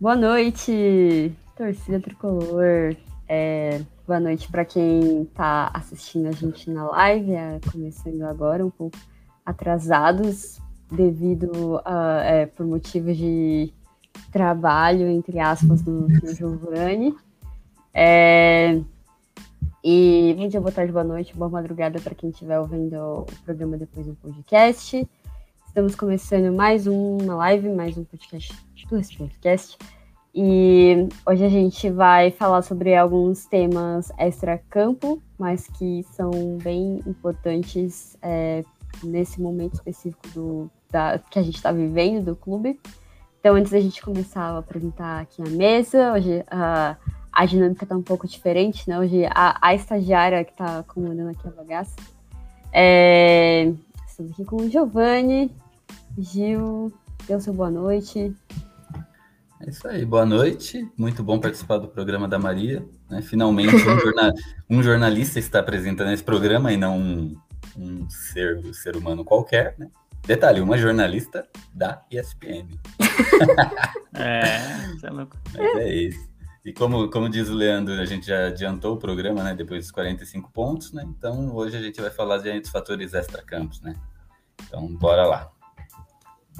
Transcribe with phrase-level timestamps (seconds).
[0.00, 2.96] Boa noite, torcida tricolor.
[3.28, 8.70] É, boa noite para quem está assistindo a gente na live, é, começando agora, um
[8.70, 8.96] pouco
[9.44, 10.58] atrasados,
[10.90, 13.74] devido a, é, por motivos de
[14.32, 17.14] trabalho, entre aspas, do, do Giovanni.
[17.92, 18.80] É,
[19.84, 23.76] e bom dia, boa tarde, boa noite, boa madrugada para quem estiver ouvindo o programa
[23.76, 25.06] depois do podcast.
[25.70, 28.52] Estamos começando mais uma live, mais um podcast
[28.88, 29.78] do podcast.
[30.34, 38.18] E hoje a gente vai falar sobre alguns temas extra-campo, mas que são bem importantes
[38.20, 38.64] é,
[39.04, 42.80] nesse momento específico do, da, que a gente está vivendo do clube.
[43.38, 46.96] Então, antes da gente começar a apresentar aqui a mesa, hoje a,
[47.32, 48.98] a dinâmica está um pouco diferente, né?
[48.98, 51.94] Hoje a, a estagiária que está comandando aqui a bagaça.
[52.72, 53.72] É,
[54.04, 55.50] estamos aqui com o Giovanni,
[56.20, 56.92] Gil,
[57.26, 58.34] deu seu boa noite.
[59.60, 60.86] É isso aí, boa noite.
[60.96, 62.84] Muito bom participar do programa da Maria.
[63.08, 63.22] Né?
[63.22, 64.32] Finalmente, um, jornal,
[64.68, 67.36] um, jornalista está apresentando esse programa e não um,
[67.76, 69.74] um ser, um ser humano qualquer.
[69.78, 69.90] Né?
[70.26, 72.68] Detalhe, uma jornalista da ESPN.
[74.14, 75.36] é, isso é louco.
[75.56, 76.30] Mas é isso.
[76.64, 79.54] E como, como diz o Leandro, a gente já adiantou o programa, né?
[79.54, 81.02] Depois dos 45 pontos, né?
[81.06, 83.96] Então hoje a gente vai falar de dos fatores extra-campos, né?
[84.66, 85.50] Então, bora lá.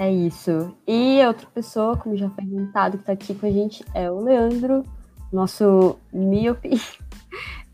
[0.00, 0.74] É isso.
[0.88, 4.18] E outra pessoa, como já foi comentado, que está aqui com a gente é o
[4.18, 4.82] Leandro,
[5.30, 6.70] nosso míope.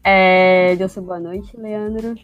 [0.08, 2.14] É, deu sua boa noite, Leandro.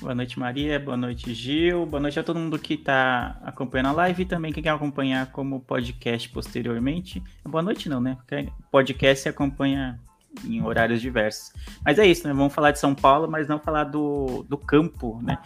[0.00, 0.78] Boa noite, Maria.
[0.78, 1.84] Boa noite, Gil.
[1.84, 5.32] Boa noite a todo mundo que está acompanhando a live e também quem quer acompanhar
[5.32, 7.20] como podcast posteriormente.
[7.42, 8.16] Boa noite, não, né?
[8.20, 9.98] Porque podcast se acompanha
[10.44, 11.52] em horários diversos.
[11.84, 12.32] Mas é isso, né?
[12.32, 15.38] Vamos falar de São Paulo, mas não falar do, do campo, né?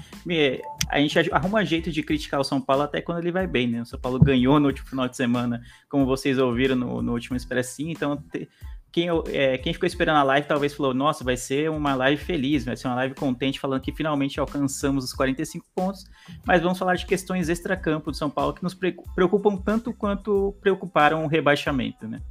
[0.89, 3.83] A gente arruma jeito de criticar o São Paulo até quando ele vai bem, né?
[3.83, 7.37] O São Paulo ganhou no último final de semana, como vocês ouviram no, no último
[7.37, 8.49] Expressinho, então te,
[8.95, 12.65] quem, é, quem ficou esperando a live talvez falou, nossa, vai ser uma live feliz,
[12.65, 16.05] vai ser uma live contente, falando que finalmente alcançamos os 45 pontos,
[16.47, 21.25] mas vamos falar de questões extra-campo do São Paulo que nos preocupam tanto quanto preocuparam
[21.25, 22.23] o rebaixamento, né?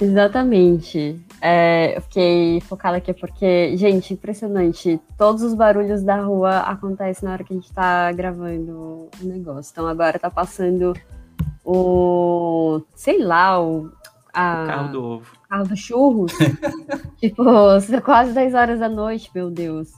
[0.00, 1.20] Exatamente.
[1.44, 5.00] É, eu fiquei focada aqui porque, gente, impressionante.
[5.18, 9.72] Todos os barulhos da rua acontecem na hora que a gente tá gravando o negócio.
[9.72, 10.94] Então agora tá passando
[11.64, 12.80] o.
[12.94, 13.90] sei lá, o.
[14.32, 15.32] A, o carro do ovo.
[15.48, 16.32] Carro do churros.
[17.18, 17.44] tipo,
[18.04, 19.92] quase 10 horas da noite, meu Deus.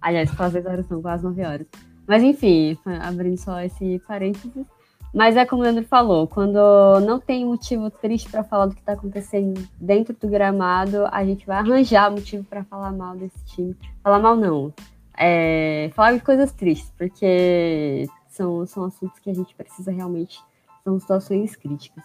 [0.00, 1.66] Aliás, quase 10 horas não, quase 9 horas.
[2.08, 4.66] Mas enfim, abrindo só esse parênteses.
[5.14, 6.58] Mas é como o Leandro falou, quando
[7.00, 11.46] não tem motivo triste para falar do que está acontecendo dentro do gramado, a gente
[11.46, 13.74] vai arranjar motivo para falar mal desse time.
[14.02, 14.72] Falar mal não,
[15.18, 20.40] é, falar de coisas tristes, porque são, são assuntos que a gente precisa realmente,
[20.84, 22.04] são situações críticas.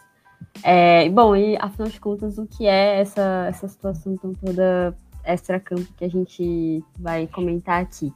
[0.63, 5.88] É, bom, e afinal de contas, o que é essa, essa situação tão toda extra-campo
[5.96, 8.12] que a gente vai comentar aqui?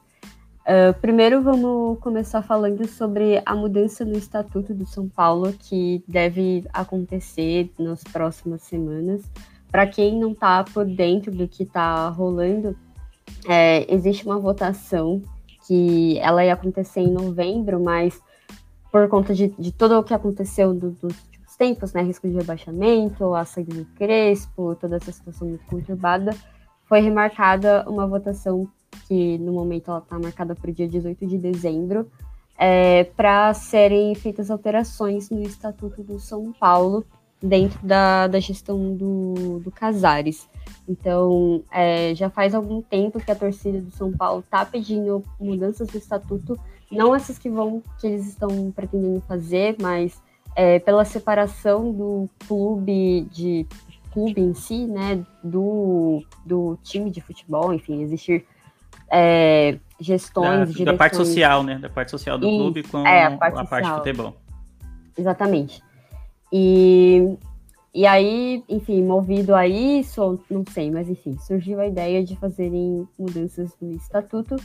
[0.68, 6.62] Uh, primeiro, vamos começar falando sobre a mudança no Estatuto do São Paulo, que deve
[6.74, 9.22] acontecer nas próximas semanas.
[9.70, 12.76] Para quem não está por dentro do que está rolando,
[13.48, 15.22] é, existe uma votação
[15.66, 18.20] que ela ia acontecer em novembro, mas
[18.92, 22.34] por conta de, de todo o que aconteceu do, dos últimos tempos, né, risco de
[22.34, 26.36] rebaixamento, a saída do Crespo, toda essa situação muito conturbada,
[26.84, 28.68] foi remarcada uma votação
[29.06, 32.10] que no momento ela está marcada para o dia 18 de dezembro,
[32.58, 37.04] é, para serem feitas alterações no Estatuto do São Paulo
[37.40, 40.48] dentro da, da gestão do, do Casares.
[40.88, 45.86] Então, é, já faz algum tempo que a torcida do São Paulo está pedindo mudanças
[45.88, 46.58] do estatuto,
[46.90, 50.20] não essas que vão que eles estão pretendendo fazer, mas
[50.56, 53.66] é, pela separação do clube de
[54.12, 58.44] clube em si, né, do, do time de futebol, enfim, existir
[59.10, 61.78] é, gestões, da, da parte social, né?
[61.78, 64.36] Da parte social do e, clube com é, a, parte, a parte de futebol.
[65.16, 65.82] Exatamente.
[66.52, 67.36] E,
[67.94, 73.06] e aí, enfim, movido a isso, não sei, mas enfim, surgiu a ideia de fazerem
[73.18, 74.56] mudanças no estatuto.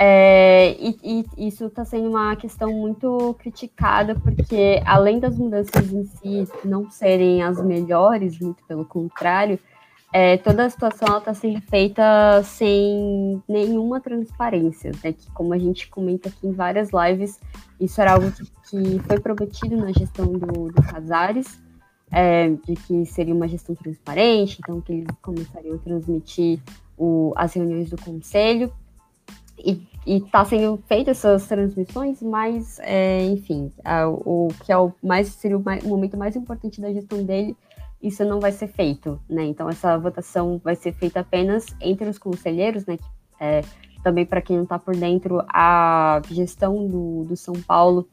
[0.00, 6.04] É, e, e, isso está sendo uma questão muito criticada, porque além das mudanças em
[6.04, 9.58] si não serem as melhores, muito pelo contrário,
[10.12, 15.12] é, toda a situação está sendo feita sem nenhuma transparência, né?
[15.12, 17.38] Que, como a gente comenta aqui em várias lives,
[17.78, 21.60] isso era algo que, que foi prometido na gestão do, do Casares,
[22.10, 26.58] é, de que seria uma gestão transparente, então que eles começariam a transmitir
[26.96, 28.72] o, as reuniões do conselho,
[29.58, 35.28] e está sendo feitas essas transmissões, mas, é, enfim, a, o que é o mais
[35.28, 37.56] seria o, mais, o momento mais importante da gestão dele
[38.02, 39.44] isso não vai ser feito, né?
[39.44, 42.96] Então essa votação vai ser feita apenas entre os conselheiros, né?
[43.40, 43.62] É,
[44.02, 48.08] também para quem não está por dentro, a gestão do, do São Paulo,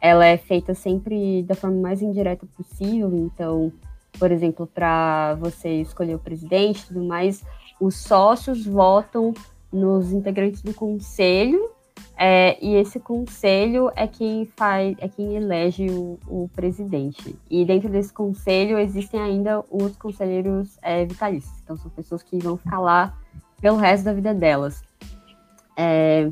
[0.00, 3.14] ela é feita sempre da forma mais indireta possível.
[3.14, 3.72] Então,
[4.18, 7.44] por exemplo, para você escolher o presidente tudo mais,
[7.80, 9.34] os sócios votam
[9.70, 11.75] nos integrantes do conselho
[12.18, 17.36] é, e esse conselho é quem faz, é quem elege o, o, presidente.
[17.50, 21.52] E dentro desse conselho existem ainda os conselheiros é, vitalícios.
[21.62, 23.14] Então são pessoas que vão ficar lá
[23.60, 24.82] pelo resto da vida delas.
[25.76, 26.30] É,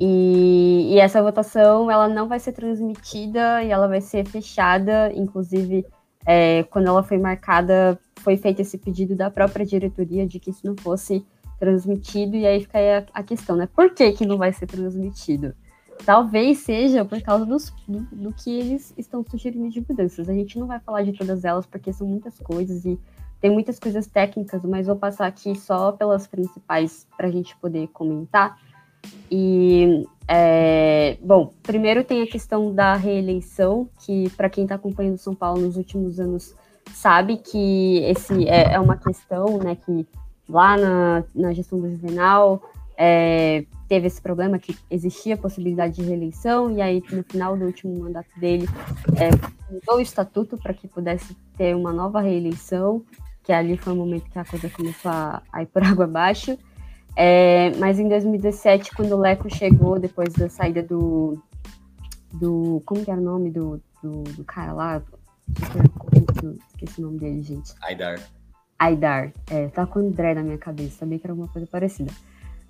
[0.00, 5.12] e, e, essa votação ela não vai ser transmitida e ela vai ser fechada.
[5.14, 5.84] Inclusive,
[6.24, 10.66] é, quando ela foi marcada, foi feito esse pedido da própria diretoria de que isso
[10.66, 11.26] não fosse
[11.58, 13.66] transmitido, e aí fica aí a, a, questão, né?
[13.66, 15.54] Por que, que não vai ser transmitido?
[16.04, 20.28] Talvez seja por causa dos, do, do, que eles estão sugerindo de mudanças.
[20.28, 22.98] A gente não vai falar de todas elas, porque são muitas coisas e
[23.40, 27.88] tem muitas coisas técnicas, mas vou passar aqui só pelas principais para a gente poder
[27.88, 28.58] comentar.
[29.30, 35.34] E, é, bom, primeiro tem a questão da reeleição, que para quem está acompanhando São
[35.34, 36.54] Paulo nos últimos anos
[36.94, 40.06] sabe que esse é, é uma questão, né, que
[40.48, 42.62] lá na, na gestão do Juvenal,
[42.96, 47.64] é, teve esse problema que existia a possibilidade de reeleição, e aí no final do
[47.64, 48.66] último mandato dele
[49.16, 49.30] é,
[49.72, 53.04] mudou o estatuto para que pudesse ter uma nova reeleição,
[53.42, 56.58] que ali foi o momento que a coisa começou a, a ir por água abaixo.
[57.16, 61.42] É, mas em 2017, quando o Leco chegou, depois da saída do.
[62.32, 65.02] do como que era o nome do, do, do cara lá?
[66.68, 67.74] Esqueci o nome dele, gente.
[67.82, 68.20] Aidar.
[68.78, 69.32] Aidar.
[69.50, 72.12] É, tá com André na minha cabeça, sabia que era alguma coisa parecida.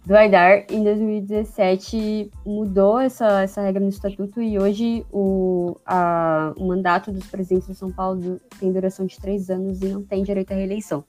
[0.07, 6.67] Do Aidar, em 2017, mudou essa, essa regra no estatuto e hoje o, a, o
[6.67, 10.53] mandato dos presidentes de São Paulo tem duração de três anos e não tem direito
[10.53, 11.05] à reeleição.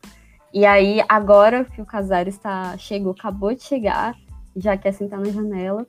[0.53, 4.17] E aí, agora que o Casares está, chegou, acabou de chegar,
[4.55, 5.87] já quer sentar na janela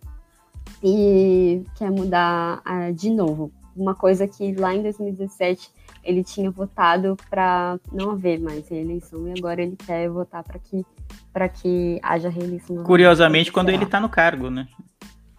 [0.82, 3.50] e quer mudar uh, de novo.
[3.74, 5.72] Uma coisa que lá em 2017
[6.02, 10.84] ele tinha votado para não haver mais reeleição e agora ele quer votar para que
[11.32, 12.82] para que haja reeleição.
[12.82, 14.66] Curiosamente, quando ele está no cargo, né?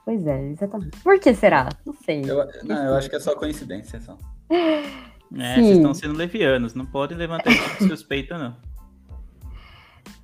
[0.06, 0.98] Pois é, exatamente.
[1.04, 1.70] Por que será?
[1.86, 2.22] Não sei.
[2.26, 4.18] Eu, não, eu acho que é só coincidência, só.
[5.34, 5.62] É, Sim.
[5.62, 8.54] vocês estão sendo levianos, não podem levantar esse tipo de suspeita, não.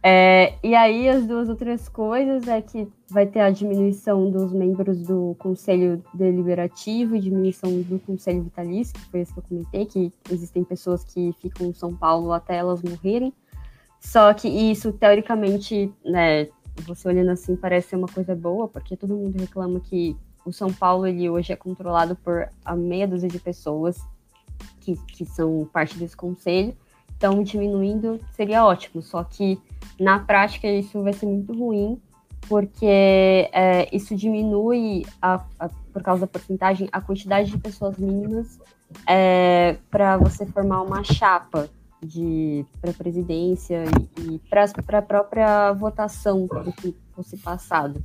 [0.10, 5.06] É, e aí as duas outras coisas é que vai ter a diminuição dos membros
[5.06, 10.14] do Conselho Deliberativo e diminuição do Conselho Vitalício, que foi isso que eu comentei, que
[10.32, 13.34] existem pessoas que ficam em São Paulo até elas morrerem.
[14.00, 16.48] Só que isso, teoricamente, né,
[16.86, 20.16] você olhando assim, parece ser uma coisa boa, porque todo mundo reclama que
[20.46, 24.00] o São Paulo, ele hoje é controlado por a meia dúzia de pessoas
[24.80, 26.78] que, que são parte desse conselho.
[27.18, 29.60] Então, diminuindo seria ótimo, só que
[30.00, 32.00] na prática isso vai ser muito ruim,
[32.48, 38.60] porque é, isso diminui, a, a, por causa da porcentagem, a quantidade de pessoas mínimas
[39.08, 41.70] é, para você formar uma chapa
[42.02, 43.84] de para presidência
[44.20, 48.02] e, e para a própria votação do que fosse passado.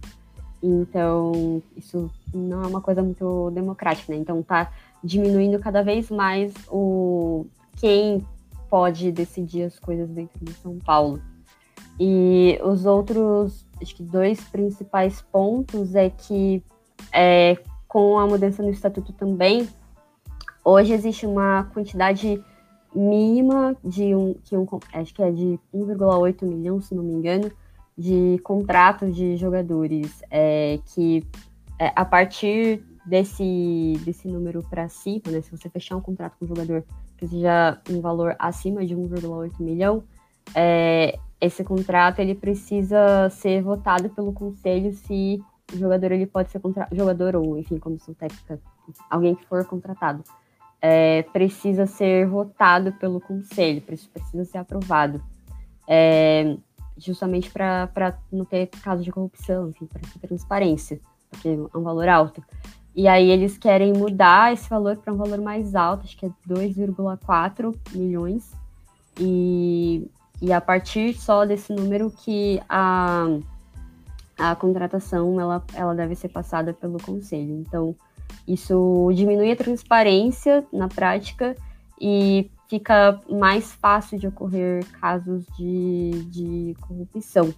[0.63, 4.19] Então, isso não é uma coisa muito democrática, né?
[4.19, 7.45] Então, tá diminuindo cada vez mais o
[7.77, 8.25] quem
[8.73, 11.21] pode decidir as coisas dentro de São Paulo.
[12.01, 16.65] E os outros, acho que dois principais pontos é que
[17.13, 19.69] é, com a mudança no estatuto também,
[20.65, 22.43] hoje existe uma quantidade
[22.95, 27.53] mínima de um, que um acho que é de 1,8 milhão, se não me engano,
[27.97, 31.23] de contratos de jogadores é, que
[31.79, 36.47] é, a partir desse, desse número para cima, né, se você fechar um contrato com
[36.47, 36.83] um jogador
[37.23, 40.03] que seja um valor acima de 1,8 milhão,
[40.57, 45.41] é, esse contrato ele precisa ser votado pelo conselho se
[45.73, 46.89] o jogador ele pode ser contra...
[46.91, 48.61] jogador ou enfim comissão técnica
[49.09, 50.25] alguém que for contratado
[50.81, 55.23] é, precisa ser votado pelo conselho precisa ser aprovado
[55.89, 56.57] é,
[56.99, 61.01] justamente para não ter caso de corrupção, enfim, para ter transparência,
[61.31, 62.43] porque é um valor alto.
[62.95, 66.31] E aí eles querem mudar esse valor para um valor mais alto, acho que é
[66.49, 68.53] 2,4 milhões.
[69.19, 70.07] E,
[70.41, 73.27] e a partir só desse número que a,
[74.39, 77.55] a contratação ela, ela deve ser passada pelo conselho.
[77.61, 77.95] Então,
[78.47, 81.57] isso diminui a transparência na prática
[82.01, 87.55] e fica mais fácil de ocorrer casos de, de corrupção.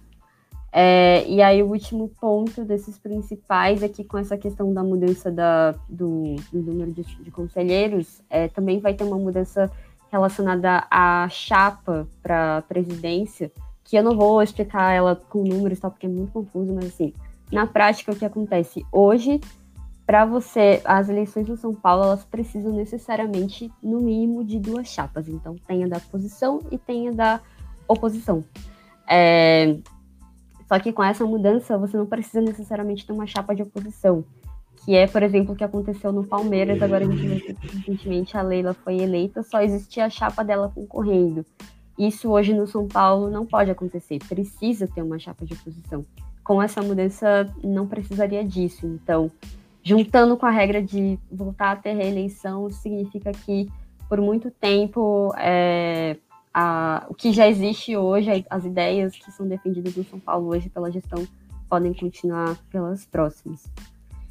[0.77, 5.71] É, e aí o último ponto desses principais é com essa questão da mudança da,
[5.87, 9.71] do, do número de, de conselheiros, é, também vai ter uma mudança
[10.11, 13.49] relacionada à chapa para presidência,
[13.85, 17.13] que eu não vou explicar ela com números, tá, porque é muito confuso, mas assim,
[17.49, 19.39] na prática o que acontece hoje,
[20.05, 25.29] para você, as eleições no São Paulo, elas precisam necessariamente, no mínimo, de duas chapas.
[25.29, 27.41] Então, tem a da oposição e tem a da
[27.87, 28.43] oposição.
[29.09, 29.77] É,
[30.67, 34.23] só que com essa mudança, você não precisa necessariamente ter uma chapa de oposição.
[34.83, 36.81] Que é, por exemplo, o que aconteceu no Palmeiras.
[36.81, 41.45] Agora, recentemente a Leila foi eleita, só existia a chapa dela concorrendo.
[41.97, 44.19] Isso hoje no São Paulo não pode acontecer.
[44.27, 46.05] Precisa ter uma chapa de oposição.
[46.43, 48.85] Com essa mudança, não precisaria disso.
[48.85, 49.31] Então,
[49.81, 53.71] juntando com a regra de voltar a ter reeleição, significa que
[54.09, 56.17] por muito tempo é,
[56.57, 60.69] a, o que já existe hoje, as ideias que são defendidas no São Paulo hoje
[60.69, 61.27] pela gestão
[61.69, 63.65] podem continuar pelas próximas.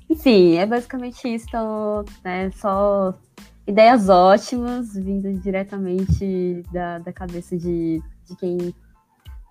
[0.09, 3.12] Enfim, é basicamente isso, então, né, só
[3.66, 8.75] ideias ótimas, vindo diretamente da, da cabeça de, de quem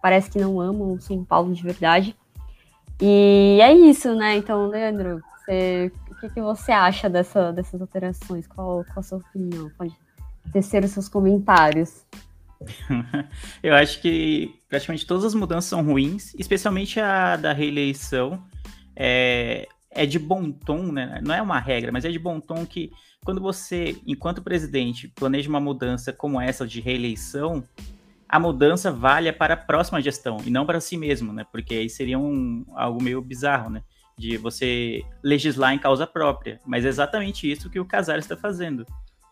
[0.02, 2.16] parece que não ama o São Paulo de verdade.
[3.00, 4.38] E é isso, né?
[4.38, 8.48] Então, Leandro, você, o que, que você acha dessa, dessas alterações?
[8.48, 9.70] Qual, qual a sua opinião?
[9.78, 9.96] Pode
[10.52, 12.04] tecer os seus comentários.
[13.62, 18.44] Eu acho que praticamente todas as mudanças são ruins, especialmente a da reeleição.
[18.96, 21.20] É, é de bom tom, né?
[21.24, 22.92] Não é uma regra, mas é de bom tom que
[23.24, 27.64] quando você, enquanto presidente, planeja uma mudança como essa de reeleição,
[28.28, 31.46] a mudança valha para a próxima gestão e não para si mesmo, né?
[31.52, 33.84] Porque aí seria um, algo meio bizarro, né?
[34.18, 36.60] De você legislar em causa própria.
[36.66, 38.86] Mas é exatamente isso que o Casares está fazendo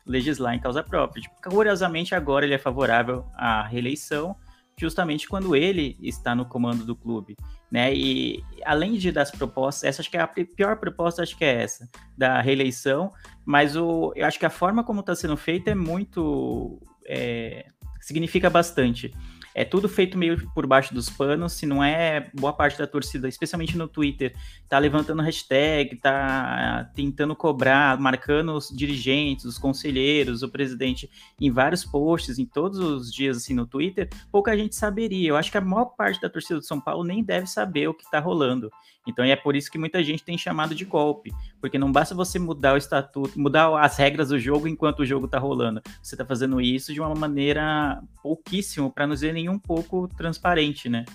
[0.05, 1.22] legislar em causa própria.
[1.22, 4.36] Tipo, curiosamente, agora ele é favorável à reeleição,
[4.77, 7.38] justamente quando ele está no comando do clube,
[7.72, 7.93] né?
[7.93, 11.63] E além de das propostas, essa acho que é a pior proposta, acho que é
[11.63, 13.12] essa da reeleição,
[13.46, 17.65] mas o, eu acho que a forma como está sendo feita é muito é,
[18.00, 19.12] significa bastante
[19.53, 23.27] é tudo feito meio por baixo dos panos, se não é boa parte da torcida,
[23.27, 24.34] especialmente no Twitter,
[24.70, 31.84] tá levantando hashtag, tá tentando cobrar, marcando os dirigentes, os conselheiros, o presidente em vários
[31.84, 35.29] posts, em todos os dias assim no Twitter, pouca gente saberia.
[35.29, 37.93] Eu acho que a maior parte da torcida do São Paulo nem deve saber o
[37.93, 38.72] que tá rolando.
[39.08, 42.38] Então é por isso que muita gente tem chamado de golpe, porque não basta você
[42.38, 45.81] mudar o estatuto, mudar as regras do jogo enquanto o jogo tá rolando.
[46.01, 50.88] Você tá fazendo isso de uma maneira pouquíssimo, para não dizer nem um pouco transparente,
[50.88, 51.05] né?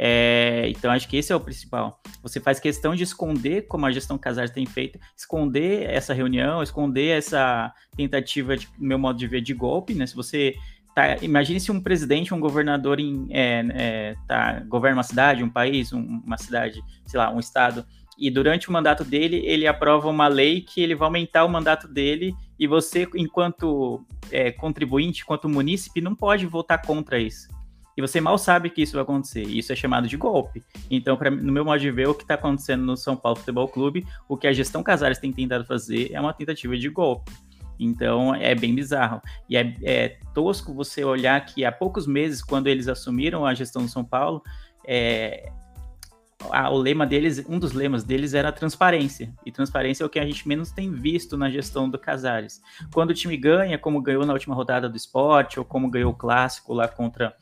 [0.00, 2.00] É, então acho que esse é o principal.
[2.22, 7.18] Você faz questão de esconder, como a gestão Casares tem feito, esconder essa reunião, esconder
[7.18, 10.06] essa tentativa, de, no meu modo de ver, de golpe, né?
[10.06, 10.54] Se você
[10.94, 15.50] tá, imagine se um presidente, um governador em, é, é, tá, governa uma cidade, um
[15.50, 17.84] país, um, uma cidade, sei lá, um estado,
[18.16, 21.88] e durante o mandato dele ele aprova uma lei que ele vai aumentar o mandato
[21.88, 27.57] dele e você, enquanto é, contribuinte, enquanto munícipe, não pode votar contra isso
[27.98, 29.42] e você mal sabe que isso vai acontecer.
[29.42, 30.62] Isso é chamado de golpe.
[30.88, 33.66] Então, pra, no meu modo de ver, o que está acontecendo no São Paulo Futebol
[33.66, 37.32] Clube, o que a gestão Casares tem tentado fazer é uma tentativa de golpe.
[37.76, 39.20] Então é bem bizarro.
[39.50, 43.82] E é, é, tosco você olhar que há poucos meses, quando eles assumiram a gestão
[43.82, 44.44] do São Paulo,
[44.86, 45.50] é,
[46.52, 49.34] a, o lema deles, um dos lemas deles era transparência.
[49.44, 52.62] E transparência é o que a gente menos tem visto na gestão do Casares.
[52.94, 56.16] Quando o time ganha, como ganhou na última rodada do esporte, ou como ganhou o
[56.16, 57.34] clássico lá contra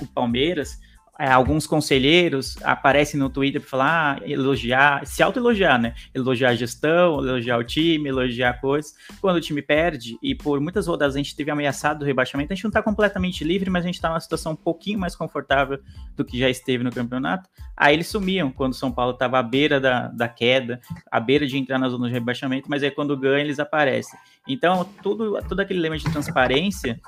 [0.00, 0.78] o Palmeiras,
[1.20, 5.92] é, alguns conselheiros aparecem no Twitter para falar, ah, elogiar, se auto-elogiar, né?
[6.14, 8.94] Elogiar a gestão, elogiar o time, elogiar coisas.
[9.20, 12.56] Quando o time perde, e por muitas rodadas a gente teve ameaçado do rebaixamento, a
[12.56, 15.78] gente não está completamente livre, mas a gente está numa situação um pouquinho mais confortável
[16.16, 17.50] do que já esteve no campeonato.
[17.76, 20.80] Aí eles sumiam quando o São Paulo estava à beira da, da queda,
[21.10, 24.18] à beira de entrar na zona de rebaixamento, mas aí quando ganha eles aparecem.
[24.48, 26.98] Então, tudo, todo aquele lema de transparência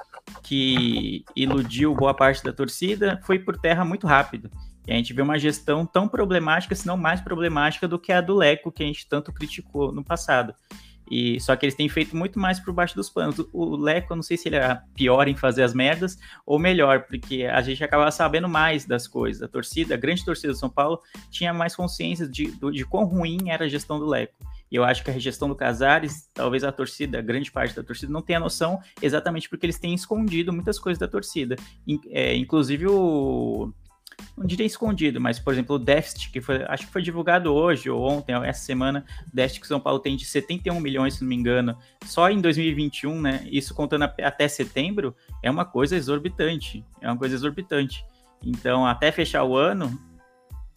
[0.43, 4.51] que iludiu boa parte da torcida foi por terra muito rápido.
[4.87, 8.21] E a gente vê uma gestão tão problemática, se não mais problemática, do que a
[8.21, 10.55] do Leco, que a gente tanto criticou no passado.
[11.11, 13.37] E só que eles têm feito muito mais por baixo dos panos.
[13.53, 17.03] O Leco, eu não sei se ele é pior em fazer as merdas ou melhor,
[17.03, 19.43] porque a gente acaba sabendo mais das coisas.
[19.43, 21.01] A torcida, a grande torcida do São Paulo,
[21.31, 24.35] tinha mais consciência de, de, quão ruim era a gestão do Leco.
[24.73, 28.11] E eu acho que a gestão do Casares, talvez a torcida, grande parte da torcida,
[28.11, 31.57] não tenha noção exatamente porque eles têm escondido muitas coisas da torcida.
[32.09, 33.71] É, inclusive o.
[34.37, 37.91] Não diria escondido, mas, por exemplo, o déficit, que foi, acho que foi divulgado hoje
[37.91, 41.23] ou ontem, essa semana, o déficit que o São Paulo tem de 71 milhões, se
[41.23, 41.77] não me engano,
[42.07, 43.47] só em 2021, né?
[43.51, 46.83] Isso contando até setembro, é uma coisa exorbitante.
[47.01, 48.07] É uma coisa exorbitante.
[48.43, 50.01] Então, até fechar o ano,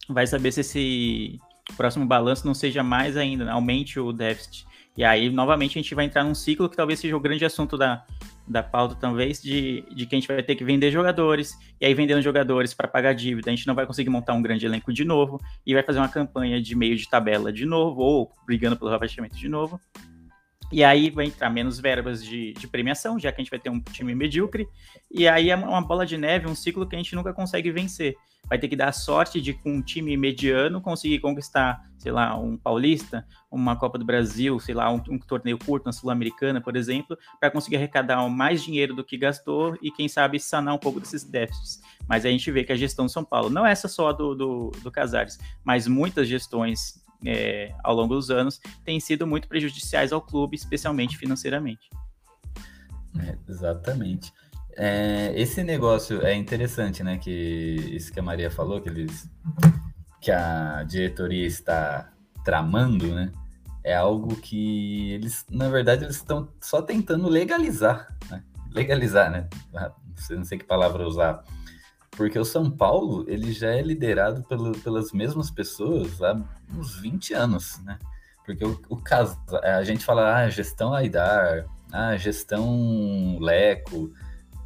[0.08, 1.40] vai saber se esse
[1.76, 3.52] próximo balanço não seja mais ainda, né?
[3.52, 4.66] aumente o déficit.
[4.96, 7.76] E aí, novamente, a gente vai entrar num ciclo que talvez seja o grande assunto
[7.76, 8.02] da,
[8.48, 11.92] da pauta, talvez, de, de que a gente vai ter que vender jogadores, e aí
[11.92, 15.04] vendendo jogadores para pagar dívida, a gente não vai conseguir montar um grande elenco de
[15.04, 18.90] novo, e vai fazer uma campanha de meio de tabela de novo, ou brigando pelo
[18.90, 19.78] rebaixamento de novo.
[20.72, 23.70] E aí vai entrar menos verbas de, de, premiação, já que a gente vai ter
[23.70, 24.68] um time medíocre.
[25.10, 28.16] E aí é uma bola de neve, um ciclo que a gente nunca consegue vencer
[28.48, 32.56] vai ter que dar sorte de com um time mediano conseguir conquistar, sei lá, um
[32.56, 37.18] paulista, uma Copa do Brasil, sei lá, um, um torneio curto na Sul-Americana, por exemplo,
[37.40, 41.24] para conseguir arrecadar mais dinheiro do que gastou e, quem sabe, sanar um pouco desses
[41.24, 41.80] déficits.
[42.08, 44.70] Mas a gente vê que a gestão de São Paulo, não essa só do, do,
[44.82, 50.20] do Casares, mas muitas gestões é, ao longo dos anos têm sido muito prejudiciais ao
[50.20, 51.88] clube, especialmente financeiramente.
[53.18, 54.32] É, exatamente.
[54.76, 57.16] É, esse negócio é interessante, né?
[57.16, 59.28] Que isso que a Maria falou, que eles
[60.20, 62.12] que a diretoria está
[62.44, 63.32] tramando, né?
[63.82, 68.42] É algo que eles, na verdade, eles estão só tentando legalizar, né?
[68.72, 69.48] Legalizar, né?
[69.74, 69.92] Ah,
[70.30, 71.44] não sei que palavra usar.
[72.16, 76.34] Porque o São Paulo, ele já é liderado pelo, pelas mesmas pessoas há
[76.74, 77.98] uns 20 anos, né?
[78.44, 84.10] Porque o, o caso, a gente fala, ah, gestão Aidar, ah, gestão Leco,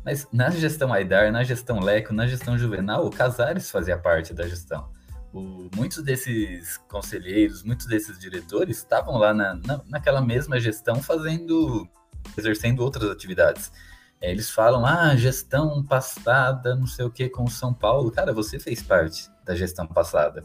[0.05, 4.47] mas na gestão Aidar, na gestão Leco, na gestão Juvenal, o Casares fazia parte da
[4.47, 4.89] gestão.
[5.33, 11.89] O, muitos desses conselheiros, muitos desses diretores estavam lá na, na, naquela mesma gestão fazendo,
[12.37, 13.73] exercendo outras atividades.
[14.21, 18.11] Eles falam, ah, gestão passada, não sei o que, com São Paulo.
[18.11, 20.45] Cara, você fez parte da gestão passada.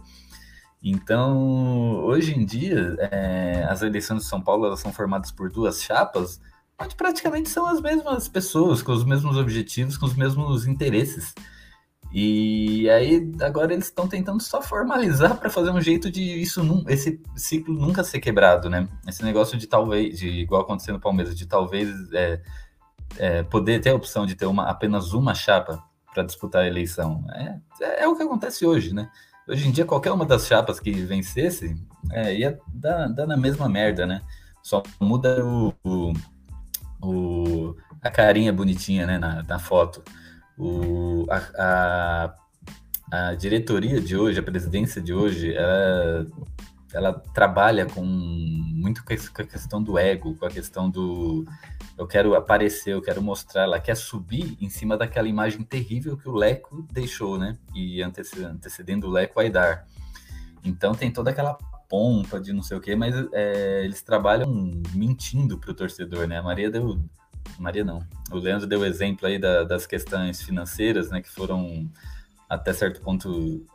[0.81, 5.81] Então, hoje em dia, é, as eleições de São Paulo elas são formadas por duas
[5.81, 6.39] chapas,
[6.79, 11.33] onde praticamente são as mesmas pessoas, com os mesmos objetivos, com os mesmos interesses.
[12.13, 17.21] E aí agora eles estão tentando só formalizar para fazer um jeito de isso esse
[17.35, 18.87] ciclo nunca ser quebrado, né?
[19.07, 22.41] Esse negócio de talvez, de igual aconteceu no Palmeiras, de talvez é,
[23.17, 27.25] é, poder ter a opção de ter uma, apenas uma chapa para disputar a eleição.
[27.33, 29.09] É, é, é, o que acontece hoje, né?
[29.47, 31.75] Hoje em dia, qualquer uma das chapas que vencesse
[32.11, 34.21] é, ia dar, dar na mesma merda, né?
[34.63, 36.13] Só muda o, o
[37.05, 40.03] o, a carinha bonitinha né, na, na foto.
[40.57, 42.35] O, a, a,
[43.11, 46.27] a, diretoria de hoje, a presidência de hoje, ela,
[46.93, 51.45] ela trabalha com muito com a questão do ego, com a questão do
[51.97, 56.27] eu quero aparecer, eu quero mostrar, ela quer subir em cima daquela imagem terrível que
[56.27, 57.57] o Leco deixou, né?
[57.73, 59.87] E antecedendo, o Leco Aidar.
[60.63, 61.53] Então tem toda aquela
[61.87, 66.39] pompa de não sei o quê, mas é, eles trabalham mentindo para o torcedor, né?
[66.39, 66.99] A Maria deu.
[67.59, 68.05] Maria não.
[68.31, 71.21] O Leandro deu exemplo aí da, das questões financeiras, né?
[71.21, 71.89] Que foram
[72.49, 73.65] até certo ponto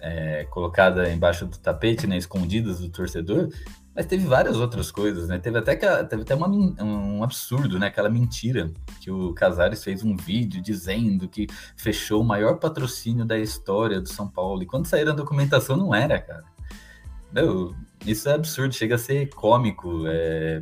[0.00, 2.18] é, colocada embaixo do tapete, né?
[2.18, 3.48] Escondidas do torcedor.
[3.94, 5.38] Mas teve várias outras coisas, né?
[5.38, 7.88] Teve até, que, teve até uma, um absurdo, né?
[7.88, 13.38] Aquela mentira que o Casares fez um vídeo dizendo que fechou o maior patrocínio da
[13.38, 14.62] história do São Paulo.
[14.62, 16.44] E quando saíram a documentação, não era, cara.
[17.30, 17.74] Não,
[18.06, 20.04] isso é absurdo, chega a ser cômico.
[20.06, 20.58] É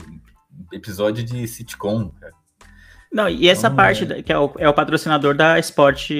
[0.72, 2.34] episódio de sitcom, cara.
[3.12, 4.22] Não, e essa então, parte é...
[4.22, 6.10] que é o, é o, patrocinador da Sport,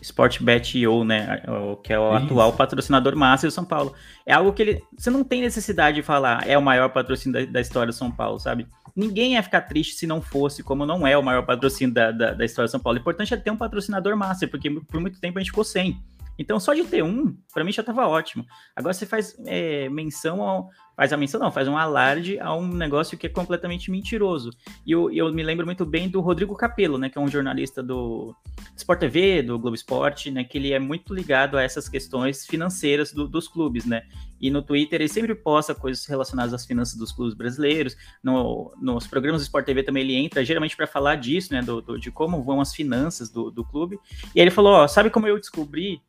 [0.00, 1.42] Sportbet.io, né?
[1.48, 2.24] O, que é o Isso.
[2.24, 3.94] atual patrocinador máximo do São Paulo.
[4.24, 4.84] É algo que ele.
[4.96, 8.12] Você não tem necessidade de falar, é o maior patrocínio da, da, história do São
[8.12, 8.66] Paulo, sabe?
[8.94, 12.32] Ninguém ia ficar triste se não fosse, como não é o maior patrocínio da, da,
[12.32, 12.98] da história do São Paulo.
[12.98, 16.00] O importante é ter um patrocinador máximo, porque por muito tempo a gente ficou sem.
[16.38, 18.44] Então, só de ter um, para mim já estava ótimo.
[18.74, 20.70] Agora você faz é, menção ao.
[20.96, 24.50] Faz a menção, não, faz um alarde a um negócio que é completamente mentiroso.
[24.86, 27.10] E eu, eu me lembro muito bem do Rodrigo Capello, né?
[27.10, 28.34] Que é um jornalista do
[28.74, 30.42] Sport TV, do Globo Esporte, né?
[30.42, 34.04] Que ele é muito ligado a essas questões financeiras do, dos clubes, né?
[34.40, 37.94] E no Twitter ele sempre posta coisas relacionadas às finanças dos clubes brasileiros.
[38.22, 41.60] No, nos programas do Sport TV também ele entra, geralmente para falar disso, né?
[41.60, 43.98] Do, do, de como vão as finanças do, do clube.
[44.34, 46.00] E aí ele falou: Ó, sabe como eu descobri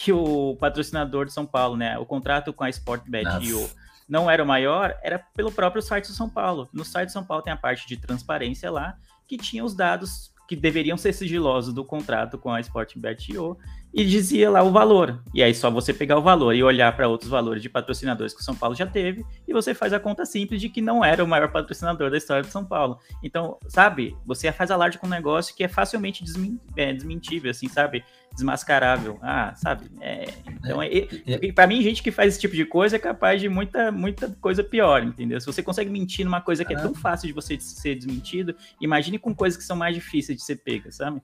[0.00, 1.98] que o patrocinador de São Paulo, né?
[1.98, 3.68] O contrato com a Sportbet e o,
[4.08, 6.68] não era o maior, era pelo próprio site do São Paulo.
[6.72, 10.32] No site do São Paulo tem a parte de transparência lá, que tinha os dados
[10.46, 13.58] que deveriam ser sigilosos do contrato com a Sportingbet.io
[13.92, 15.22] e dizia lá o valor.
[15.34, 18.40] E aí só você pegar o valor e olhar para outros valores de patrocinadores que
[18.40, 21.22] o São Paulo já teve e você faz a conta simples de que não era
[21.24, 22.98] o maior patrocinador da história de São Paulo.
[23.22, 27.68] Então, sabe, você faz alarde com um negócio que é facilmente desmin é, desmentível, assim,
[27.68, 28.04] sabe?
[28.32, 29.18] Desmascarável.
[29.22, 29.86] Ah, sabe?
[30.00, 30.88] É, então, é,
[31.26, 34.28] é, para mim, gente que faz esse tipo de coisa é capaz de muita, muita
[34.40, 35.40] coisa pior, entendeu?
[35.40, 39.18] Se você consegue mentir numa coisa que é tão fácil de você ser desmentido, imagine
[39.18, 41.22] com coisas que são mais difíceis de ser pegas, sabe?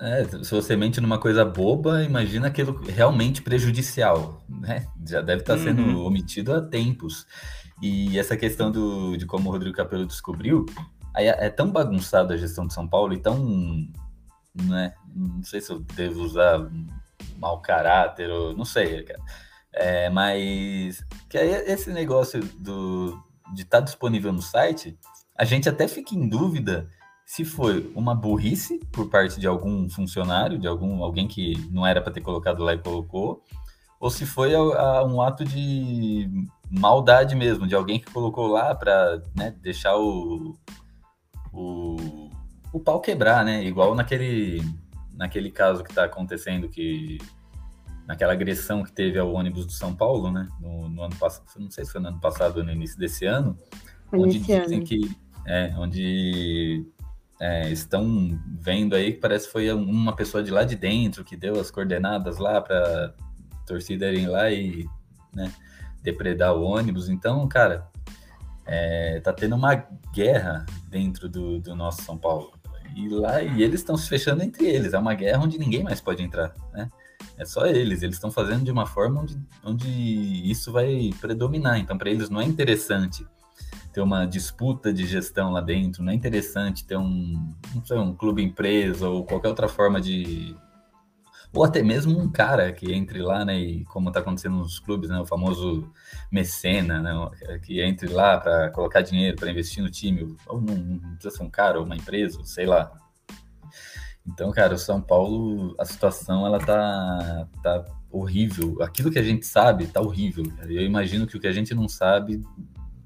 [0.00, 4.86] É, se você mente numa coisa boba, imagina aquilo realmente prejudicial, né?
[5.06, 6.04] Já deve estar sendo uhum.
[6.04, 7.26] omitido há tempos.
[7.80, 10.66] E essa questão do, de como o Rodrigo Capello descobriu,
[11.16, 13.88] é, é tão bagunçada a gestão de São Paulo e tão,
[14.54, 14.94] né?
[15.14, 16.70] Não sei se eu devo usar
[17.38, 19.20] mau caráter ou não sei, cara.
[19.72, 23.18] É, mas que aí esse negócio do,
[23.54, 24.98] de estar tá disponível no site,
[25.36, 26.88] a gente até fica em dúvida
[27.24, 32.00] se foi uma burrice por parte de algum funcionário, de algum alguém que não era
[32.00, 33.42] para ter colocado lá e colocou,
[33.98, 36.28] ou se foi a, a, um ato de
[36.68, 40.56] maldade mesmo, de alguém que colocou lá para né, deixar o,
[41.52, 42.30] o,
[42.72, 43.62] o pau quebrar, né?
[43.64, 44.60] Igual naquele,
[45.14, 47.18] naquele caso que está acontecendo, que
[48.06, 50.48] naquela agressão que teve ao ônibus do São Paulo, né?
[50.60, 53.24] No, no ano passado, não sei se foi no ano passado ou no início desse
[53.24, 53.56] ano,
[54.12, 54.86] onde dizem ano.
[54.86, 56.84] que é, onde
[57.42, 61.36] é, estão vendo aí que parece que foi uma pessoa de lá de dentro que
[61.36, 63.12] deu as coordenadas lá para
[63.66, 64.88] torcida irem lá e
[65.34, 65.52] né,
[66.00, 67.08] depredar o ônibus.
[67.08, 67.90] Então, cara,
[68.64, 69.74] é, tá tendo uma
[70.14, 72.52] guerra dentro do, do nosso São Paulo.
[72.94, 74.94] E lá e eles estão se fechando entre eles.
[74.94, 76.88] É uma guerra onde ninguém mais pode entrar, né?
[77.36, 78.04] É só eles.
[78.04, 79.88] Eles estão fazendo de uma forma onde, onde
[80.48, 81.80] isso vai predominar.
[81.80, 83.26] Então, para eles não é interessante
[83.92, 88.14] ter uma disputa de gestão lá dentro, não é interessante ter um, não sei, um
[88.14, 90.56] clube empresa ou qualquer outra forma de
[91.54, 95.10] ou até mesmo um cara que entre lá, né, e como está acontecendo nos clubes,
[95.10, 95.92] né, o famoso
[96.30, 101.14] mecena, né, que entre lá para colocar dinheiro para investir no time, ou não, não,
[101.14, 102.90] precisa ser um cara ou uma empresa, sei lá.
[104.26, 108.80] Então, cara, o São Paulo, a situação ela tá, tá horrível.
[108.80, 110.44] Aquilo que a gente sabe tá horrível.
[110.62, 112.40] Eu imagino que o que a gente não sabe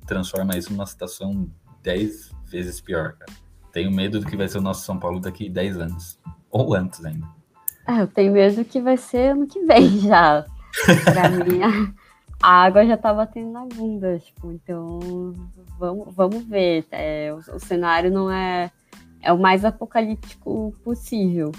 [0.07, 1.49] transforma isso numa situação
[1.83, 3.33] 10 vezes pior, cara.
[3.73, 6.19] Tenho medo do que vai ser o nosso São Paulo daqui 10 anos.
[6.51, 7.27] Ou antes ainda.
[7.87, 10.45] Ah, eu tenho medo que vai ser ano que vem já.
[11.05, 11.61] pra mim,
[12.43, 14.99] a água já tá batendo na bunda, tipo, então
[15.79, 16.85] vamos, vamos ver.
[16.91, 18.71] É, o, o cenário não é,
[19.23, 21.53] é o mais apocalíptico possível.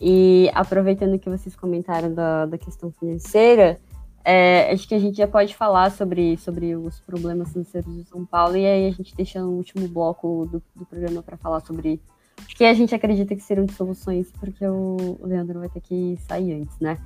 [0.00, 3.80] E aproveitando que vocês comentaram da, da questão financeira,
[4.28, 8.26] é, acho que a gente já pode falar sobre, sobre os problemas financeiros de São
[8.26, 12.00] Paulo e aí a gente deixa no último bloco do, do programa para falar sobre
[12.40, 16.18] o que a gente acredita que seriam de soluções, porque o Leandro vai ter que
[16.26, 16.98] sair antes, né?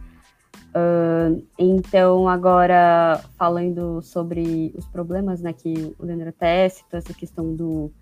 [0.70, 7.54] Uh, então, agora falando sobre os problemas, né, que o Leandro até citou essa questão
[7.54, 7.92] do,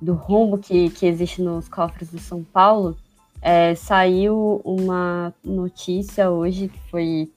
[0.00, 2.96] do rombo que, que existe nos cofres do São Paulo,
[3.42, 7.30] é, saiu uma notícia hoje que foi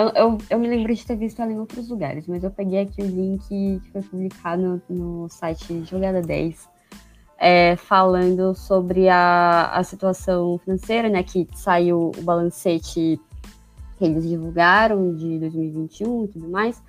[0.00, 2.80] eu, eu, eu, me lembro de ter visto ela em outros lugares, mas eu peguei
[2.80, 6.68] aqui o link que foi publicado no, no site Jogada 10,
[7.38, 11.22] é, falando sobre a, a situação financeira, né?
[11.22, 13.20] Que saiu o balancete
[13.98, 16.82] que eles divulgaram de 2021 e tudo mais.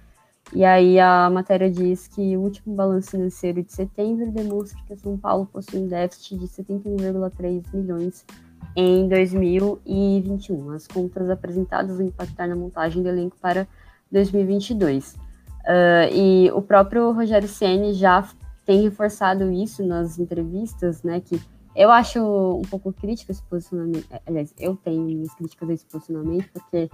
[0.54, 5.17] E aí a matéria diz que o último balanço financeiro de setembro demonstra que São
[5.17, 8.26] Paulo possui um déficit de 71,3 milhões
[8.76, 10.71] em 2021.
[10.71, 13.67] As contas apresentadas vão impactar na montagem do elenco para
[14.12, 15.13] 2022.
[15.13, 15.17] Uh,
[15.65, 18.28] ah, e o próprio Rogério Ceni já
[18.65, 21.19] tem reforçado isso nas entrevistas, né?
[21.19, 21.39] Que
[21.76, 24.06] eu acho um pouco crítico esse posicionamento.
[24.12, 26.89] É, aliás, eu tenho minhas críticas a esse posicionamento, porque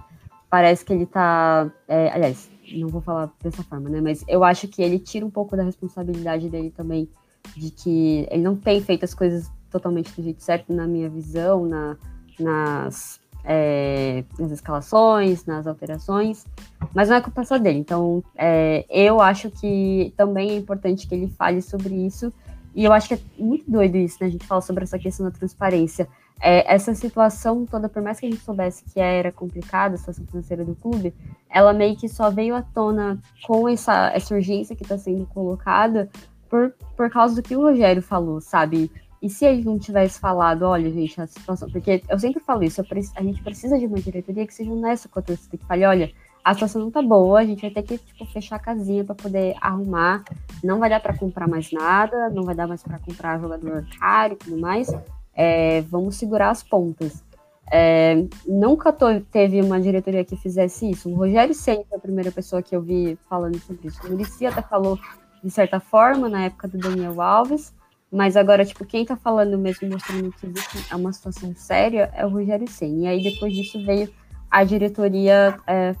[0.50, 1.70] parece que ele tá.
[1.86, 4.00] É, aliás, não vou falar dessa forma, né?
[4.00, 7.08] Mas eu acho que ele tira um pouco da responsabilidade dele também,
[7.56, 11.66] de que ele não tem feito as coisas totalmente do jeito certo na minha visão,
[11.66, 11.96] na,
[12.38, 16.46] nas, é, nas escalações, nas alterações,
[16.94, 17.78] mas não é culpa só dele.
[17.78, 22.32] Então, é, eu acho que também é importante que ele fale sobre isso,
[22.74, 24.28] e eu acho que é muito doido isso, né?
[24.28, 26.08] A gente fala sobre essa questão da transparência.
[26.40, 30.24] É, essa situação toda, por mais que a gente soubesse que era complicada, a situação
[30.24, 31.12] financeira do clube,
[31.50, 36.08] ela meio que só veio à tona com essa, essa urgência que está sendo colocada
[36.48, 38.90] por, por causa do que o Rogério falou, sabe?
[39.20, 41.70] E se gente não tivesse falado, olha, gente, a situação.
[41.70, 45.18] Porque eu sempre falo isso, a gente precisa de uma diretoria que seja honesta com
[45.18, 46.12] a torcida, que fale, olha,
[46.44, 49.14] a situação não tá boa, a gente vai ter que tipo, fechar a casinha para
[49.14, 50.24] poder arrumar.
[50.62, 54.34] Não vai dar para comprar mais nada, não vai dar mais para comprar jogador caro
[54.34, 54.88] e tudo mais.
[55.34, 57.22] É, vamos segurar as pontas.
[57.70, 58.94] É, nunca
[59.30, 61.10] teve uma diretoria que fizesse isso.
[61.10, 64.00] O Rogério sempre é a primeira pessoa que eu vi falando sobre isso.
[64.06, 64.98] O Muricy até falou
[65.42, 67.74] de certa forma na época do Daniel Alves,
[68.10, 70.46] mas agora, tipo, quem tá falando mesmo, mostrando que
[70.90, 73.04] é uma situação séria, é o Rogério Senna.
[73.04, 74.08] E aí, depois disso, veio
[74.50, 75.94] a diretoria é,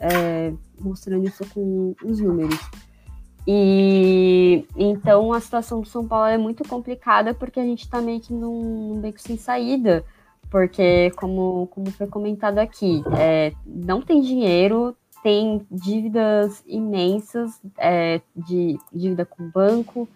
[0.00, 2.58] é, mostrando isso com os números.
[3.46, 8.20] E então a situação do São Paulo é muito complicada porque a gente está meio
[8.20, 10.04] que num, num beco sem saída,
[10.48, 18.78] porque como, como foi comentado aqui, é, não tem dinheiro, tem dívidas imensas, é, de
[18.92, 20.08] dívida com banco,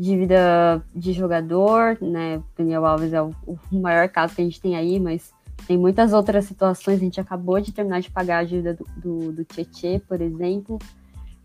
[0.00, 2.42] dívida de jogador, né?
[2.56, 3.34] Daniel Alves é o,
[3.70, 5.32] maior caso que a gente tem aí, mas
[5.66, 6.96] tem muitas outras situações.
[6.96, 10.78] A gente acabou de terminar de pagar a dívida do, do, do Tietê, por exemplo.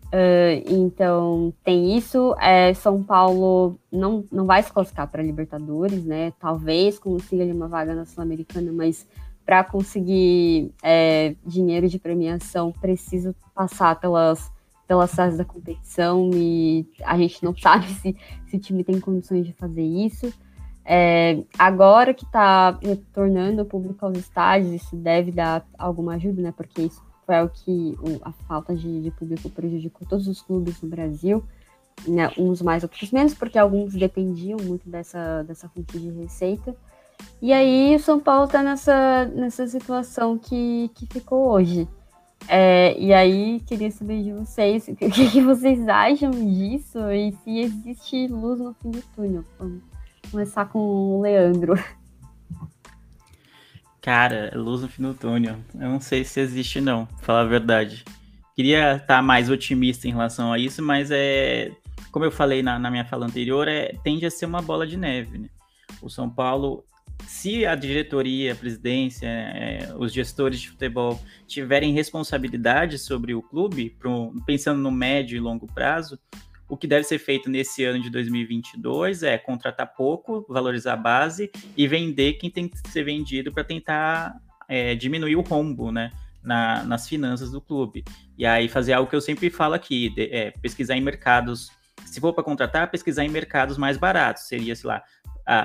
[0.06, 2.34] Uh, então, tem isso.
[2.40, 6.32] É, São Paulo não, não vai se classificar para Libertadores, né?
[6.40, 9.06] Talvez consiga ali uma vaga na Sul-Americana, mas
[9.44, 14.50] para conseguir é, dinheiro de premiação precisa passar pelas,
[14.86, 19.46] pelas fases da competição e a gente não sabe se, se o time tem condições
[19.46, 20.32] de fazer isso.
[20.88, 26.54] É, agora que está retornando o público aos estádios, isso deve dar alguma ajuda, né?
[26.56, 30.88] Porque isso foi o que a falta de, de público prejudicou todos os clubes no
[30.88, 31.42] Brasil,
[32.06, 32.30] né?
[32.38, 36.76] uns mais, outros menos, porque alguns dependiam muito dessa, dessa fonte de receita.
[37.42, 41.88] E aí o São Paulo está nessa, nessa situação que, que ficou hoje.
[42.48, 47.58] É, e aí queria saber de vocês o que, que, vocês acham disso e se
[47.58, 49.44] existe luz no fim do túnel
[50.30, 51.74] começar com o Leandro.
[54.00, 55.56] Cara, luz no fim do túnel.
[55.74, 58.04] Eu não sei se existe, não, pra falar a verdade.
[58.54, 61.72] Queria estar mais otimista em relação a isso, mas é.
[62.12, 64.96] Como eu falei na, na minha fala anterior, é, tende a ser uma bola de
[64.96, 65.38] neve.
[65.38, 65.48] Né?
[66.00, 66.84] O São Paulo,
[67.26, 73.90] se a diretoria, a presidência, é, os gestores de futebol tiverem responsabilidade sobre o clube,
[73.90, 76.18] pro, pensando no médio e longo prazo,
[76.68, 81.50] o que deve ser feito nesse ano de 2022 é contratar pouco, valorizar a base
[81.76, 84.34] e vender quem tem que ser vendido para tentar
[84.68, 86.10] é, diminuir o rombo, né?
[86.42, 88.04] Na, nas finanças do clube.
[88.38, 91.70] E aí fazer algo que eu sempre falo aqui, de, é, pesquisar em mercados.
[92.04, 94.44] Se for para contratar, pesquisar em mercados mais baratos.
[94.44, 95.02] Seria, sei lá,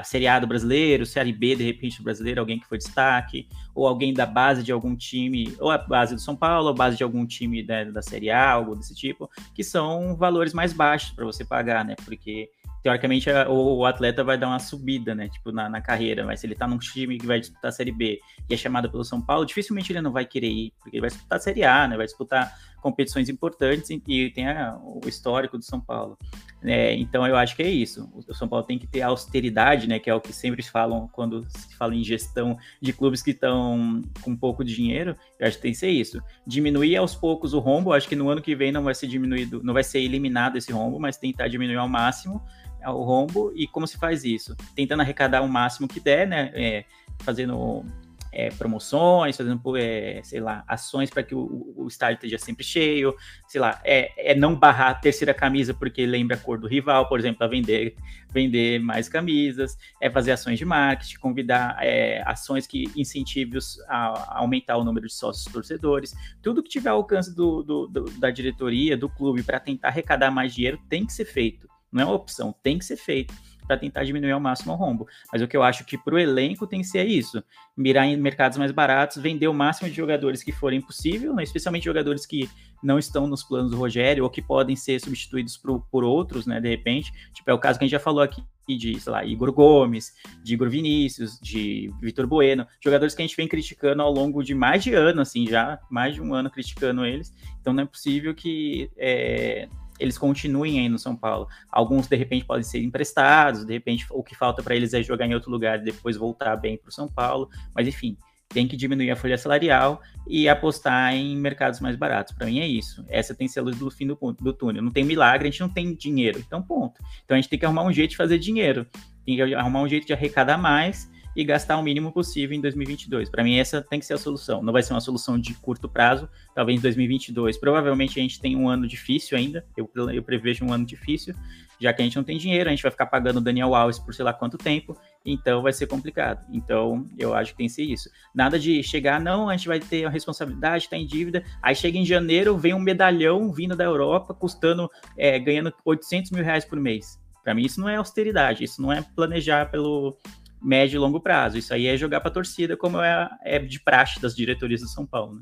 [0.03, 4.13] Série A do brasileiro, Série B, de repente, brasileiro, alguém que foi destaque, ou alguém
[4.13, 7.03] da base de algum time, ou a base do São Paulo, ou a base de
[7.03, 11.25] algum time da, da Série A, algo desse tipo, que são valores mais baixos para
[11.25, 11.95] você pagar, né?
[12.05, 12.49] Porque
[12.83, 15.29] teoricamente o, o, atleta vai dar uma subida, né?
[15.29, 16.25] Tipo, na, na, carreira.
[16.25, 18.89] Mas se ele tá num time que vai disputar a Série B e é chamado
[18.89, 21.63] pelo São Paulo, dificilmente ele não vai querer ir, porque ele vai disputar a Série
[21.63, 21.97] A, né?
[21.97, 26.17] Vai disputar competições importantes e tem a, o histórico do São Paulo.
[26.63, 28.09] É, então eu acho que é isso.
[28.13, 29.99] O São Paulo tem que ter austeridade, né?
[29.99, 34.01] Que é o que sempre falam quando se fala em gestão de clubes que estão
[34.21, 35.15] com pouco dinheiro.
[35.39, 36.21] Eu acho que tem que ser isso.
[36.45, 37.93] Diminuir aos poucos o rombo.
[37.93, 40.71] Acho que no ano que vem não vai ser diminuído, não vai ser eliminado esse
[40.71, 42.43] rombo, mas tentar diminuir ao máximo
[42.79, 43.51] é, o rombo.
[43.55, 44.55] E como se faz isso?
[44.75, 46.51] Tentando arrecadar o máximo que der, né?
[46.53, 46.85] É,
[47.23, 47.85] fazendo
[48.31, 53.13] é, promoções, fazendo, é, sei lá, ações para que o, o, estádio esteja sempre cheio,
[53.47, 57.07] sei lá, é, é não barrar a terceira camisa porque lembra a cor do rival,
[57.09, 57.95] por exemplo, para vender,
[58.29, 64.77] vender mais camisas, é fazer ações de marketing, convidar é, ações que incentivem a, aumentar
[64.77, 68.95] o número de sócios torcedores, tudo que tiver ao alcance do, do, do da diretoria,
[68.95, 71.67] do clube, para tentar arrecadar mais dinheiro, tem que ser feito.
[71.91, 73.33] Não é uma opção, tem que ser feito
[73.71, 75.07] para tentar diminuir ao máximo o rombo.
[75.31, 77.41] Mas o que eu acho que para o elenco tem que ser isso:
[77.77, 81.43] mirar em mercados mais baratos, vender o máximo de jogadores que forem possível, né?
[81.43, 82.49] especialmente jogadores que
[82.83, 86.59] não estão nos planos do Rogério ou que podem ser substituídos por, por outros, né?
[86.59, 89.25] De repente, tipo é o caso que a gente já falou aqui de, sei lá,
[89.25, 94.11] Igor Gomes, de Igor Vinícius, de Vitor Bueno, jogadores que a gente vem criticando ao
[94.11, 97.33] longo de mais de ano, assim, já mais de um ano criticando eles.
[97.59, 99.67] Então não é possível que é,
[100.01, 101.47] eles continuem aí no São Paulo.
[101.69, 105.27] Alguns, de repente, podem ser emprestados, de repente, o que falta para eles é jogar
[105.27, 107.49] em outro lugar e depois voltar bem para o São Paulo.
[107.75, 108.17] Mas, enfim,
[108.49, 112.33] tem que diminuir a folha salarial e apostar em mercados mais baratos.
[112.33, 113.05] Para mim é isso.
[113.07, 114.81] Essa tem que ser a luz do fim do, do, túnel.
[114.81, 116.39] Não tem milagre, a gente não tem dinheiro.
[116.39, 116.99] Então, ponto.
[117.23, 118.87] Então, a gente tem que arrumar um jeito de fazer dinheiro.
[119.25, 123.29] Tem que arrumar um jeito de arrecadar mais e gastar o mínimo possível em 2022.
[123.29, 124.61] Para mim, essa tem que ser a solução.
[124.61, 127.57] Não vai ser uma solução de curto prazo, talvez em 2022.
[127.57, 131.33] Provavelmente a gente tem um ano difícil ainda, eu, eu prevejo um ano difícil,
[131.79, 133.97] já que a gente não tem dinheiro, a gente vai ficar pagando o Daniel Alves
[133.97, 136.45] por sei lá quanto tempo, então vai ser complicado.
[136.51, 138.09] Então, eu acho que tem que ser isso.
[138.35, 141.43] Nada de chegar, não, a gente vai ter a responsabilidade, tá em dívida.
[141.61, 146.43] Aí chega em janeiro, vem um medalhão vindo da Europa, custando, é, ganhando 800 mil
[146.43, 147.19] reais por mês.
[147.43, 150.15] Para mim, isso não é austeridade, isso não é planejar pelo
[150.61, 151.57] médio e longo prazo.
[151.57, 155.05] Isso aí é jogar para torcida, como é, é, de praxe das diretorias do São
[155.05, 155.41] Paulo.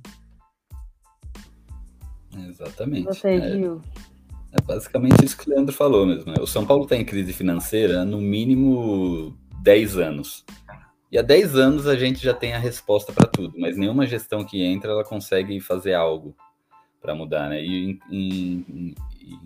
[2.34, 2.48] Né?
[2.48, 3.06] Exatamente.
[3.06, 3.82] Você, é, Gil?
[4.52, 6.32] é basicamente isso que o Leandro falou mesmo.
[6.32, 6.38] Né?
[6.40, 10.46] O São Paulo está em crise financeira no mínimo 10 anos.
[11.12, 14.46] E há 10 anos a gente já tem a resposta para tudo, mas nenhuma gestão
[14.46, 16.36] que entra ela consegue fazer algo
[17.02, 17.64] para mudar, né?
[17.64, 18.96] E, e, e,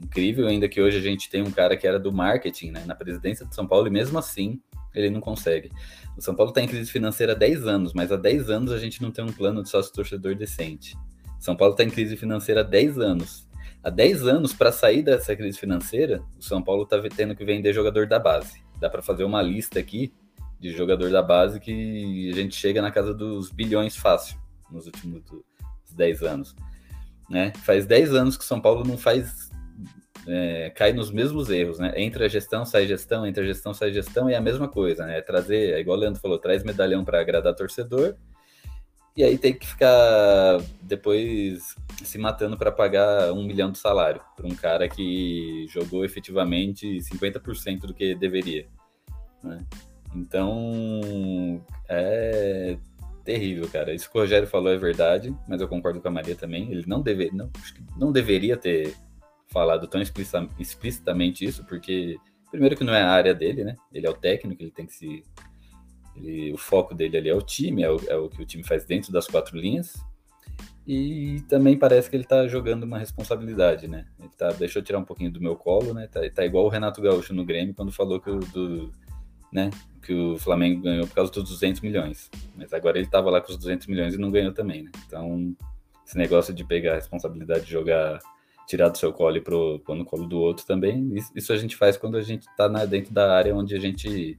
[0.04, 2.96] incrível ainda que hoje a gente tem um cara que era do marketing, né, na
[2.96, 4.60] presidência de São Paulo e mesmo assim
[4.94, 5.72] ele não consegue.
[6.18, 8.78] O São Paulo está em crise financeira há 10 anos, mas há 10 anos a
[8.78, 10.96] gente não tem um plano de sócio torcedor decente.
[11.40, 13.48] São Paulo está em crise financeira há 10 anos.
[13.84, 17.74] Há 10 anos, para sair dessa crise financeira, o São Paulo está tendo que vender
[17.74, 18.64] jogador da base.
[18.80, 20.14] Dá para fazer uma lista aqui
[20.58, 24.38] de jogador da base que a gente chega na casa dos bilhões fácil
[24.72, 25.22] nos últimos
[25.92, 26.56] 10 anos.
[27.30, 27.52] Né?
[27.64, 29.52] Faz 10 anos que o São Paulo não faz.
[30.28, 31.94] É, cai nos mesmos erros, né?
[31.98, 35.18] Entra gestão, sai gestão, entra gestão, sai gestão, e é a mesma coisa, né?
[35.18, 38.16] É trazer, é igual o Leandro falou, traz medalhão para agradar torcedor,
[39.16, 44.48] e aí tem que ficar depois se matando para pagar um milhão de salário para
[44.48, 48.66] um cara que jogou efetivamente 50% do que deveria.
[49.44, 49.60] Né?
[50.16, 52.76] Então é
[53.24, 53.94] terrível, cara.
[53.94, 56.72] Isso que o Rogério falou é verdade, mas eu concordo com a Maria também.
[56.72, 57.52] Ele não, deve, não,
[57.96, 58.96] não deveria ter
[59.54, 62.18] falado tão explicitamente isso, porque
[62.52, 63.78] primeiro que não é a área dele, né?
[63.94, 65.24] Ele é o técnico, ele tem que se
[66.16, 68.64] ele, o foco dele ali é o time, é o, é o, que o time
[68.64, 69.94] faz dentro das quatro linhas.
[70.86, 74.06] E também parece que ele tá jogando uma responsabilidade, né?
[74.20, 76.08] Ele tá, deixa eu tirar um pouquinho do meu colo, né?
[76.08, 78.92] Tá, tá igual o Renato Gaúcho no Grêmio quando falou que o, do,
[79.52, 79.70] né,
[80.02, 82.30] que o Flamengo ganhou por causa dos 200 milhões.
[82.56, 84.92] Mas agora ele tava lá com os 200 milhões e não ganhou também, né?
[85.08, 85.56] Então,
[86.06, 88.20] esse negócio de pegar a responsabilidade de jogar,
[88.68, 91.98] tirar do seu colo e pôr no colo do outro também, isso a gente faz
[91.98, 94.38] quando a gente tá na, dentro da área onde a gente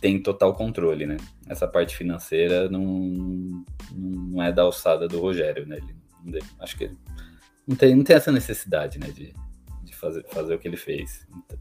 [0.00, 1.16] tem total controle, né?
[1.48, 5.78] Essa parte financeira não, não é da alçada do Rogério, né?
[6.26, 6.98] Ele, acho que ele
[7.66, 9.06] não tem, não tem essa necessidade, né?
[9.08, 9.32] De,
[9.82, 11.26] de fazer, fazer o que ele fez.
[11.30, 11.58] Então,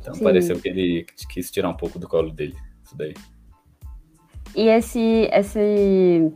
[0.00, 3.14] então pareceu que ele quis tirar um pouco do colo dele, isso daí.
[4.54, 6.32] E esse, esse,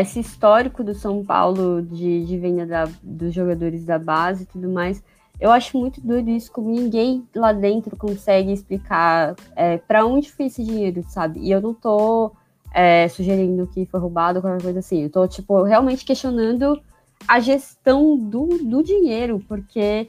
[0.00, 4.68] esse histórico do São Paulo de, de venda da, dos jogadores da base e tudo
[4.68, 5.02] mais
[5.40, 10.46] eu acho muito doido isso, como ninguém lá dentro consegue explicar é, para onde foi
[10.46, 11.40] esse dinheiro, sabe?
[11.40, 12.32] E eu não tô
[12.72, 15.02] é, sugerindo que foi roubado ou qualquer coisa assim.
[15.02, 16.80] Eu tô, tipo, realmente questionando
[17.26, 20.08] a gestão do, do dinheiro, porque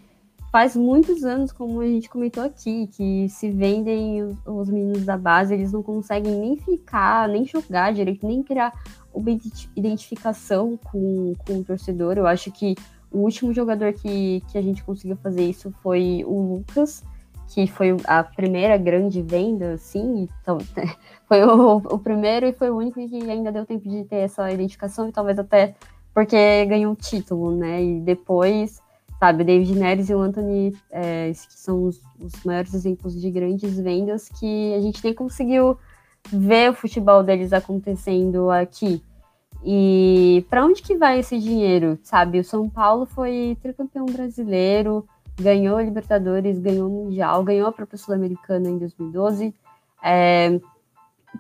[0.52, 5.18] faz muitos anos, como a gente comentou aqui, que se vendem os, os meninos da
[5.18, 8.72] base, eles não conseguem nem ficar, nem jogar direito, nem criar
[9.16, 9.32] uma
[9.76, 12.18] identificação com, com o torcedor.
[12.18, 12.76] Eu acho que
[13.12, 17.04] o último jogador que, que a gente conseguiu fazer isso foi o Lucas,
[17.48, 20.58] que foi a primeira grande venda, assim, então,
[21.28, 24.52] foi o, o, primeiro e foi o único que ainda deu tempo de ter essa
[24.52, 25.76] identificação, e talvez até
[26.14, 27.84] porque ganhou um título, né?
[27.84, 28.82] E depois,
[29.20, 33.30] sabe, o David Neres e o Anthony, é, que são os, os maiores exemplos de
[33.30, 35.78] grandes vendas que a gente nem conseguiu
[36.32, 39.02] ver o futebol deles acontecendo aqui.
[39.64, 42.40] E para onde que vai esse dinheiro, sabe?
[42.40, 45.08] O São Paulo foi tricampeão brasileiro,
[45.40, 49.54] ganhou a Libertadores, ganhou o Mundial, ganhou a própria Sul-Americana em 2012.
[50.04, 50.60] É,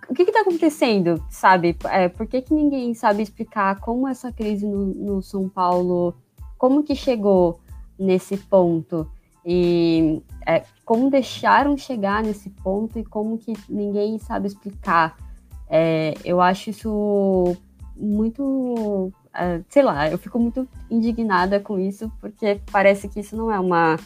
[0.10, 1.78] o que está acontecendo, sabe?
[1.86, 6.14] É, por que, que ninguém sabe explicar como essa crise no, no, São Paulo,
[6.58, 7.60] como que chegou
[7.98, 9.10] nesse ponto
[9.46, 15.16] e é, como deixaram chegar nesse ponto e como que ninguém sabe explicar.
[15.70, 17.56] É, eu acho isso
[17.96, 18.44] muito.
[18.44, 23.60] Uh, sei lá, eu fico muito indignada com isso, porque parece que isso não é
[23.60, 23.98] uma,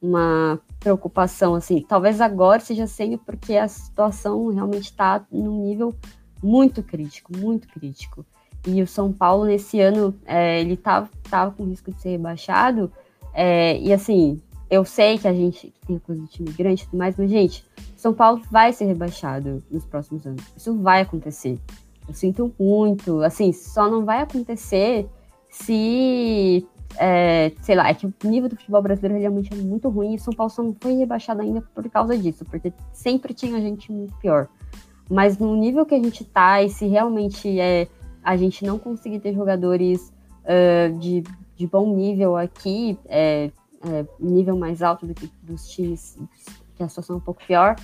[0.00, 1.84] uma preocupação, assim.
[1.86, 5.94] Talvez agora seja sendo porque a situação realmente está num nível
[6.42, 8.24] muito crítico, muito crítico.
[8.66, 12.90] E o São Paulo, nesse ano, é, ele tava, tava com risco de ser rebaixado.
[13.32, 14.40] É, e assim,
[14.70, 17.64] eu sei que a gente tem coisa de time grande e tudo mais, mas, gente,
[17.96, 20.42] São Paulo vai ser rebaixado nos próximos anos.
[20.56, 21.58] Isso vai acontecer.
[22.06, 23.22] Eu sinto muito.
[23.22, 25.08] Assim, só não vai acontecer
[25.50, 26.66] se.
[26.96, 30.18] É, sei lá, é que o nível do futebol brasileiro realmente é muito ruim e
[30.18, 34.14] São Paulo só não foi rebaixado ainda por causa disso, porque sempre tinha gente muito
[34.16, 34.48] pior.
[35.08, 37.88] Mas no nível que a gente tá, e se realmente é,
[38.22, 40.12] a gente não conseguir ter jogadores
[40.44, 41.22] uh, de,
[41.56, 43.50] de bom nível aqui, é,
[43.84, 46.18] é, nível mais alto do que dos times
[46.74, 47.76] que a situação é um pouco pior,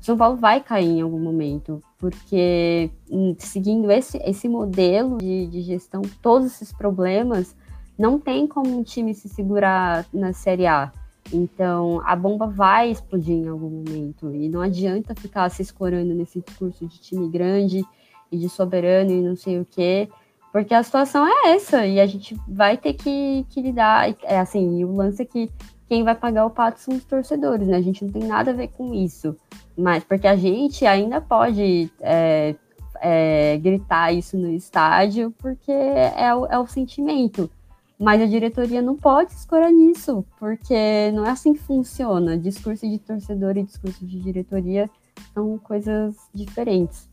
[0.00, 5.62] São Paulo vai cair em algum momento, porque hum, seguindo esse, esse modelo de, de
[5.62, 7.56] gestão, todos esses problemas,
[7.98, 10.92] não tem como um time se segurar na Série A.
[11.32, 14.34] Então, a bomba vai explodir em algum momento.
[14.34, 17.84] E não adianta ficar se escorando nesse discurso de time grande
[18.30, 20.08] e de soberano e não sei o quê,
[20.52, 21.86] porque a situação é essa.
[21.86, 24.14] E a gente vai ter que, que lidar.
[24.22, 25.50] É assim, e o lance é que
[25.88, 27.78] quem vai pagar o pato são os torcedores, né?
[27.78, 29.34] A gente não tem nada a ver com isso.
[29.76, 32.54] Mas porque a gente ainda pode é,
[33.00, 37.50] é, gritar isso no estádio, porque é o, é o sentimento.
[37.98, 42.36] Mas a diretoria não pode escolher nisso, porque não é assim que funciona.
[42.36, 44.90] Discurso de torcedor e discurso de diretoria
[45.32, 47.08] são coisas diferentes.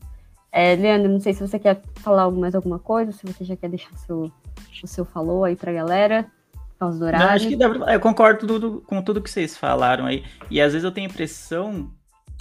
[0.52, 3.68] É, Leandro, não sei se você quer falar mais alguma coisa, se você já quer
[3.68, 4.30] deixar seu,
[4.82, 6.26] o seu falou aí pra galera,
[6.78, 7.26] causa do horário.
[7.26, 10.24] Não, acho que dá pra, eu concordo tudo, com tudo que vocês falaram aí.
[10.50, 11.92] E às vezes eu tenho a impressão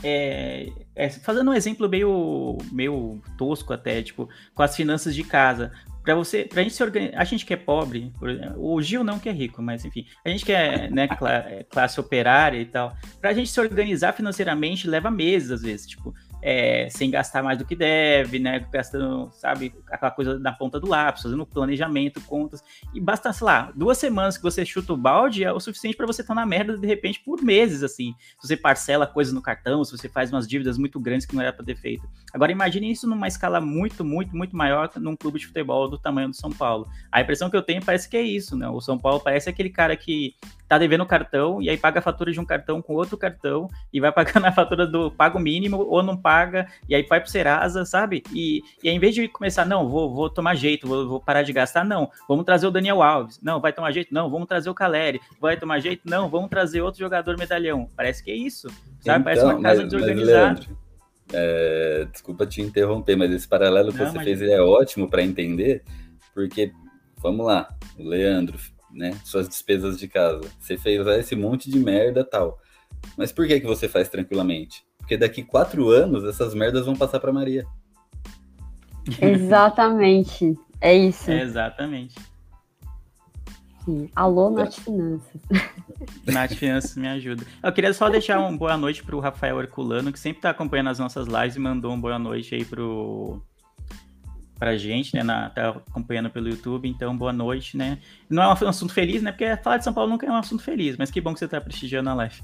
[0.04, 5.72] é, é, fazendo um exemplo meio, meio tosco até, tipo, com as finanças de casa
[6.04, 8.12] para você, pra gente se organizar, a gente que é pobre,
[8.58, 11.08] o Gil não que é rico, mas enfim, a gente que é né,
[11.70, 16.88] classe operária e tal, pra gente se organizar financeiramente leva meses às vezes, tipo, é,
[16.90, 18.66] sem gastar mais do que deve, né?
[18.72, 22.64] Gastando, sabe, aquela coisa na ponta do lápis, fazendo planejamento, contas.
[22.94, 26.08] E basta, sei lá, duas semanas que você chuta o balde é o suficiente para
[26.08, 28.14] você estar tá na merda de repente por meses, assim.
[28.40, 31.42] Se você parcela coisas no cartão, se você faz umas dívidas muito grandes que não
[31.42, 32.08] era para ter feito.
[32.34, 36.30] Agora imagine isso numa escala muito, muito, muito maior num clube de futebol do tamanho
[36.30, 36.88] do São Paulo.
[37.12, 38.70] A impressão que eu tenho parece que é isso, né?
[38.70, 40.36] O São Paulo parece aquele cara que
[40.70, 44.00] tá devendo cartão e aí paga a fatura de um cartão com outro cartão e
[44.00, 47.84] vai pagando a fatura do pago mínimo ou não paga e aí vai pro Serasa,
[47.86, 48.24] sabe?
[48.32, 51.42] E, e aí, em vez de começar, não, vou, vou tomar jeito, vou, vou parar
[51.42, 54.70] de gastar, não, vamos trazer o Daniel Alves, não, vai tomar jeito, não, vamos trazer
[54.70, 57.90] o Caleri, vai tomar jeito, não, vamos trazer outro jogador medalhão.
[57.98, 58.70] Parece que é isso,
[59.02, 59.22] sabe?
[59.22, 60.60] Então, Parece uma casa mas, desorganizada.
[60.60, 60.70] Mas,
[61.34, 64.24] é, desculpa te interromper, mas esse paralelo que não, você mas...
[64.24, 65.84] fez é ótimo para entender,
[66.34, 66.72] porque,
[67.18, 68.58] vamos lá, o Leandro
[68.92, 69.18] né?
[69.24, 70.42] Suas despesas de casa.
[70.60, 72.60] Você fez esse monte de merda tal.
[73.18, 74.84] Mas por que, que você faz tranquilamente?
[74.98, 77.66] Porque daqui quatro anos essas merdas vão passar para Maria.
[79.22, 80.58] Exatamente.
[80.82, 81.32] É isso.
[81.32, 82.16] É exatamente.
[83.86, 84.10] Sim.
[84.16, 85.42] Alô, Nath Finanças.
[86.28, 87.44] Nath Finanças me ajuda.
[87.64, 90.90] Eu queria só deixar uma boa noite para o Rafael Herculano, que sempre está acompanhando
[90.90, 93.42] as nossas lives e mandou uma boa noite aí pro
[94.60, 95.24] pra gente, né?
[95.24, 97.98] Na, tá acompanhando pelo YouTube, então boa noite, né?
[98.30, 99.32] Não é um assunto feliz, né?
[99.32, 101.48] Porque falar de São Paulo nunca é um assunto feliz, mas que bom que você
[101.48, 102.44] tá prestigiando a live.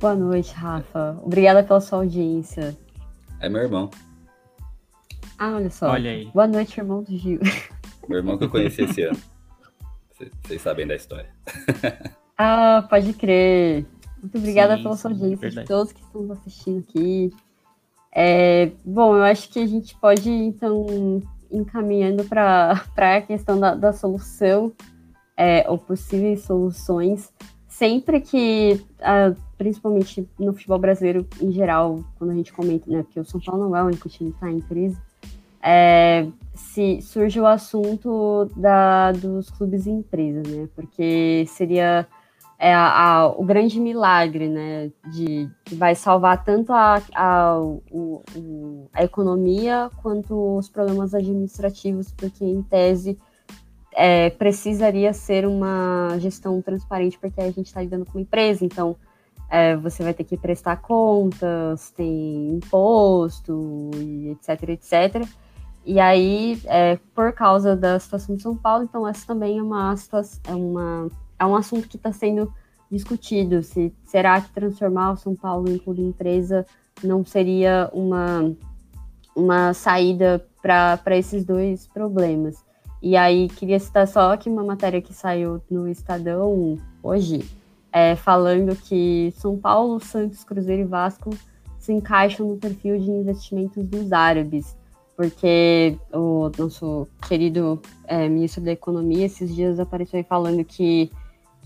[0.00, 1.18] Boa noite, Rafa.
[1.22, 2.76] Obrigada pela sua audiência.
[3.40, 3.88] É meu irmão.
[5.38, 5.90] Ah, olha só.
[5.90, 6.26] Olha aí.
[6.34, 7.40] Boa noite, irmão do Gil.
[8.08, 9.18] Meu irmão que eu conheci esse ano.
[10.42, 11.30] Vocês sabem da história.
[12.36, 13.86] ah, pode crer.
[14.20, 17.32] Muito obrigada sim, pela sua audiência, de todos que estão assistindo aqui.
[18.18, 23.92] É, bom, eu acho que a gente pode, então, encaminhando para a questão da, da
[23.92, 24.72] solução,
[25.36, 27.30] é, ou possíveis soluções,
[27.68, 28.82] sempre que,
[29.58, 33.68] principalmente no futebol brasileiro em geral, quando a gente comenta, né, que o São Paulo
[33.68, 34.98] não é o único time que está em crise,
[35.62, 42.08] é, se surge o assunto da, dos clubes e empresas, né, porque seria
[42.58, 48.22] é a, a, o grande milagre, né, de que vai salvar tanto a, a, o,
[48.34, 53.18] o, a economia quanto os problemas administrativos, porque em tese
[53.92, 58.96] é, precisaria ser uma gestão transparente, porque a gente está lidando com uma empresa, então
[59.50, 65.28] é, você vai ter que prestar contas, tem imposto, e etc, etc.
[65.84, 69.94] E aí, é, por causa da situação de São Paulo, então essa também é uma,
[70.48, 71.08] é uma
[71.38, 72.52] é um assunto que está sendo
[72.90, 73.62] discutido.
[73.62, 76.66] Se será que transformar o São Paulo em clube empresa
[77.02, 78.52] não seria uma,
[79.34, 82.64] uma saída para esses dois problemas?
[83.02, 87.44] E aí queria citar só aqui uma matéria que saiu no Estadão hoje,
[87.92, 91.30] é, falando que São Paulo, Santos, Cruzeiro e Vasco
[91.78, 94.76] se encaixam no perfil de investimentos dos árabes,
[95.14, 101.12] porque o nosso querido é, ministro da Economia esses dias apareceu aí falando que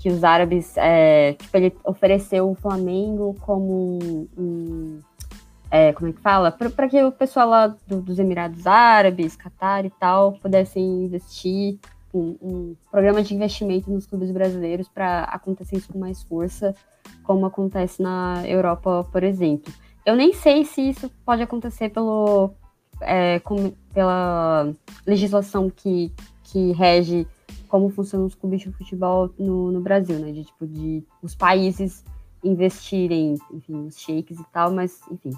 [0.01, 5.01] que os árabes, é, tipo, ele ofereceu o Flamengo como um, um
[5.71, 6.51] é, como é que fala?
[6.51, 11.79] Para que o pessoal lá do, dos Emirados Árabes, Catar e tal, pudessem investir
[12.13, 16.75] um, um programa de investimento nos clubes brasileiros para acontecer isso com mais força,
[17.23, 19.73] como acontece na Europa, por exemplo.
[20.05, 22.53] Eu nem sei se isso pode acontecer pelo,
[23.03, 24.73] é, com, pela
[25.07, 26.11] legislação que,
[26.43, 27.29] que rege
[27.71, 30.33] como funcionam os clubes de futebol no, no Brasil, né?
[30.33, 32.05] De tipo de os países
[32.43, 35.31] investirem, enfim, os shakes e tal, mas, enfim,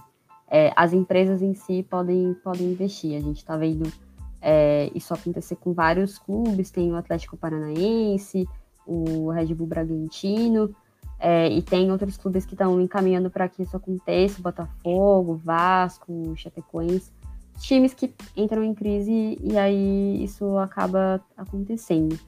[0.48, 3.16] é, as empresas em si podem, podem investir.
[3.16, 3.92] A gente está vendo
[4.40, 8.48] é, isso acontecer com vários clubes, tem o Atlético Paranaense,
[8.86, 10.74] o Red Bull Bragantino,
[11.18, 17.12] é, e tem outros clubes que estão encaminhando para que isso aconteça, Botafogo, Vasco, Chapecoense,
[17.60, 22.18] times que entram em crise e aí isso acaba acontecendo.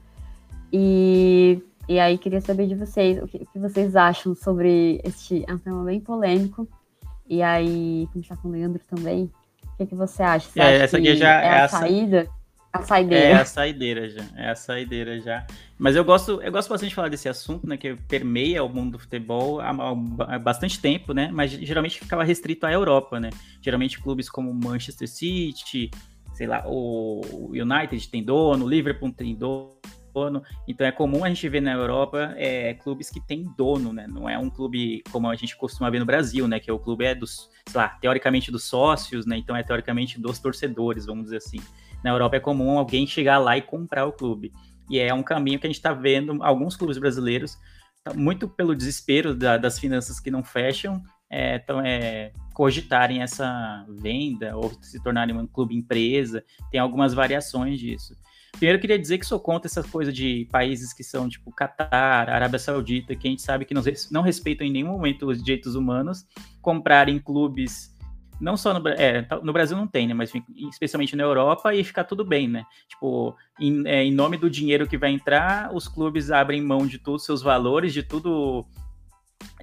[0.71, 5.43] E, e aí queria saber de vocês, o que, o que vocês acham sobre este
[5.47, 6.67] é um tema bem polêmico,
[7.27, 9.31] e aí começar com o Leandro também,
[9.63, 10.49] o que, que você acha?
[10.49, 12.27] Você é, acha essa aqui já é, é a a sa- saída?
[12.75, 13.25] A saideira.
[13.25, 15.45] É a saideira já, é a saideira já.
[15.77, 18.93] Mas eu gosto, eu gosto bastante de falar desse assunto, né, que permeia o mundo
[18.93, 19.71] do futebol há,
[20.27, 23.29] há bastante tempo, né, mas geralmente ficava restrito à Europa, né.
[23.61, 25.91] Geralmente clubes como Manchester City,
[26.33, 31.47] sei lá, o United tem dono, o Liverpool tem dono, então é comum a gente
[31.49, 35.35] ver na Europa é, clubes que têm dono, né, não é um clube como a
[35.35, 38.63] gente costuma ver no Brasil, né, que o clube é dos, sei lá, teoricamente dos
[38.63, 41.59] sócios, né, então é teoricamente dos torcedores, vamos dizer assim.
[42.05, 44.53] Na Europa é comum alguém chegar lá e comprar o clube.
[44.87, 47.57] E é um caminho que a gente está vendo alguns clubes brasileiros,
[48.03, 53.83] tá muito pelo desespero da, das finanças que não fecham, é, tão, é, cogitarem essa
[53.89, 56.43] venda ou se tornarem um clube empresa.
[56.69, 58.15] Tem algumas variações disso.
[58.51, 62.29] Primeiro, eu queria dizer que sou contra essa coisa de países que são tipo Catar,
[62.29, 63.73] Arábia Saudita, que a gente sabe que
[64.11, 66.23] não respeitam em nenhum momento os direitos humanos,
[66.61, 67.94] comprarem clubes
[68.39, 70.13] não só no, é, no Brasil não tem, né?
[70.13, 70.31] Mas
[70.71, 72.65] especialmente na Europa e ficar tudo bem, né?
[72.87, 76.97] Tipo, em, é, em nome do dinheiro que vai entrar, os clubes abrem mão de
[76.97, 78.65] todos os seus valores, de tudo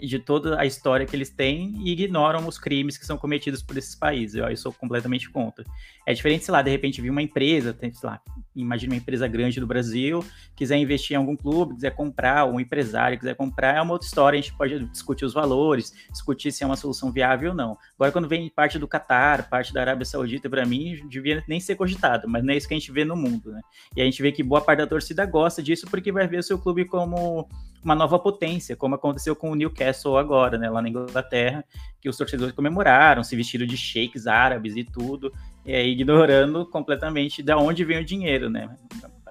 [0.01, 3.77] de toda a história que eles têm e ignoram os crimes que são cometidos por
[3.77, 4.37] esses países.
[4.37, 5.65] Eu, eu sou completamente contra.
[6.07, 8.21] É diferente, sei lá, de repente vir uma empresa, tem, sei lá,
[8.55, 10.25] imagina uma empresa grande do Brasil,
[10.57, 14.07] quiser investir em algum clube, quiser comprar, ou um empresário quiser comprar, é uma outra
[14.07, 17.79] história, a gente pode discutir os valores, discutir se é uma solução viável ou não.
[17.95, 21.77] Agora, quando vem parte do Catar, parte da Arábia Saudita, para mim, devia nem ser
[21.77, 23.61] cogitado, mas não é isso que a gente vê no mundo, né?
[23.97, 26.43] E a gente vê que boa parte da torcida gosta disso porque vai ver o
[26.43, 27.49] seu clube como
[27.85, 31.65] uma nova potência, como aconteceu com o Newcastle agora, né, lá na Inglaterra,
[32.01, 35.33] que os torcedores comemoraram, se vestiram de sheiks árabes e tudo,
[35.67, 38.75] é, ignorando completamente de onde vem o dinheiro, né?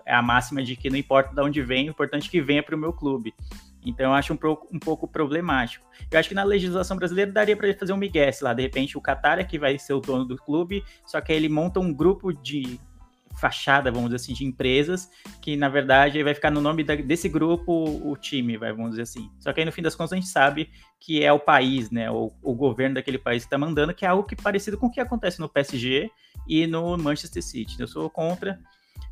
[0.06, 2.64] É a máxima de que não importa de onde vem, o importante é que venha
[2.64, 3.34] para o meu clube.
[3.86, 5.86] Então eu acho um, pro, um, pouco problemático.
[6.10, 9.02] Eu acho que na legislação brasileira daria para fazer um migué, lá, de repente o
[9.02, 11.94] Qatar é que vai ser o dono do clube, só que aí ele monta um
[11.94, 12.80] grupo de
[13.40, 15.10] fachada, vamos dizer assim, de empresas,
[15.42, 19.32] que na verdade vai ficar no nome da, desse grupo o time, vamos dizer assim.
[19.40, 20.70] Só que aí no fim das contas a gente sabe
[21.00, 24.08] que é o país, né, o, o governo daquele país que está mandando, que é
[24.08, 26.10] algo que parecido com o que acontece no PSG
[26.48, 27.80] e no Manchester City.
[27.80, 28.60] Eu sou contra,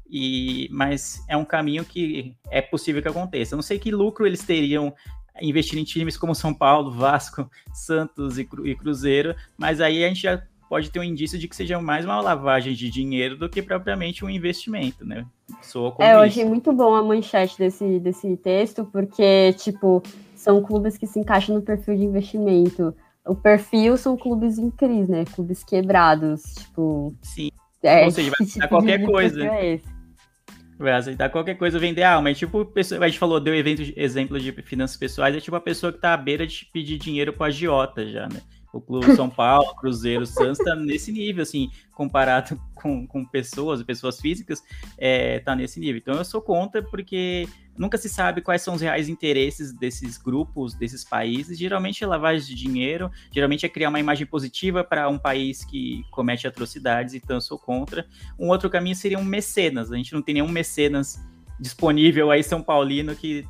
[0.10, 3.54] e mas é um caminho que é possível que aconteça.
[3.54, 4.94] Eu não sei que lucro eles teriam
[5.42, 10.22] investir em times como São Paulo, Vasco, Santos e, e Cruzeiro, mas aí a gente
[10.22, 13.62] já pode ter um indício de que seja mais uma lavagem de dinheiro do que
[13.62, 15.26] propriamente um investimento, né?
[15.64, 20.04] Sou é, eu achei muito bom a manchete desse, desse texto, porque, tipo,
[20.36, 22.96] são clubes que se encaixam no perfil de investimento.
[23.26, 25.26] O perfil são clubes em crise, né?
[25.26, 27.14] Clubes quebrados, tipo...
[27.24, 27.50] Sim,
[27.82, 29.46] é, ou seja, vai tipo qualquer coisa.
[29.46, 29.80] É
[30.78, 32.30] vai aceitar qualquer coisa, vender alma.
[32.30, 35.92] É tipo, a gente falou, deu evento, exemplo de finanças pessoais, é tipo a pessoa
[35.92, 38.40] que tá à beira de pedir dinheiro pro agiota já, né?
[38.72, 44.20] O Clube São Paulo, Cruzeiro, Santos tá nesse nível, assim, comparado com, com pessoas, pessoas
[44.20, 44.62] físicas,
[44.98, 46.00] é, tá nesse nível.
[46.00, 47.48] Então eu sou contra porque
[47.78, 51.58] nunca se sabe quais são os reais interesses desses grupos, desses países.
[51.58, 56.04] Geralmente é lavagem de dinheiro, geralmente é criar uma imagem positiva para um país que
[56.12, 58.06] comete atrocidades, então eu sou contra.
[58.38, 59.92] Um outro caminho seria um mecenas.
[59.92, 61.20] A gente não tem nenhum mecenas
[61.60, 63.46] disponível aí São Paulino que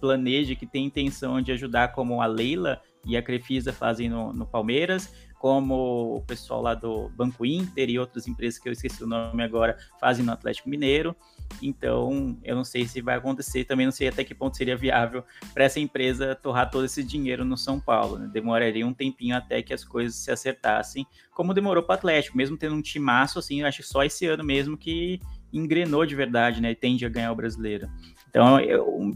[0.00, 4.44] planeje, que tem intenção de ajudar como a Leila e a Crefisa fazem no, no,
[4.44, 9.06] Palmeiras, como o pessoal lá do Banco Inter e outras empresas que eu esqueci o
[9.06, 11.14] nome agora fazem no Atlético Mineiro.
[11.62, 15.22] Então, eu não sei se vai acontecer, também não sei até que ponto seria viável
[15.54, 18.18] para essa empresa torrar todo esse dinheiro no São Paulo.
[18.18, 18.28] Né?
[18.32, 22.56] Demoraria um tempinho até que as coisas se acertassem, como demorou para o Atlético, mesmo
[22.56, 25.20] tendo um timaço assim, acho que só esse ano mesmo que
[25.52, 26.72] engrenou de verdade, né?
[26.72, 27.88] E tende a ganhar o brasileiro.
[28.28, 28.58] Então,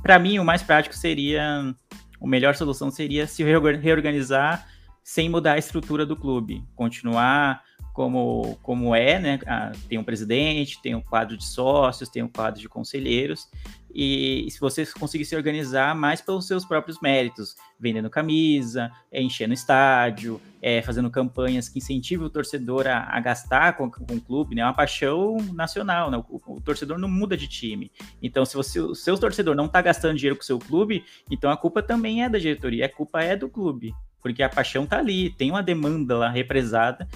[0.03, 1.75] para mim, o mais prático seria
[2.21, 4.67] a melhor solução seria se reorganizar
[5.03, 7.63] sem mudar a estrutura do clube, continuar
[7.93, 9.39] como, como é, né?
[9.47, 13.49] Ah, tem um presidente, tem um quadro de sócios, tem um quadro de conselheiros,
[13.95, 20.41] e, se você conseguir se organizar mais pelos seus próprios méritos, vendendo camisa, enchendo estádio,
[20.63, 24.63] é, fazendo campanhas que incentivem o torcedor a, a gastar com, com, o clube, né?
[24.63, 26.23] É uma paixão nacional, né?
[26.29, 27.91] O, o, torcedor não muda de time.
[28.23, 31.51] Então, se você, o seu torcedor não está gastando dinheiro com o seu clube, então
[31.51, 33.93] a culpa também é da diretoria, a culpa é do clube.
[34.23, 37.09] Porque a paixão tá ali, tem uma demanda lá represada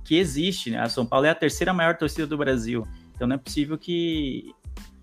[0.00, 0.80] que existe, né?
[0.80, 2.86] A São Paulo é a terceira maior torcida do Brasil.
[3.14, 4.52] Então não é possível que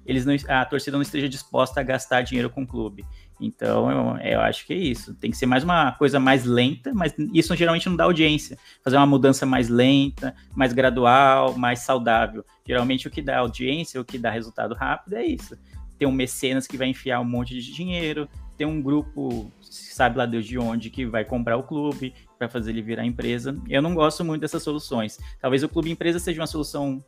[0.05, 3.05] eles não, a torcida não esteja disposta a gastar dinheiro com o clube.
[3.39, 5.13] Então, eu, eu, acho que é isso.
[5.13, 8.57] Tem que ser mais uma coisa mais lenta, mas isso geralmente não dá audiência.
[8.83, 12.43] Fazer uma mudança mais lenta, mais gradual, mais saudável.
[12.67, 15.55] Geralmente o que dá audiência, o que dá resultado rápido é isso.
[15.97, 18.27] Ter um mecenas que vai enfiar um monte de dinheiro,
[18.57, 22.71] ter um grupo, sabe lá Deus de onde, que vai comprar o clube para fazer
[22.71, 23.55] ele virar empresa.
[23.67, 25.19] Eu não gosto muito dessas soluções.
[25.41, 27.03] Talvez o clube empresa seja uma solução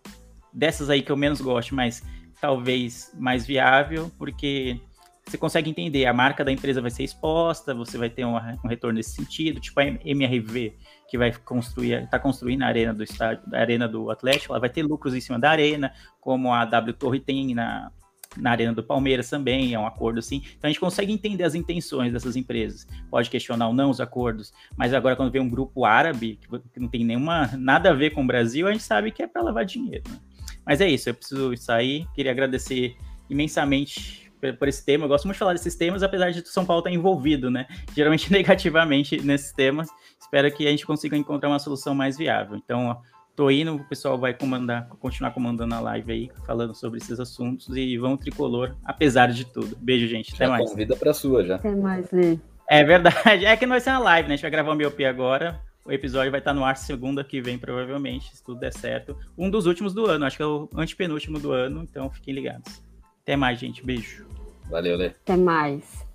[0.53, 2.03] dessas aí que eu menos gosto, mas
[2.41, 4.81] talvez mais viável, porque
[5.25, 8.67] você consegue entender, a marca da empresa vai ser exposta, você vai ter um, um
[8.67, 10.75] retorno nesse sentido, tipo a MRV,
[11.09, 14.69] que vai construir, está construindo a arena do estádio, a arena do Atlético, ela vai
[14.69, 17.91] ter lucros em cima da arena, como a W Torre tem na,
[18.37, 20.41] na arena do Palmeiras também, é um acordo assim.
[20.57, 22.87] Então a gente consegue entender as intenções dessas empresas.
[23.09, 26.39] Pode questionar ou não os acordos, mas agora quando vem um grupo árabe,
[26.73, 29.27] que não tem nenhuma nada a ver com o Brasil, a gente sabe que é
[29.27, 30.03] para lavar dinheiro.
[30.09, 30.17] Né?
[30.65, 32.07] Mas é isso, eu preciso sair.
[32.13, 32.95] Queria agradecer
[33.29, 35.05] imensamente por esse tema.
[35.05, 37.67] Eu gosto muito de falar desses temas, apesar de São Paulo estar envolvido, né?
[37.95, 39.89] Geralmente negativamente nesses temas.
[40.19, 42.55] Espero que a gente consiga encontrar uma solução mais viável.
[42.55, 42.99] Então,
[43.35, 47.75] tô indo, o pessoal vai comandar, continuar comandando a live aí, falando sobre esses assuntos
[47.75, 49.75] e vão tricolor, apesar de tudo.
[49.79, 50.33] Beijo, gente.
[50.33, 50.69] Até já mais.
[50.69, 51.55] Convida para sua já.
[51.55, 52.37] Até mais, Lê.
[52.69, 53.45] É verdade.
[53.45, 54.33] É que não vai ser uma live, né?
[54.33, 55.59] A gente vai gravar o Miopia agora.
[55.83, 59.17] O episódio vai estar no ar segunda que vem, provavelmente, se tudo der certo.
[59.37, 62.83] Um dos últimos do ano, acho que é o antepenúltimo do ano, então fiquem ligados.
[63.23, 63.83] Até mais, gente.
[63.83, 64.27] Beijo.
[64.69, 65.07] Valeu, Lê.
[65.07, 66.05] Até mais.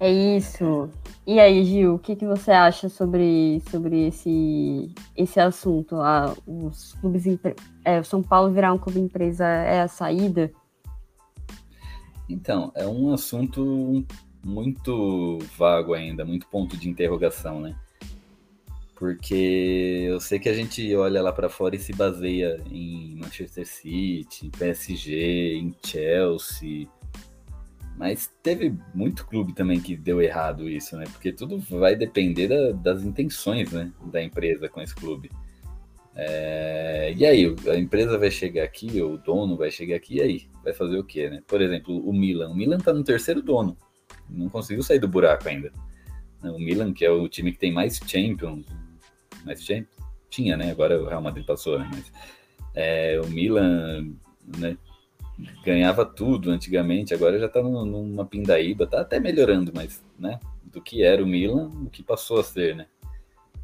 [0.00, 0.90] É isso.
[1.28, 5.96] E aí, Gil, o que, que você acha sobre, sobre esse, esse assunto?
[6.46, 7.26] Os clubes
[7.84, 10.50] é, o São Paulo virar um clube empresa é a saída?
[12.30, 14.06] Então, é um assunto
[14.42, 17.76] muito vago ainda, muito ponto de interrogação, né?
[18.94, 23.66] Porque eu sei que a gente olha lá para fora e se baseia em Manchester
[23.66, 26.88] City, em PSG, em Chelsea.
[27.98, 31.04] Mas teve muito clube também que deu errado isso, né?
[31.10, 33.92] Porque tudo vai depender da, das intenções né?
[34.12, 35.30] da empresa com esse clube.
[36.14, 37.12] É...
[37.16, 40.48] E aí, a empresa vai chegar aqui, ou o dono vai chegar aqui, e aí?
[40.62, 41.42] Vai fazer o quê, né?
[41.46, 42.50] Por exemplo, o Milan.
[42.50, 43.76] O Milan tá no terceiro dono
[44.28, 45.72] não conseguiu sair do buraco ainda.
[46.42, 48.64] O Milan, que é o time que tem mais Champions,
[49.44, 49.98] mais Champions?
[50.30, 50.70] Tinha, né?
[50.70, 51.88] Agora o Real Madrid passou, né?
[51.92, 52.12] Mas,
[52.74, 54.12] é, o Milan,
[54.58, 54.76] né?
[55.64, 60.40] Ganhava tudo antigamente, agora já tá numa pindaíba, tá até melhorando, mas, né?
[60.64, 62.86] Do que era o Milan, o que passou a ser, né?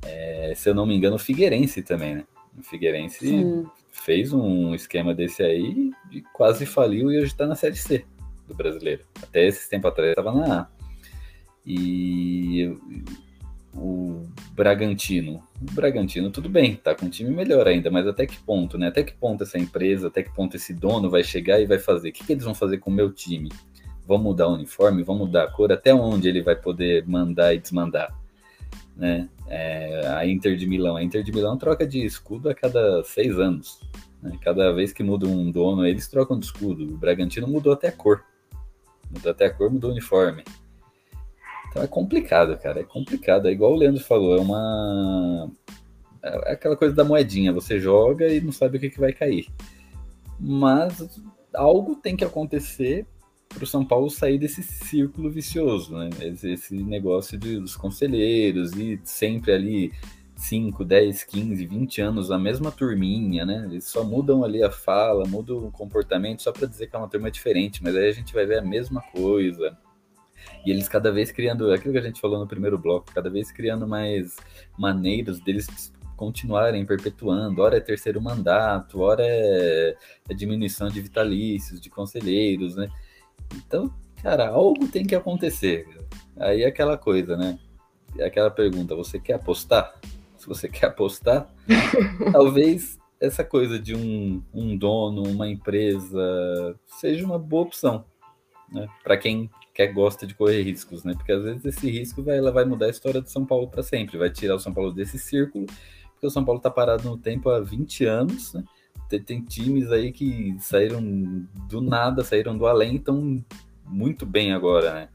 [0.03, 2.25] É, se eu não me engano, o Figueirense também, né?
[2.57, 3.66] O Figueirense Sim.
[3.91, 8.05] fez um esquema desse aí e quase faliu e hoje está na Série C
[8.47, 9.05] do brasileiro.
[9.22, 10.68] Até esse tempo atrás estava na A.
[11.66, 12.77] E
[13.75, 15.43] o Bragantino.
[15.61, 18.89] O Bragantino, tudo bem, tá com um time melhor ainda, mas até que ponto, né?
[18.89, 22.11] Até que ponto essa empresa, até que ponto esse dono vai chegar e vai fazer?
[22.11, 23.51] O que, que eles vão fazer com o meu time?
[24.07, 25.03] Vão mudar o uniforme?
[25.03, 25.72] Vão mudar a cor?
[25.72, 28.14] Até onde ele vai poder mandar e desmandar?
[28.97, 29.29] Né?
[29.49, 30.97] É, a Inter de Milão.
[30.97, 33.81] A Inter de Milão troca de escudo a cada seis anos.
[34.22, 34.39] Né?
[34.41, 36.85] Cada vez que muda um dono, eles trocam de escudo.
[36.85, 38.22] O Bragantino mudou até a cor.
[39.11, 40.45] Mudou até a cor, mudou o uniforme.
[41.75, 42.81] Então é complicado, cara.
[42.81, 43.49] É complicado.
[43.49, 45.51] É igual o Leandro falou, é uma.
[46.22, 47.53] É aquela coisa da moedinha.
[47.53, 49.49] Você joga e não sabe o que, que vai cair.
[50.39, 51.20] Mas
[51.53, 53.05] algo tem que acontecer
[53.49, 56.11] para o São Paulo sair desse círculo vicioso, né?
[56.20, 59.93] Esse, esse negócio de, dos conselheiros e sempre ali
[60.37, 63.66] 5, 10, 15, 20 anos a mesma turminha, né?
[63.68, 67.09] Eles só mudam ali a fala, mudam o comportamento só para dizer que é uma
[67.09, 69.77] turma diferente, mas aí a gente vai ver a mesma coisa.
[70.64, 73.51] E eles cada vez criando, aquilo que a gente falou no primeiro bloco, cada vez
[73.53, 74.36] criando mais
[74.78, 77.61] maneiras deles continuarem perpetuando.
[77.61, 79.97] Ora é terceiro mandato, ora é,
[80.28, 82.88] é diminuição de vitalícios, de conselheiros, né?
[83.55, 83.92] Então,
[84.22, 85.86] cara, algo tem que acontecer.
[86.36, 87.59] Aí é aquela coisa, né?
[88.18, 89.92] É aquela pergunta, você quer apostar?
[90.45, 91.49] se você quer apostar,
[92.30, 98.05] talvez essa coisa de um, um dono, uma empresa, seja uma boa opção,
[98.70, 98.86] né?
[99.03, 101.14] Para quem quer gosta de correr riscos, né?
[101.14, 103.83] Porque às vezes esse risco vai, ela vai mudar a história do São Paulo para
[103.83, 105.66] sempre, vai tirar o São Paulo desse círculo,
[106.12, 108.62] porque o São Paulo está parado no tempo há 20 anos, né?
[109.09, 111.03] Tem, tem times aí que saíram
[111.68, 113.45] do nada, saíram do além, estão
[113.85, 115.09] muito bem agora, né?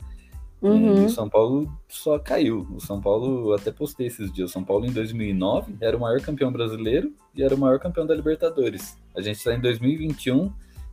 [0.62, 1.04] Uhum.
[1.04, 2.68] E o São Paulo só caiu.
[2.76, 6.20] O São Paulo, até postei esses dias, o São Paulo em 2009 era o maior
[6.20, 8.98] campeão brasileiro e era o maior campeão da Libertadores.
[9.16, 10.52] A gente está em 2021,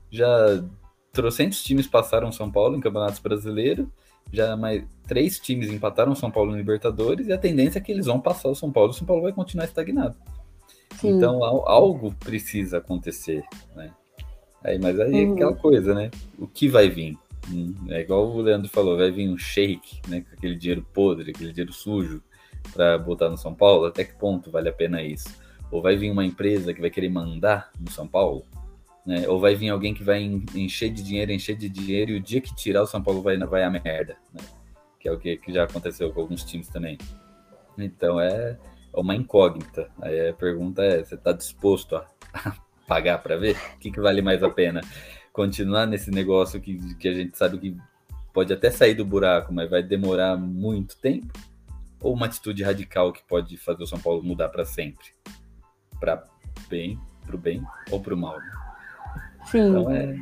[0.09, 0.65] já
[1.17, 3.87] trocentos times passaram São Paulo em campeonatos brasileiros,
[4.33, 8.07] já mais três times empataram São Paulo em Libertadores e a tendência é que eles
[8.07, 10.15] vão passar o São Paulo, o São Paulo vai continuar estagnado.
[10.97, 11.11] Sim.
[11.17, 13.43] Então al- algo precisa acontecer,
[13.75, 13.91] né?
[14.65, 15.35] Aí, mas aí é Uhum.
[15.35, 16.11] aquela coisa, né?
[16.39, 17.17] O que vai vir?
[17.51, 20.23] Hum, É igual o Leandro falou, vai vir um shake, né?
[20.23, 22.21] Com aquele dinheiro podre, aquele dinheiro sujo
[22.73, 23.85] para botar no São Paulo.
[23.87, 25.29] Até que ponto vale a pena isso?
[25.71, 28.45] Ou vai vir uma empresa que vai querer mandar no São Paulo?
[29.07, 29.29] Né?
[29.29, 32.21] Ou vai vir alguém que vai en- encher de dinheiro, encher de dinheiro, e o
[32.21, 34.43] dia que tirar o São Paulo vai, vai a merda, né?
[34.99, 36.99] Que é o que, que já aconteceu com alguns times também.
[37.79, 38.59] Então é
[38.97, 39.91] é uma incógnita.
[40.01, 42.07] Aí a pergunta é: você está disposto a
[42.89, 43.57] pagar para ver?
[43.75, 44.81] O que, que vale mais a pena?
[45.33, 47.77] Continuar nesse negócio que, que a gente sabe que
[48.33, 51.33] pode até sair do buraco, mas vai demorar muito tempo?
[52.01, 55.07] Ou uma atitude radical que pode fazer o São Paulo mudar para sempre?
[56.01, 56.25] Para
[56.69, 58.39] bem, para o bem ou para o mal?
[58.39, 58.66] né?
[59.51, 59.71] Sim.
[59.71, 60.17] Então é.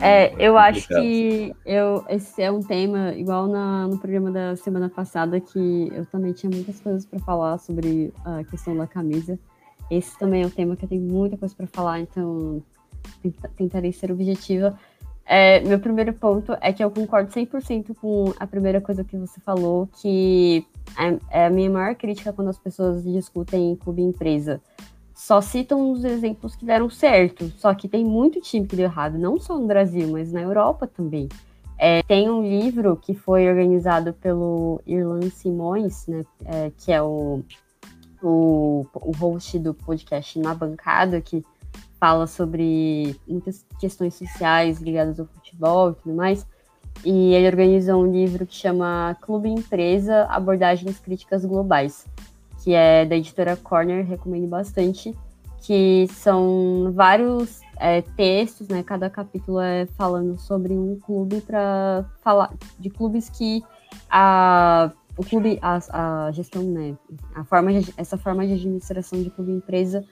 [0.00, 4.88] É, eu acho que eu, esse é um tema, igual na, no programa da semana
[4.88, 9.38] passada, que eu também tinha muitas coisas para falar sobre a questão da camisa.
[9.90, 12.62] Esse também é um tema que eu tenho muita coisa para falar, então
[13.22, 14.78] tenta- tentarei ser objetiva.
[15.24, 19.38] É, meu primeiro ponto é que eu concordo 100% com a primeira coisa que você
[19.40, 20.66] falou, que
[21.30, 24.60] é, é a minha maior crítica quando as pessoas discutem clube e empresa
[25.18, 27.52] só citam os exemplos que deram certo.
[27.56, 30.86] Só que tem muito time que deu errado, não só no Brasil, mas na Europa
[30.86, 31.28] também.
[31.76, 37.42] É, tem um livro que foi organizado pelo Irlan Simões, né, é, que é o,
[38.22, 41.44] o, o host do podcast Na Bancada, que
[41.98, 46.46] fala sobre muitas questões sociais ligadas ao futebol e tudo mais.
[47.04, 52.06] E ele organizou um livro que chama Clube Empresa Abordagens Críticas Globais
[52.68, 55.16] que é da editora Corner, recomendo bastante,
[55.62, 58.82] que são vários é, textos, né?
[58.82, 63.64] Cada capítulo é falando sobre um clube para falar de clubes que
[64.10, 66.94] a o clube, a, a gestão, né?
[67.34, 70.04] A forma essa forma de administração de clube empresa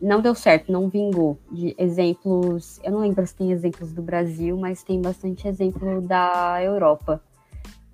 [0.00, 1.40] não deu certo, não vingou.
[1.50, 6.62] De exemplos, eu não lembro se tem exemplos do Brasil, mas tem bastante exemplo da
[6.62, 7.20] Europa.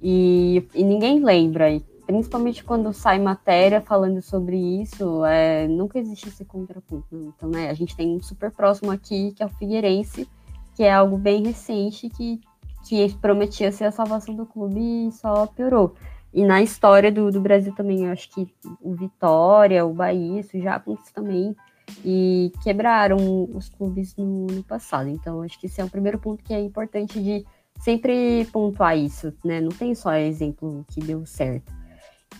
[0.02, 1.80] E, e ninguém lembra.
[2.12, 7.06] Principalmente quando sai matéria falando sobre isso, é, nunca existe esse contraponto.
[7.10, 7.32] Não.
[7.34, 10.28] Então, né, a gente tem um super próximo aqui, que é o Figueirense,
[10.76, 12.38] que é algo bem recente, que,
[12.84, 15.94] que prometia ser a salvação do clube e só piorou.
[16.34, 18.46] E na história do, do Brasil também, eu acho que
[18.82, 21.56] o Vitória, o Bahia, isso já aconteceu também,
[22.04, 23.16] e quebraram
[23.54, 25.08] os clubes no, no passado.
[25.08, 27.42] Então, acho que esse é o primeiro ponto que é importante de
[27.80, 29.62] sempre pontuar isso, né?
[29.62, 31.81] Não tem só exemplo que deu certo.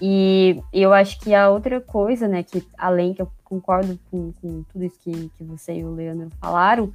[0.01, 4.63] E eu acho que a outra coisa, né, que além que eu concordo com, com
[4.65, 6.93] tudo isso que, que você e o Leandro falaram,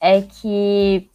[0.00, 1.08] é que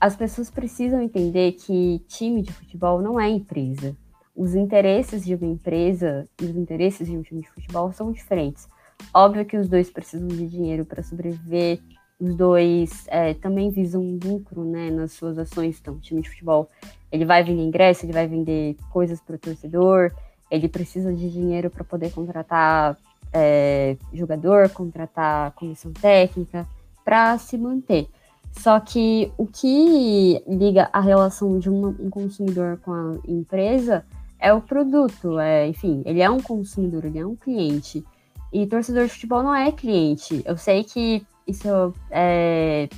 [0.00, 3.96] as pessoas precisam entender que time de futebol não é empresa.
[4.36, 8.68] Os interesses de uma empresa e os interesses de um time de futebol são diferentes.
[9.12, 11.80] Óbvio que os dois precisam de dinheiro para sobreviver,
[12.18, 15.78] os dois é, também visam lucro né, nas suas ações.
[15.80, 16.68] Então, o time de futebol
[17.10, 20.12] ele vai vender ingresso, ele vai vender coisas para o torcedor,
[20.54, 22.96] ele precisa de dinheiro para poder contratar
[23.32, 26.66] é, jogador, contratar comissão técnica,
[27.04, 28.08] para se manter.
[28.52, 34.04] Só que o que liga a relação de uma, um consumidor com a empresa
[34.38, 35.38] é o produto.
[35.40, 38.04] É, enfim, ele é um consumidor, ele é um cliente.
[38.52, 40.40] E torcedor de futebol não é cliente.
[40.46, 41.68] Eu sei que isso
[42.10, 42.88] é,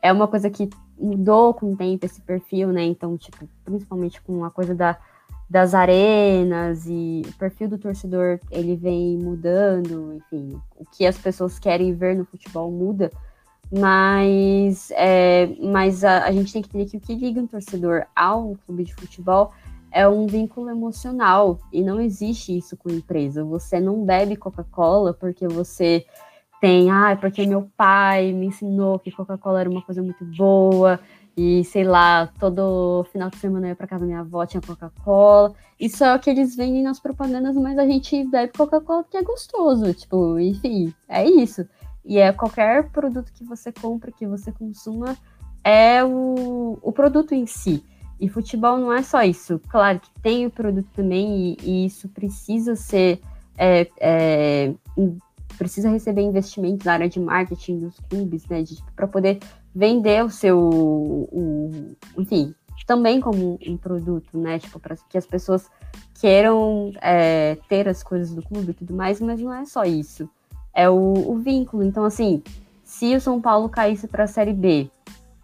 [0.00, 2.84] é uma coisa que mudou com o tempo esse perfil, né?
[2.84, 4.96] Então, tipo, principalmente com a coisa da,
[5.48, 11.58] das arenas e o perfil do torcedor, ele vem mudando, enfim, o que as pessoas
[11.58, 13.10] querem ver no futebol muda,
[13.70, 18.06] mas, é, mas a, a gente tem que entender que o que liga um torcedor
[18.14, 19.52] ao clube de futebol
[19.90, 23.44] é um vínculo emocional e não existe isso com empresa.
[23.44, 26.04] Você não bebe Coca-Cola porque você
[26.60, 30.98] tem, ah, porque meu pai me ensinou que Coca-Cola era uma coisa muito boa
[31.36, 34.60] e sei lá, todo final de semana eu ia pra casa da minha avó, tinha
[34.60, 35.52] Coca-Cola.
[35.78, 39.22] Isso é o que eles vendem nas propagandas, mas a gente bebe Coca-Cola porque é
[39.22, 39.92] gostoso.
[39.92, 41.66] Tipo, enfim, é isso.
[42.04, 45.16] E é qualquer produto que você compra, que você consuma,
[45.64, 47.82] é o, o produto em si.
[48.20, 49.60] E futebol não é só isso.
[49.68, 53.20] Claro que tem o produto também, e, e isso precisa ser.
[53.58, 54.74] É, é,
[55.58, 58.62] precisa receber investimentos na área de marketing dos clubes, né?
[58.94, 59.38] Para poder
[59.74, 60.58] vender o seu.
[60.58, 62.54] O, enfim,
[62.86, 64.58] também como um produto, né?
[64.58, 65.70] Tipo, para que as pessoas
[66.20, 70.28] queiram é, ter as coisas do clube e tudo mais, mas não é só isso.
[70.72, 71.82] É o, o vínculo.
[71.82, 72.42] Então, assim,
[72.82, 74.90] se o São Paulo caísse para a Série B,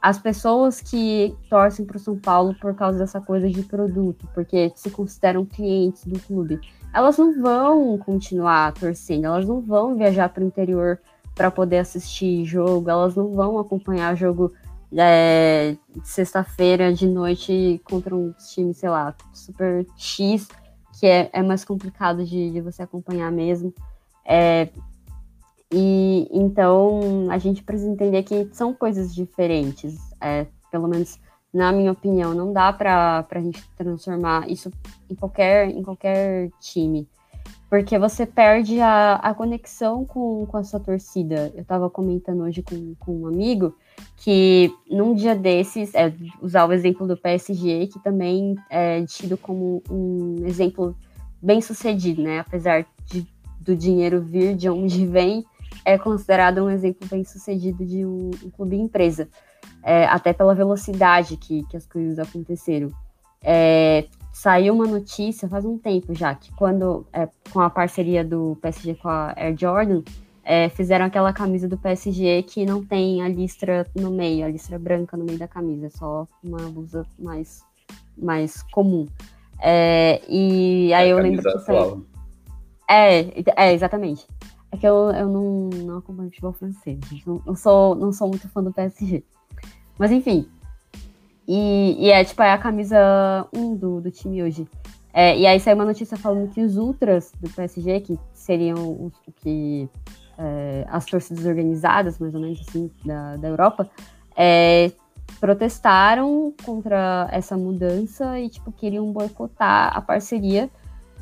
[0.00, 4.72] as pessoas que torcem para o São Paulo por causa dessa coisa de produto, porque
[4.74, 6.58] se consideram clientes do clube,
[6.92, 10.98] elas não vão continuar torcendo, elas não vão viajar para o interior
[11.40, 14.52] para poder assistir jogo, elas não vão acompanhar jogo
[14.94, 15.74] é,
[16.04, 20.46] sexta-feira de noite contra um time, sei lá, super X,
[20.98, 23.72] que é, é mais complicado de, de você acompanhar mesmo.
[24.22, 24.68] É,
[25.72, 31.18] e então a gente precisa entender que são coisas diferentes, é, pelo menos
[31.54, 34.70] na minha opinião, não dá para a gente transformar isso
[35.08, 37.08] em qualquer, em qualquer time
[37.70, 41.52] porque você perde a, a conexão com, com a sua torcida.
[41.54, 43.76] Eu estava comentando hoje com, com um amigo
[44.16, 46.12] que num dia desses, é,
[46.42, 50.96] usar o exemplo do PSG, que também é tido como um exemplo
[51.40, 52.40] bem sucedido, né?
[52.40, 53.24] Apesar de,
[53.60, 55.46] do dinheiro vir de onde vem,
[55.84, 59.28] é considerado um exemplo bem sucedido de um, um clube empresa,
[59.84, 62.90] é, até pela velocidade que, que as coisas aconteceram.
[63.40, 64.08] É,
[64.40, 68.94] saiu uma notícia faz um tempo já, que quando, é, com a parceria do PSG
[68.94, 70.02] com a Air Jordan,
[70.42, 74.78] é, fizeram aquela camisa do PSG que não tem a listra no meio, a listra
[74.78, 77.62] branca no meio da camisa, é só uma blusa mais,
[78.16, 79.06] mais comum.
[79.60, 82.06] É, e aí é eu lembro que saiu...
[82.88, 84.26] É, é, exatamente.
[84.72, 88.48] É que eu, eu não, não acompanho futebol francês, não, não, sou, não sou muito
[88.48, 89.22] fã do PSG.
[89.98, 90.48] Mas enfim,
[91.46, 94.66] e, e, é tipo é a camisa 1 do, do time hoje.
[95.12, 99.12] É, e aí saiu uma notícia falando que os ultras do PSG, que seriam os
[99.36, 99.88] que
[100.38, 103.90] é, as torcidas organizadas, mais ou menos assim, da, da Europa,
[104.36, 104.92] é,
[105.38, 110.70] protestaram contra essa mudança e tipo queriam boicotar a parceria,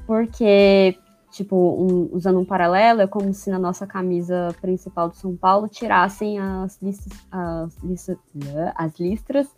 [0.06, 0.96] porque
[1.30, 5.68] tipo um, usando um paralelo é como se na nossa camisa principal do São Paulo
[5.68, 8.18] tirassem as listas, as, listas,
[8.74, 9.48] as listras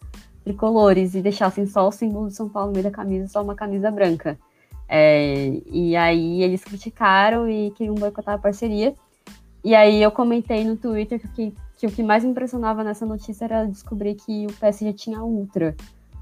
[0.45, 3.55] tricolores e deixassem só o símbolo de São Paulo no meio da camisa, só uma
[3.55, 4.39] camisa branca.
[4.89, 8.95] É, e aí eles criticaram e queriam boicotar a parceria.
[9.63, 13.67] E aí eu comentei no Twitter que, que o que mais impressionava nessa notícia era
[13.67, 15.77] descobrir que o PSG tinha ultra.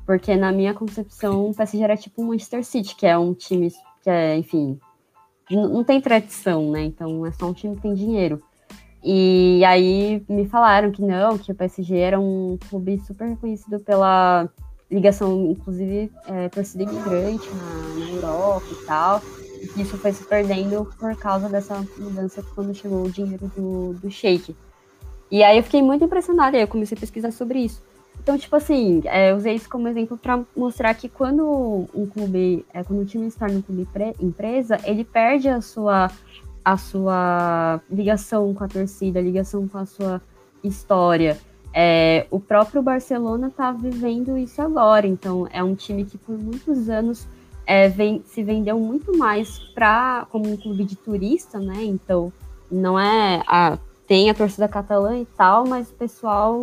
[0.04, 3.70] Porque na minha concepção, o PSG era tipo um Manchester City, que é um time
[4.02, 4.78] que é, enfim,
[5.50, 6.82] não tem tradição, né?
[6.82, 8.42] Então é só um time que tem dinheiro.
[9.02, 14.48] E aí me falaram que não, que o PSG era um clube super reconhecido pela
[14.90, 19.22] ligação, inclusive, é, torcida imigrante na, na, Europa e tal.
[19.76, 24.10] E isso foi se perdendo por causa dessa mudança quando chegou o dinheiro do, do
[24.10, 24.54] Sheik.
[25.30, 27.82] E aí eu fiquei muito impressionada, e eu comecei a pesquisar sobre isso.
[28.20, 32.82] Então, tipo assim, é, usei isso como exemplo para mostrar que quando um clube, é,
[32.82, 33.86] quando o time está no clube
[34.20, 36.10] empresa, ele perde a sua
[36.68, 40.20] a sua ligação com a torcida, a ligação com a sua
[40.62, 41.38] história.
[41.72, 46.90] É, o próprio Barcelona está vivendo isso agora, então é um time que por muitos
[46.90, 47.26] anos
[47.66, 51.84] é, vem, se vendeu muito mais para como um clube de turista, né?
[51.84, 52.30] Então
[52.70, 56.58] não é a tem a torcida catalã e tal, mas o pessoal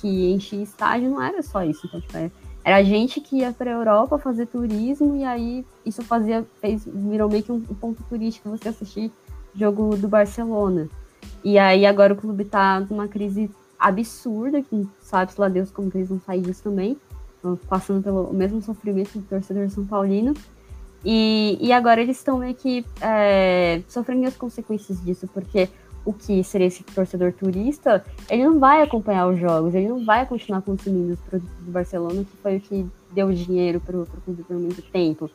[0.00, 1.86] que enchia estádio não era só isso.
[1.86, 2.30] Então, tipo, é,
[2.64, 7.28] era gente que ia para a Europa fazer turismo e aí isso fazia, fez, virou
[7.28, 9.10] meio que um, ponto turístico você assistir
[9.54, 10.88] jogo do Barcelona.
[11.42, 15.96] E aí agora o clube tá numa crise absurda, que sabe-se lá Deus como que
[15.96, 16.98] eles vão sair disso também,
[17.68, 20.34] passando pelo mesmo sofrimento do torcedor São Paulino.
[21.02, 25.70] E, e agora eles estão meio que é, sofrendo as consequências disso, porque
[26.04, 30.26] o que seria esse torcedor turista, ele não vai acompanhar os jogos, ele não vai
[30.26, 34.42] continuar consumindo os produtos do Barcelona, que foi o que deu dinheiro para o clube
[34.42, 35.30] por muito tempo.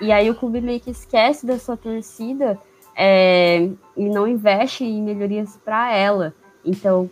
[0.00, 2.58] E aí o clube meio que esquece da sua torcida
[2.96, 6.34] é, e não investe em melhorias para ela.
[6.64, 7.10] Então,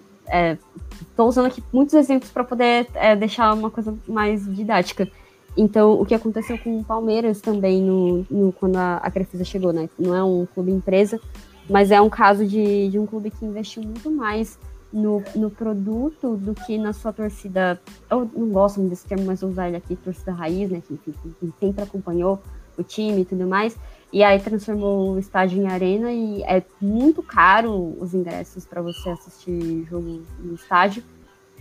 [1.01, 5.09] estou é, usando aqui muitos exemplos para poder é, deixar uma coisa mais didática.
[5.57, 9.73] Então, o que aconteceu com o Palmeiras também no, no quando a, a Crefisa chegou,
[9.73, 9.89] né?
[9.99, 11.21] Não é um clube empresa,
[11.69, 14.59] mas é um caso de, de um clube que investiu muito mais
[14.93, 17.81] no, no produto do que na sua torcida.
[18.11, 20.83] Eu não gosto desse termo, mas vou usar ele aqui, torcida raiz, né?
[20.87, 22.41] Que, que, que sempre acompanhou
[22.77, 23.77] o time e tudo mais.
[24.13, 29.11] E aí transformou o estádio em arena e é muito caro os ingressos para você
[29.11, 31.03] assistir jogo no estádio,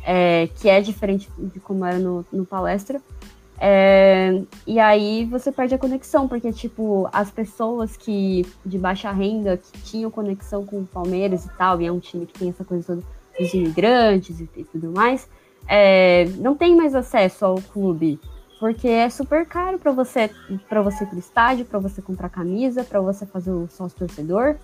[0.06, 3.02] é, que é diferente de como era no, no palestra.
[3.60, 9.58] É, e aí você perde a conexão, porque, tipo, as pessoas que de baixa renda,
[9.58, 12.64] que tinham conexão com o Palmeiras e tal, e é um time que tem essa
[12.64, 15.30] coisa toda dos imigrantes e, e tudo mais,
[15.68, 18.20] é, não tem mais acesso ao clube,
[18.60, 20.30] porque é super caro para você
[20.68, 24.56] para você ir pro estádio, para você comprar camisa, para você fazer o sócio torcedor.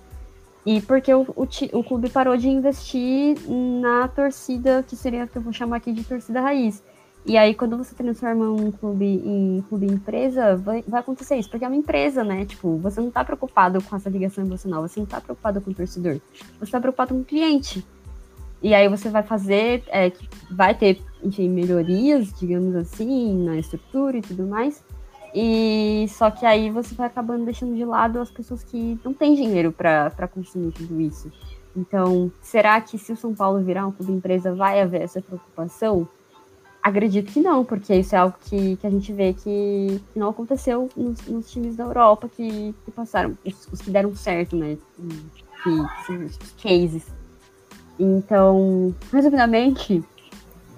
[0.65, 5.41] E porque o, o, o, clube parou de investir na torcida, que seria que eu
[5.41, 6.81] vou chamar aqui de torcida raiz.
[7.25, 11.63] E aí, quando você transforma um clube em clube empresa, vai, vai acontecer isso, porque
[11.63, 12.45] é uma empresa, né?
[12.45, 15.73] Tipo, você não tá preocupado com essa ligação emocional, você não tá preocupado com o
[15.73, 16.19] torcedor,
[16.59, 17.85] você tá preocupado com o cliente.
[18.61, 20.11] E aí você vai fazer, é,
[20.51, 24.83] vai ter, enfim, melhorias, digamos assim, na estrutura e tudo mais.
[25.33, 29.33] E só que aí você vai acabando deixando de lado as pessoas que não têm
[29.33, 31.31] dinheiro para consumir tudo isso.
[31.75, 36.07] Então, será que se o São Paulo virar um clube empresa vai haver essa preocupação?
[36.83, 40.89] Acredito que não, porque isso é algo que, que a gente vê que, não aconteceu
[40.97, 44.77] nos, nos, times da Europa que, que passaram, os, os, que deram certo, né?
[45.63, 47.07] Que os cases
[47.99, 50.03] então, resumidamente,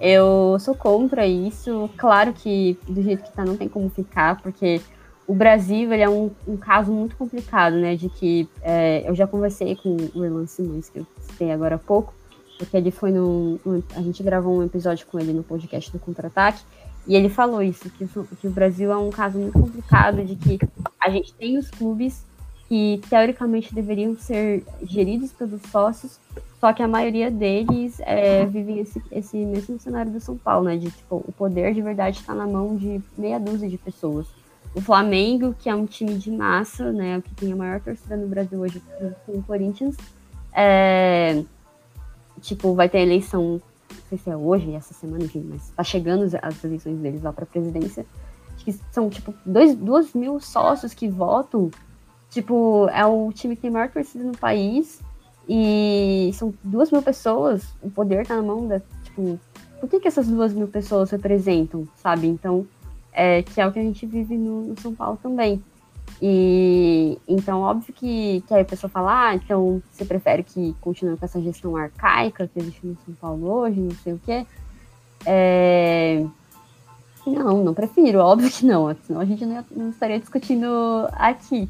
[0.00, 1.88] eu sou contra isso.
[1.96, 4.80] Claro que do jeito que tá não tem como ficar, porque
[5.26, 7.96] o Brasil ele é um, um caso muito complicado, né?
[7.96, 11.78] De que é, eu já conversei com o Erlan Simões, que eu citei agora há
[11.78, 12.14] pouco,
[12.58, 13.58] porque ele foi no.
[13.94, 16.62] A gente gravou um episódio com ele no podcast do Contra-Ataque,
[17.06, 18.06] e ele falou isso, que
[18.40, 20.58] que o Brasil é um caso muito complicado, de que
[21.00, 22.24] a gente tem os clubes
[22.68, 26.18] que teoricamente deveriam ser geridos pelos sócios,
[26.60, 30.76] só que a maioria deles é, vivem esse, esse mesmo cenário do São Paulo, né?
[30.76, 34.26] De tipo, o poder de verdade está na mão de meia dúzia de pessoas.
[34.74, 37.22] O Flamengo, que é um time de massa, né?
[37.24, 38.82] Que tem a maior torcida no Brasil hoje
[39.24, 39.96] com o Corinthians,
[40.52, 41.44] é,
[42.40, 43.60] tipo, vai ter eleição,
[43.90, 47.32] não sei se é hoje, essa semana, enfim, mas tá chegando as eleições deles lá
[47.32, 48.06] para a presidência.
[48.54, 51.70] Acho que são, tipo, dois, duas mil sócios que votam.
[52.30, 55.00] Tipo, é o time que tem a maior torcida no país
[55.48, 58.80] e são duas mil pessoas, o poder tá na mão da.
[59.04, 59.38] Tipo,
[59.80, 62.26] o que, que essas duas mil pessoas representam, sabe?
[62.26, 62.66] Então,
[63.12, 65.62] é, que é o que a gente vive no, no São Paulo também.
[66.20, 71.16] E então, óbvio que, que aí a pessoa fala, ah, então você prefere que continue
[71.16, 74.46] com essa gestão arcaica que existe no São Paulo hoje, não sei o quê.
[75.24, 76.24] É...
[77.26, 80.66] Não, não prefiro, óbvio que não, senão a gente não, não estaria discutindo
[81.12, 81.68] aqui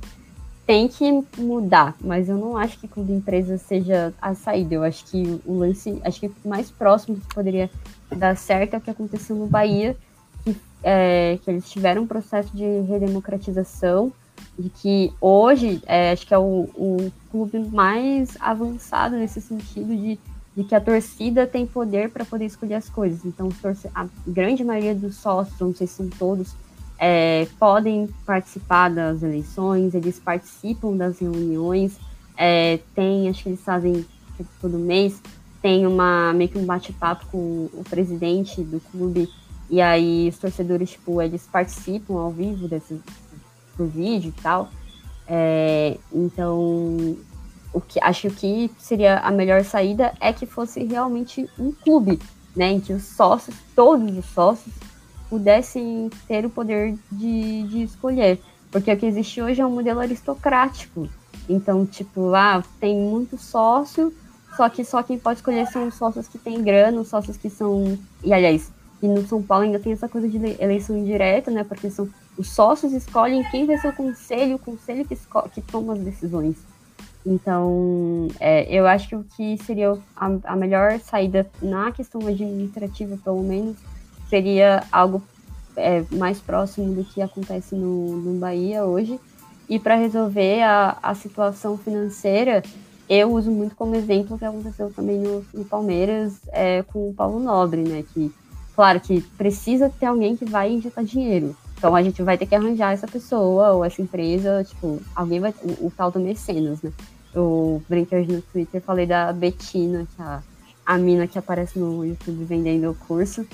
[0.67, 4.75] tem que mudar, mas eu não acho que clube empresa seja a saída.
[4.75, 7.71] Eu acho que o lance, acho que o mais próximo que poderia
[8.11, 9.97] dar certo é o que aconteceu no Bahia,
[10.43, 14.13] que, é, que eles tiveram um processo de redemocratização,
[14.59, 20.19] de que hoje é, acho que é o, o, clube mais avançado nesse sentido de,
[20.57, 23.25] de que a torcida tem poder para poder escolher as coisas.
[23.25, 23.49] Então,
[23.95, 26.55] a grande maioria dos sócios, não sei se são todos,
[26.99, 31.99] é, podem participar das eleições, eles participam das reuniões,
[32.37, 34.05] é, tem, acho que eles fazem
[34.37, 35.21] tipo, todo mês,
[35.61, 39.29] tem uma meio que um bate-papo com o presidente do clube,
[39.69, 43.01] e aí os torcedores, tipo, eles participam ao vivo desse,
[43.77, 44.71] do vídeo e tal.
[45.29, 47.17] É, então,
[47.73, 52.19] o que, acho que seria a melhor saída é que fosse realmente um clube,
[52.55, 54.75] né, em que os sócios, todos os sócios,
[55.29, 58.41] pudessem ter o poder de, de escolher.
[58.71, 61.09] Porque o que existe hoje é um modelo aristocrático.
[61.49, 64.13] Então, tipo, ah, tem muito sócio,
[64.57, 67.51] só que só quem pode escolher são os sócios que têm grana, os sócios que
[67.51, 67.99] são.
[68.25, 68.73] E aliás,
[69.03, 71.63] e no São Paulo ainda tem essa coisa de eleição indireta, né?
[71.63, 72.09] Porque são
[72.39, 75.17] os sócios escolhem quem vai ser o conselho, o conselho que,
[75.53, 76.57] que toma as decisões.
[77.25, 83.19] Então, é, eu acho que o que seria a, a melhor saída na questão administrativa,
[83.25, 83.77] pelo menos,
[84.29, 85.21] seria algo
[85.77, 89.19] é, mais próximo do que acontece no, no Bahia hoje.
[89.69, 92.63] E para resolver a, a situação financeira,
[93.09, 97.15] eu uso muito como exemplo o que aconteceu também no, no Palmeiras é, com o
[97.15, 98.05] Paulo Nobre, né?
[98.15, 98.33] Que,
[98.77, 101.57] claro, que precisa ter alguém que vai injetar dinheiro.
[101.77, 105.55] Então a gente vai ter que arranjar essa pessoa ou essa empresa, tipo, alguém vai.
[105.63, 106.91] O, o tal do mecenas, né?
[107.35, 110.43] Eu brinquei hoje no Twitter, falei da Betina, que é a,
[110.87, 113.47] a mina que aparece no YouTube vendendo o curso.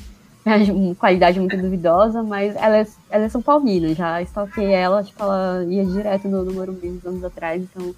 [0.99, 5.65] qualidade muito duvidosa, mas ela é, ela é São Paulina, já stalkei ela, tipo, ela
[5.69, 7.95] ia direto no, no Morumbi uns anos atrás, então,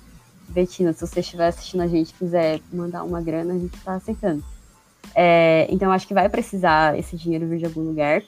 [0.49, 4.45] Betina, se você estiver assistindo a gente quiser mandar uma grana, a gente tá aceitando.
[5.15, 8.23] É, então, acho que vai precisar esse dinheiro vir de algum lugar,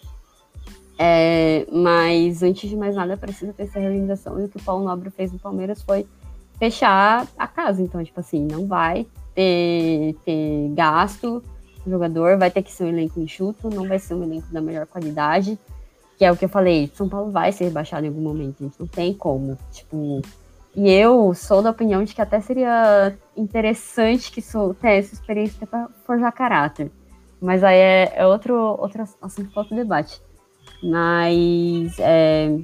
[0.99, 4.85] é, mas antes de mais nada, precisa ter essa realização, e o que o Paulo
[4.85, 6.07] Nobre fez no Palmeiras foi
[6.59, 11.43] fechar a casa, então, tipo assim, não vai ter, ter gasto,
[11.87, 14.87] jogador, vai ter que ser um elenco enxuto, não vai ser um elenco da melhor
[14.87, 15.59] qualidade,
[16.19, 18.81] que é o que eu falei, São Paulo vai ser rebaixado em algum momento, gente,
[18.81, 20.23] não tem como, tipo,
[20.77, 25.67] e eu sou da opinião de que até seria interessante que isso, ter essa experiência
[25.67, 26.93] para forjar caráter.
[27.41, 30.21] Mas aí é, é outro, outro assunto para outro debate.
[30.83, 32.59] Mas é,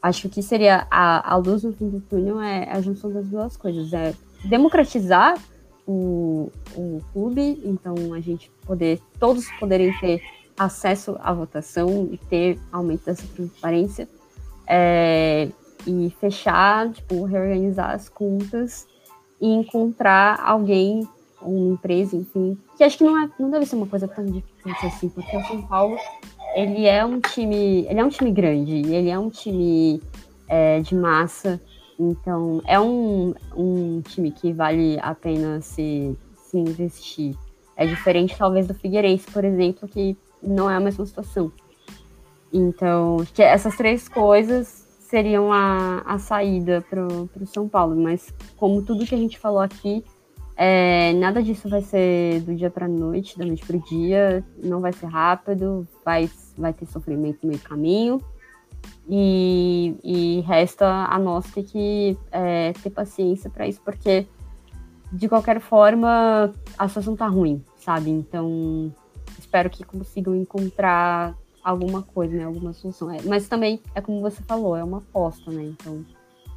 [0.00, 3.56] acho que seria a, a luz no fim do túnel é a junção das duas
[3.56, 3.92] coisas.
[3.92, 5.38] É democratizar
[5.86, 10.22] o, o clube, então a gente poder, todos poderem ter
[10.58, 14.08] acesso à votação e ter aumento dessa transparência.
[14.66, 15.48] É,
[15.86, 18.86] e fechar, tipo, reorganizar as contas
[19.40, 21.06] e encontrar alguém,
[21.40, 24.51] uma empresa, enfim, que acho que não, é, não deve ser uma coisa tão difícil
[24.70, 25.96] assim, porque o São Paulo,
[26.54, 30.00] ele é um time, ele é um time grande, ele é um time
[30.48, 31.60] é, de massa,
[31.98, 37.34] então é um, um time que vale a pena se, se investir.
[37.76, 41.50] É diferente, talvez, do Figueirense, por exemplo, que não é a mesma situação.
[42.52, 47.96] Então, essas três coisas seriam a, a saída para o São Paulo.
[47.96, 50.04] Mas, como tudo que a gente falou aqui,
[50.56, 54.44] é, nada disso vai ser do dia para a noite, da noite para o dia,
[54.62, 58.20] não vai ser rápido, vai, vai ter sofrimento no meio caminho.
[59.08, 64.26] E, e resta a nós ter que é, ter paciência para isso, porque
[65.12, 68.10] de qualquer forma a situação tá ruim, sabe?
[68.10, 68.92] Então
[69.38, 72.44] espero que consigam encontrar alguma coisa, né?
[72.44, 73.10] Alguma solução.
[73.10, 75.62] É, mas também é como você falou, é uma aposta, né?
[75.64, 76.04] Então,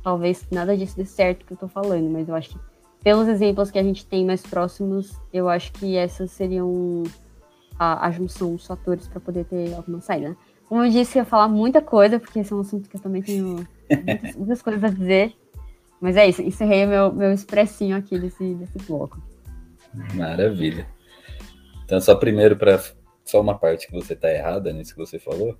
[0.03, 2.59] talvez nada disso dê certo que eu tô falando, mas eu acho que
[3.05, 7.03] pelos exemplos que a gente tem mais próximos, eu acho que essas seriam
[7.77, 10.35] a, a junção dos fatores para poder ter alguma saída.
[10.67, 12.99] Como eu disse, eu ia falar muita coisa, porque esse é um assunto que eu
[12.99, 15.35] também tenho muitas, muitas coisas a dizer.
[16.01, 19.21] Mas é isso, encerrei meu, meu expressinho aqui desse, desse bloco.
[20.15, 20.87] Maravilha.
[21.83, 22.81] Então, só primeiro para
[23.23, 25.55] só uma parte que você está errada nisso que você falou.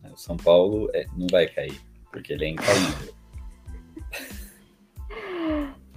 [0.00, 0.10] Né?
[0.12, 1.80] O São Paulo é, não vai cair,
[2.10, 3.14] porque ele é incaível.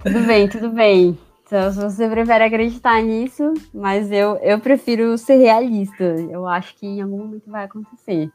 [0.02, 1.18] tudo bem, tudo bem.
[1.46, 6.02] Então, se você prefere acreditar nisso, mas eu, eu prefiro ser realista.
[6.04, 8.30] Eu acho que em algum momento vai acontecer.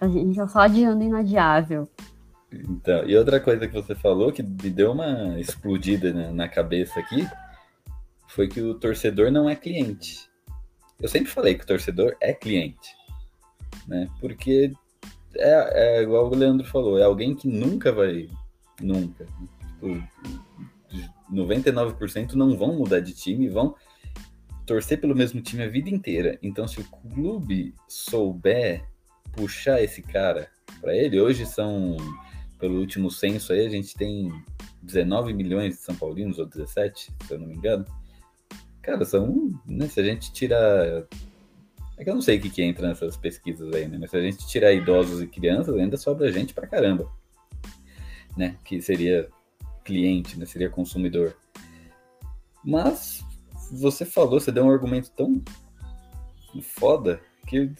[0.00, 1.88] A gente é só adiando inadiável.
[2.52, 7.00] Então, e outra coisa que você falou que me deu uma explodida na, na cabeça
[7.00, 7.26] aqui
[8.28, 10.28] foi que o torcedor não é cliente.
[11.00, 12.94] Eu sempre falei que o torcedor é cliente,
[13.86, 14.08] né?
[14.20, 14.72] Porque
[15.34, 18.28] é, é igual o Leandro falou, é alguém que nunca vai,
[18.80, 19.26] nunca,
[19.66, 20.02] tipo,
[21.32, 23.74] 99% não vão mudar de time, vão
[24.64, 26.38] torcer pelo mesmo time a vida inteira.
[26.42, 28.84] Então, se o clube souber
[29.32, 30.48] puxar esse cara
[30.80, 31.96] para ele, hoje são,
[32.58, 34.30] pelo último censo aí, a gente tem
[34.82, 37.84] 19 milhões de São Paulinos, ou 17, se eu não me engano.
[38.82, 39.50] Cara, são.
[39.66, 41.06] Né, se a gente tirar.
[41.98, 43.96] É que eu não sei o que, que entra nessas pesquisas aí, né?
[43.98, 47.10] Mas se a gente tirar idosos e crianças, ainda sobra gente pra caramba.
[48.36, 48.56] Né?
[48.64, 49.28] Que seria
[49.86, 50.44] cliente, né?
[50.44, 51.36] Seria consumidor.
[52.64, 53.24] Mas
[53.70, 55.40] você falou, você deu um argumento tão
[56.60, 57.70] foda que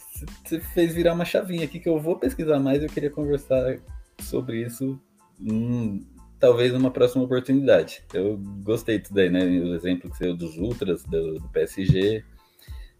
[0.44, 2.82] você fez virar uma chavinha aqui que eu vou pesquisar mais.
[2.82, 3.78] Eu queria conversar
[4.22, 4.98] sobre isso
[5.40, 6.04] hum,
[6.38, 8.02] talvez numa próxima oportunidade.
[8.14, 9.44] Eu gostei disso daí, né?
[9.44, 12.24] O exemplo que você deu dos Ultras, do, do, PSG,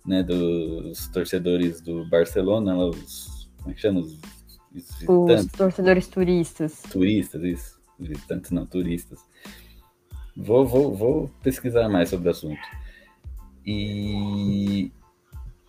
[0.05, 0.25] né?
[0.25, 3.49] Dos torcedores do Barcelona, os.
[3.59, 4.01] Como é que chama?
[4.01, 4.19] Os,
[4.75, 6.83] os torcedores turistas.
[6.91, 7.76] Turistas, isso.
[7.99, 9.21] Visitantes não, turistas.
[10.37, 12.61] Vou, vou, vou pesquisar mais sobre o assunto.
[13.65, 14.93] E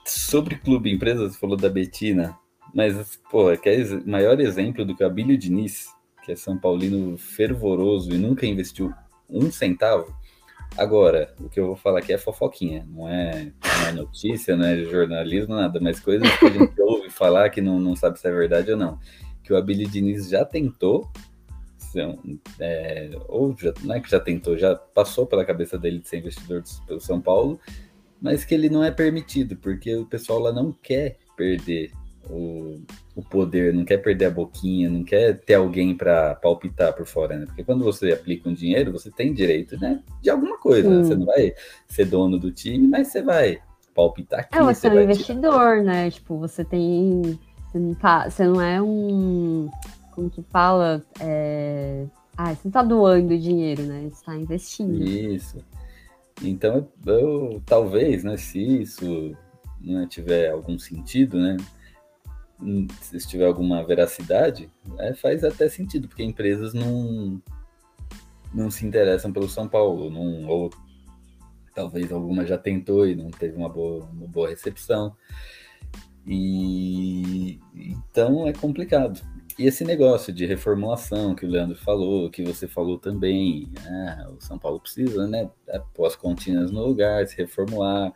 [0.06, 2.38] sobre clube empresa, você falou da Betina,
[2.74, 5.88] mas, pô, que é maior exemplo do que a Abílio Diniz
[6.28, 8.94] que é São Paulino fervoroso e nunca investiu
[9.30, 10.14] um centavo.
[10.78, 14.66] Agora, o que eu vou falar aqui é fofoquinha, não é, não é notícia, não
[14.66, 18.28] é jornalismo, nada, mas coisas que a gente ouve falar que não, não sabe se
[18.28, 19.00] é verdade ou não.
[19.42, 21.10] Que o Abílio Diniz já tentou,
[22.60, 26.18] é, ou já, não é que já tentou, já passou pela cabeça dele de ser
[26.18, 27.60] investidor pelo São Paulo,
[28.22, 31.92] mas que ele não é permitido, porque o pessoal lá não quer perder
[32.30, 32.82] o,
[33.16, 37.38] o poder, não quer perder a boquinha, não quer ter alguém para palpitar por fora,
[37.38, 37.46] né?
[37.46, 40.02] Porque quando você aplica um dinheiro, você tem direito, né?
[40.22, 41.04] De alguma coisa, né?
[41.04, 41.54] Você não vai
[41.88, 43.60] ser dono do time, mas você vai
[43.96, 44.58] palpitar aqui.
[44.58, 45.84] É, você, você é um investidor, tirar.
[45.84, 46.12] né?
[46.12, 47.40] Tipo, você tem.
[47.68, 49.70] Você não, tá, você não é um.
[50.18, 51.06] Como que fala?
[51.20, 52.08] É...
[52.36, 54.02] Ah, você não tá doando dinheiro, né?
[54.02, 55.04] Você está investindo.
[55.04, 55.64] Isso.
[56.42, 59.38] Então, eu, talvez, né, se isso
[59.80, 61.56] né, tiver algum sentido, né,
[63.00, 67.40] se tiver alguma veracidade, é, faz até sentido, porque empresas não,
[68.52, 70.72] não se interessam pelo São Paulo, não, ou
[71.76, 75.16] talvez alguma já tentou e não teve uma boa, uma boa recepção.
[76.26, 79.22] E então é complicado.
[79.58, 84.42] E esse negócio de reformulação que o Leandro falou, que você falou também, ah, o
[84.42, 85.50] São Paulo precisa, né,
[85.96, 88.14] pôr as continhas no lugar, se reformular.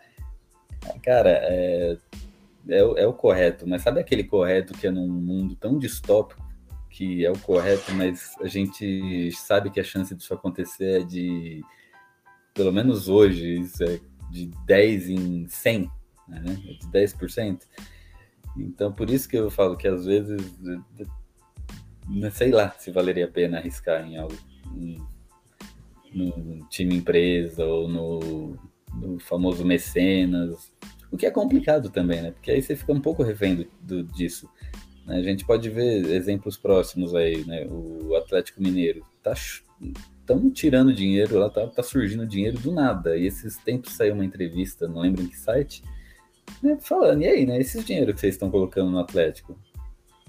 [1.01, 1.97] Cara, é,
[2.69, 6.41] é, o- é o correto, mas sabe aquele correto que é num mundo tão distópico
[6.91, 11.61] que é o correto, mas a gente sabe que a chance disso acontecer é de,
[12.53, 13.99] pelo menos hoje, isso é
[14.29, 15.89] de 10 em 100,
[16.27, 16.41] né?
[16.79, 17.65] De 10%.
[18.57, 20.41] Então, por isso que eu falo que às vezes,
[22.31, 24.37] sei lá se valeria a pena arriscar em algo,
[26.13, 28.57] no time empresa ou no,
[28.93, 30.71] no famoso mecenas,
[31.11, 32.31] o que é complicado também, né?
[32.31, 34.49] Porque aí você fica um pouco refém do, do- disso.
[35.05, 35.17] né?
[35.17, 37.65] A gente pode ver exemplos próximos aí, né?
[37.69, 39.33] O Atlético Mineiro tá
[40.21, 43.17] estão tirando dinheiro, lá tá, tá surgindo dinheiro do nada.
[43.17, 45.83] E esses tempos saiu uma entrevista, não lembro em que site,
[46.61, 47.59] né, falando, e aí, né?
[47.59, 49.57] Esses dinheiro que vocês estão colocando no Atlético,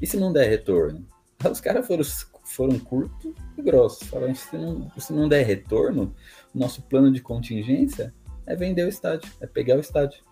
[0.01, 1.07] e se não der retorno?
[1.51, 2.05] Os caras foram,
[2.45, 4.09] foram curtos e grossos.
[4.09, 6.15] Falaram, se não, se não der retorno,
[6.55, 8.13] o nosso plano de contingência
[8.47, 10.23] é vender o estádio, é pegar o estádio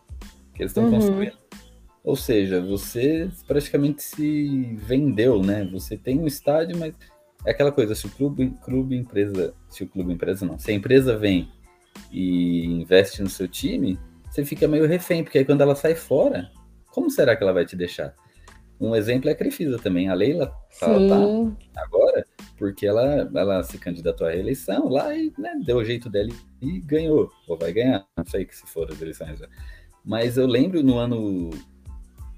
[0.55, 0.91] que eles estão Uhum.
[0.91, 1.39] construindo.
[2.03, 5.69] Ou seja, você praticamente se vendeu, né?
[5.73, 6.95] Você tem um estádio, mas
[7.45, 10.74] é aquela coisa, se o clube, clube empresa, se o clube empresa não, se a
[10.74, 11.51] empresa vem
[12.11, 13.99] e investe no seu time,
[14.31, 16.51] você fica meio refém, porque aí quando ela sai fora,
[16.91, 18.15] como será que ela vai te deixar?
[18.81, 20.09] Um exemplo é a Crefisa também.
[20.09, 21.57] A Leila ela tá Sim.
[21.77, 22.24] agora
[22.57, 26.28] porque ela, ela se candidatou à reeleição lá e né, deu o jeito dela
[26.61, 29.39] e ganhou, ou vai ganhar, não sei que se for as eleições.
[29.39, 29.48] já.
[30.05, 31.51] Mas eu lembro no ano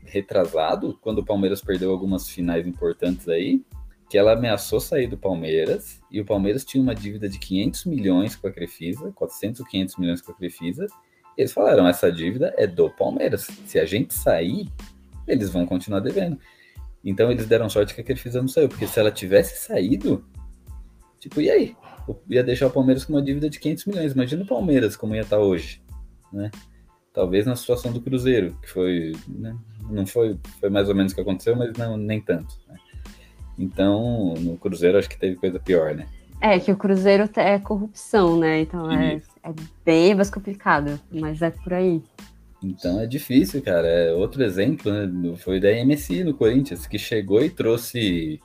[0.04, 3.64] retrasado, quando o Palmeiras perdeu algumas finais importantes aí,
[4.08, 8.36] que ela ameaçou sair do Palmeiras e o Palmeiras tinha uma dívida de 500 milhões
[8.36, 10.86] com a Crefisa, 400 ou 500 milhões com a Crefisa.
[11.36, 13.48] Eles falaram: essa dívida é do Palmeiras.
[13.64, 14.68] Se a gente sair,
[15.26, 16.38] eles vão continuar devendo.
[17.04, 20.24] Então eles deram sorte que a Crefisa não saiu, porque se ela tivesse saído,
[21.18, 21.76] tipo, e aí?
[22.28, 24.12] Ia deixar o Palmeiras com uma dívida de 500 milhões.
[24.12, 25.82] Imagina o Palmeiras como ia estar hoje,
[26.32, 26.50] né?
[27.12, 29.56] Talvez na situação do Cruzeiro, que foi, né?
[29.90, 32.58] não foi, foi mais ou menos o que aconteceu, mas não nem tanto.
[32.66, 32.76] né?
[33.58, 36.06] Então, no Cruzeiro acho que teve coisa pior, né?
[36.40, 38.62] É, que o Cruzeiro é corrupção, né?
[38.62, 39.30] Então é, Isso.
[39.44, 39.52] é
[39.84, 42.02] bem mais complicado, mas é por aí.
[42.62, 43.88] Então é difícil, cara.
[43.88, 45.36] É outro exemplo, né?
[45.36, 48.40] Foi da MSI no Corinthians, que chegou e trouxe,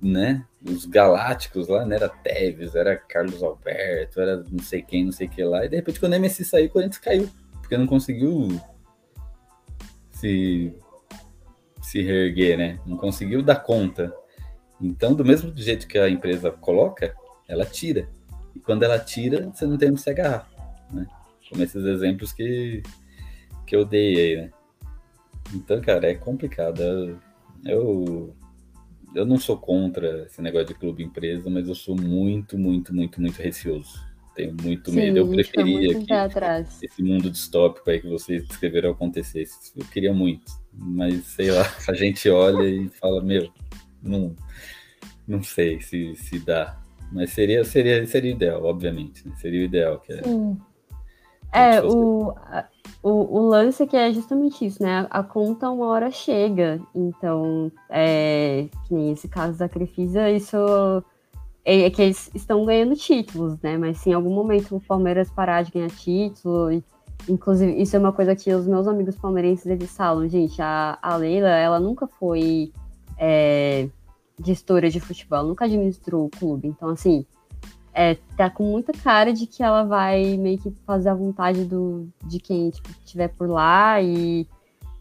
[0.00, 0.44] né?
[0.66, 1.96] Os galácticos lá, né?
[1.96, 5.64] Era Tevez, era Carlos Alberto, era não sei quem, não sei o que lá.
[5.64, 7.28] E de repente, quando a MSI saiu, o Corinthians caiu,
[7.60, 8.48] porque não conseguiu
[10.10, 10.74] se,
[11.82, 12.80] se reerguer, né?
[12.86, 14.12] Não conseguiu dar conta.
[14.80, 17.14] Então, do mesmo jeito que a empresa coloca,
[17.46, 18.08] ela tira.
[18.54, 20.48] E quando ela tira, você não tem onde se agarrar,
[20.92, 21.06] né?
[21.48, 22.82] Como esses exemplos que,
[23.68, 24.50] que eu dei aí, né?
[25.54, 26.82] Então, cara, é complicado.
[26.82, 27.18] Eu,
[27.64, 28.34] eu,
[29.14, 33.20] eu não sou contra esse negócio de clube empresa, mas eu sou muito, muito, muito,
[33.20, 34.00] muito receoso.
[34.34, 35.18] Tenho muito medo.
[35.18, 36.82] Eu preferia que atrás.
[36.82, 39.72] esse mundo distópico aí que vocês descreveram acontecesse.
[39.76, 43.50] Eu queria muito, mas sei lá, a gente olha e fala, meu,
[44.02, 44.34] não,
[45.26, 46.80] não sei se, se dá.
[47.10, 49.26] Mas seria, seria, seria ideal, obviamente.
[49.26, 49.34] né?
[49.36, 50.58] Seria o ideal, que é, Sim.
[51.52, 52.64] A É, o, a-
[53.02, 55.06] o, o lance é que é justamente isso, né?
[55.10, 56.80] A conta uma hora chega.
[56.94, 60.56] Então, é, que nem esse caso da Crefisa, isso
[61.64, 63.76] é, é que eles estão ganhando títulos, né?
[63.76, 66.82] Mas se em algum momento o Palmeiras parar de ganhar título, e,
[67.28, 71.16] inclusive, isso é uma coisa que os meus amigos palmeirenses eles falam, gente, a, a
[71.16, 72.72] Leila, ela nunca foi
[73.18, 73.88] é,
[74.44, 76.68] gestora de futebol, nunca administrou o clube.
[76.68, 77.24] Então, assim,
[77.98, 82.08] é, tá com muita cara de que ela vai meio que fazer a vontade do,
[82.24, 84.46] de quem tipo, estiver por lá e,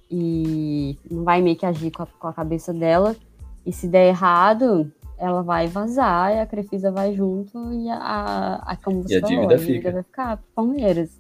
[0.09, 3.15] e não vai meio que agir com a, com a cabeça dela.
[3.63, 8.75] E se der errado, ela vai vazar e a Crefisa vai junto e a, a
[8.77, 9.91] como você E a falou, dívida a dívida fica.
[9.91, 11.19] vai ficar pro Palmeiras.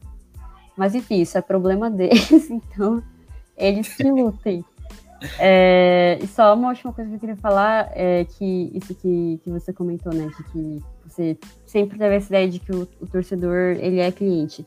[0.75, 3.03] Mas enfim, isso é problema deles, então
[3.55, 4.65] eles que lutem.
[5.39, 9.49] É, e só uma última coisa que eu queria falar é que isso que, que
[9.49, 10.27] você comentou, né?
[10.27, 14.65] De que você sempre teve essa ideia de que o, o torcedor ele é cliente.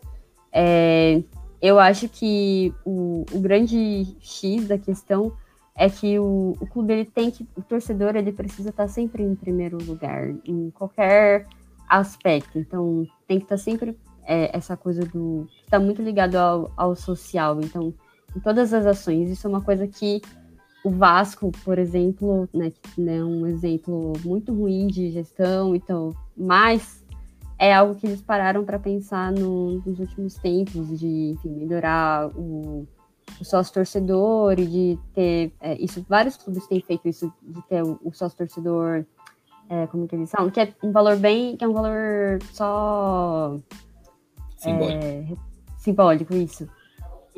[0.52, 1.22] É,
[1.62, 5.32] eu acho que o, o grande X da questão
[5.76, 7.48] é que o, o clube ele tem que.
[7.56, 11.46] O torcedor ele precisa estar sempre em primeiro lugar, em qualquer
[11.88, 12.58] aspecto.
[12.58, 15.46] Então tem que estar sempre é, essa coisa do.
[15.64, 17.60] está muito ligado ao, ao social.
[17.60, 17.94] Então,
[18.34, 20.20] em todas as ações, isso é uma coisa que
[20.84, 27.04] o Vasco, por exemplo, né, que é um exemplo muito ruim de gestão, então, mas
[27.58, 32.86] é algo que eles pararam para pensar no- nos últimos tempos, de enfim, melhorar o,
[33.38, 36.04] o sócio torcedor e de ter é, isso.
[36.08, 39.04] Vários clubes têm feito isso de ter o, o sócio torcedor,
[39.68, 43.54] é, como que eles falam, que é um valor bem, que é um valor só
[44.56, 45.04] simbólico.
[45.04, 45.24] é,
[45.78, 46.66] simbólico, isso.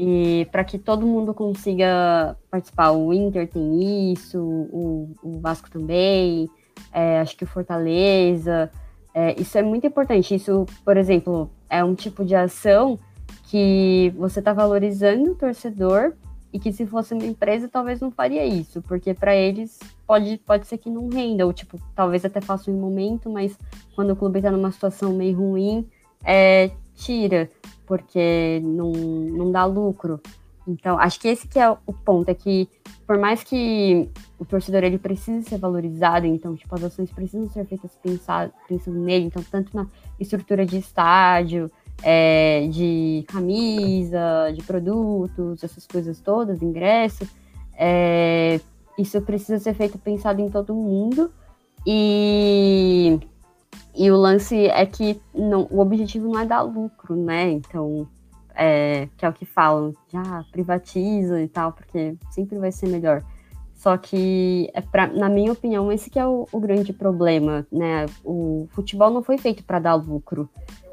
[0.05, 6.51] E para que todo mundo consiga participar, o Inter tem isso, o, o Vasco também,
[6.93, 8.69] é, acho que o Fortaleza.
[9.15, 10.35] É, isso é muito importante.
[10.35, 12.99] Isso, por exemplo, é um tipo de ação
[13.45, 16.15] que você está valorizando o torcedor
[16.53, 20.67] e que se fosse uma empresa talvez não faria isso, porque para eles pode, pode
[20.67, 23.57] ser que não renda, ou tipo, talvez até faça um momento, mas
[23.95, 25.89] quando o clube está numa situação meio ruim,
[26.25, 27.49] é, tira,
[27.93, 30.19] porque não, não dá lucro.
[30.67, 32.67] Então, acho que esse que é o ponto, é que
[33.07, 34.09] por mais que
[34.39, 38.99] o torcedor ele precise ser valorizado, então, tipo, as ações precisam ser feitas pensar, pensando
[38.99, 39.87] nele, então, tanto na
[40.19, 41.71] estrutura de estádio,
[42.03, 47.29] é, de camisa, de produtos, essas coisas todas, ingresso,
[47.75, 48.59] é,
[48.99, 51.31] isso precisa ser feito pensado em todo mundo,
[51.87, 53.21] e,
[53.95, 58.09] e o lance é que não, o objetivo não é dar lucro, né, então
[58.55, 62.89] é, que é o que falam, já ah, privatiza e tal, porque sempre vai ser
[62.89, 63.23] melhor.
[63.75, 68.07] Só que, é pra, na minha opinião, esse que é o, o grande problema, né?
[68.25, 70.49] O futebol não foi feito para dar lucro.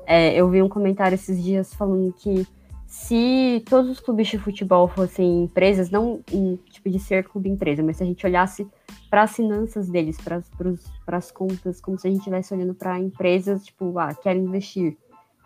[0.07, 2.47] É, eu vi um comentário esses dias falando que
[2.87, 7.83] se todos os clubes de futebol fossem empresas, não em tipo de ser clube empresa,
[7.83, 8.67] mas se a gente olhasse
[9.09, 13.65] para as finanças deles, para as contas, como se a gente estivesse olhando para empresas,
[13.65, 14.97] tipo, ah, quero investir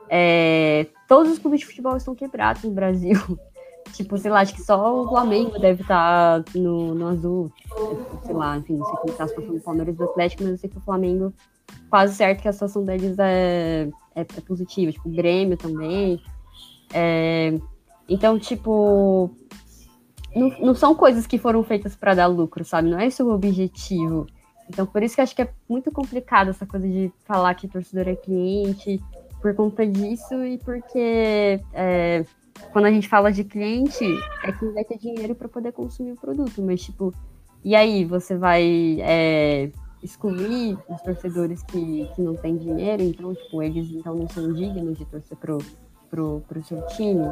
[0.10, 3.18] é, todos os clubes de futebol estão quebrados no Brasil.
[3.94, 7.52] tipo, sei lá, acho que só o Flamengo deve estar tá no, no azul.
[8.24, 10.58] Sei lá, enfim, não sei como está a situação do Palmeiras do Atlético, mas eu
[10.58, 11.34] sei que o Flamengo,
[11.90, 14.92] quase certo que a situação deles é, é, é positiva.
[14.92, 16.22] Tipo, o Grêmio também.
[16.94, 17.58] É,
[18.08, 19.32] então, tipo,
[20.36, 22.90] não, não, são coisas que foram feitas para dar lucro, sabe?
[22.90, 24.28] Não é esse o objetivo.
[24.70, 27.68] Então, por isso que eu acho que é muito complicado essa coisa de falar que
[27.68, 29.02] torcedor é cliente
[29.42, 32.26] por conta disso e porque é,
[32.72, 34.06] quando a gente fala de cliente,
[34.44, 37.14] é quem vai ter dinheiro para poder consumir o produto, mas tipo,
[37.64, 39.70] e aí você vai é,
[40.02, 44.98] excluir os torcedores que, que não têm dinheiro, então, tipo, eles então não são dignos
[44.98, 45.58] de torcer pro,
[46.10, 47.32] pro, pro seu time.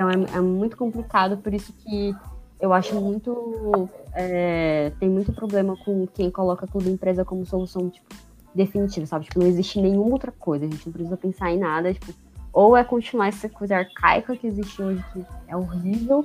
[0.00, 2.16] Então é, é muito complicado, por isso que
[2.58, 3.86] eu acho muito.
[4.14, 8.08] É, tem muito problema com quem coloca clube empresa como solução, tipo,
[8.54, 9.26] definitiva, sabe?
[9.26, 12.14] Tipo, não existe nenhuma outra coisa, a gente não precisa pensar em nada, tipo,
[12.50, 16.24] ou é continuar essa coisa arcaica que existe hoje, que é horrível,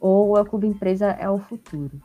[0.00, 2.00] ou a clube empresa é o futuro.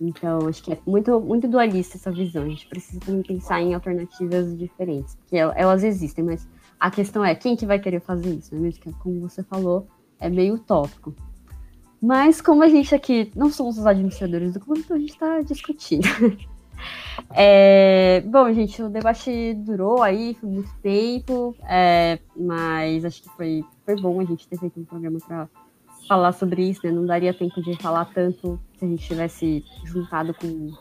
[0.00, 2.44] Então, acho que é muito, muito dualista essa visão.
[2.44, 6.48] A gente precisa também pensar em alternativas diferentes, porque elas existem, mas
[6.80, 8.80] a questão é quem que vai querer fazer isso, é mesmo?
[8.80, 9.86] Que, como você falou,
[10.20, 11.14] é meio utópico.
[12.00, 15.40] Mas como a gente aqui não somos os administradores do clube, então a gente está
[15.42, 16.06] discutindo.
[17.30, 23.64] É, bom, gente, o debate durou aí, foi muito tempo, é, mas acho que foi,
[23.84, 25.48] foi bom a gente ter feito um programa para
[26.06, 26.92] falar sobre isso, né?
[26.92, 30.72] Não daria tempo de falar tanto se a gente tivesse juntado com,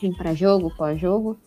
[0.00, 1.38] com para jogo, pós-jogo.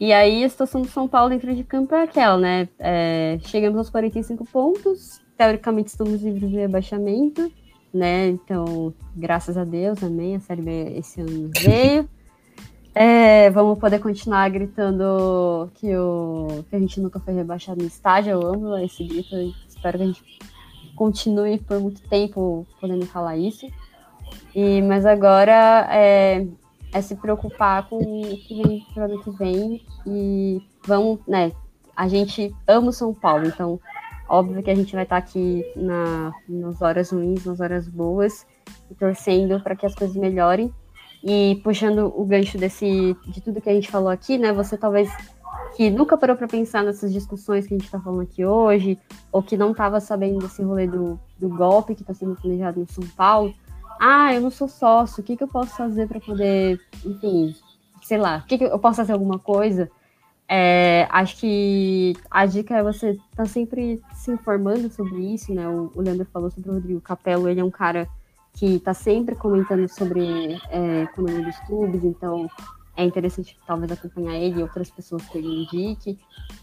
[0.00, 2.68] E aí a situação do São Paulo dentro de campo é aquela, né?
[2.78, 7.50] É, chegamos aos 45 pontos, teoricamente estamos livres de rebaixamento,
[7.94, 8.26] né?
[8.28, 10.34] Então, graças a Deus, amém.
[10.34, 12.08] A Série B esse ano veio.
[12.92, 18.32] É, vamos poder continuar gritando que, o, que a gente nunca foi rebaixado no estádio.
[18.32, 19.36] Eu amo esse grito
[19.68, 20.38] espero que a gente
[20.96, 23.68] continue por muito tempo podendo falar isso.
[24.52, 26.48] E, mas agora é,
[26.92, 29.86] é se preocupar com o que vem para o ano que vem.
[30.04, 31.52] E vamos, né?
[31.94, 33.80] A gente ama o São Paulo, então
[34.28, 38.46] óbvio que a gente vai estar aqui na, nas horas ruins, nas horas boas,
[38.98, 40.72] torcendo para que as coisas melhorem.
[41.24, 44.52] E puxando o gancho desse, de tudo que a gente falou aqui, né?
[44.52, 45.10] Você talvez
[45.76, 48.98] que nunca parou para pensar nessas discussões que a gente está falando aqui hoje,
[49.32, 52.88] ou que não estava sabendo desse rolê do, do golpe que está sendo planejado no
[52.88, 53.52] São Paulo.
[54.00, 57.54] Ah, eu não sou sócio, o que, que eu posso fazer para poder, enfim,
[58.02, 59.90] sei lá, o que, que eu posso fazer alguma coisa?
[60.50, 65.68] É, acho que a dica é você estar tá sempre se informando sobre isso, né?
[65.68, 68.08] O, o Leandro falou sobre o Rodrigo Capello, ele é um cara
[68.54, 72.48] que está sempre comentando sobre é, economia dos clubes, então
[72.96, 76.18] é interessante talvez acompanhar ele e outras pessoas que ele indique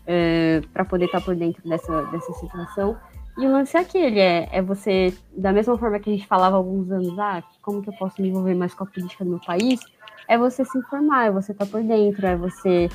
[0.06, 2.98] é, para poder estar tá por dentro dessa, dessa situação.
[3.38, 6.56] E o lance é aquele, é, é você, da mesma forma que a gente falava
[6.56, 9.30] há alguns anos, ah, como que eu posso me envolver mais com a política do
[9.30, 9.80] meu país,
[10.28, 12.90] é você se informar, é você estar tá por dentro, é você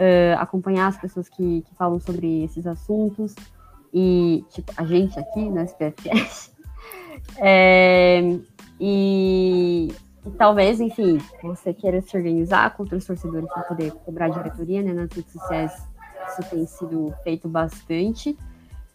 [0.00, 3.34] uh, acompanhar as pessoas que, que falam sobre esses assuntos,
[3.92, 6.52] e, tipo, a gente aqui no SPFS,
[7.38, 8.20] é,
[8.80, 9.92] e,
[10.24, 14.82] e, talvez, enfim, você queira se organizar contra os torcedores para poder cobrar a diretoria,
[14.82, 14.92] né?
[14.92, 15.90] Nas redes sociais
[16.30, 18.36] isso tem sido feito bastante.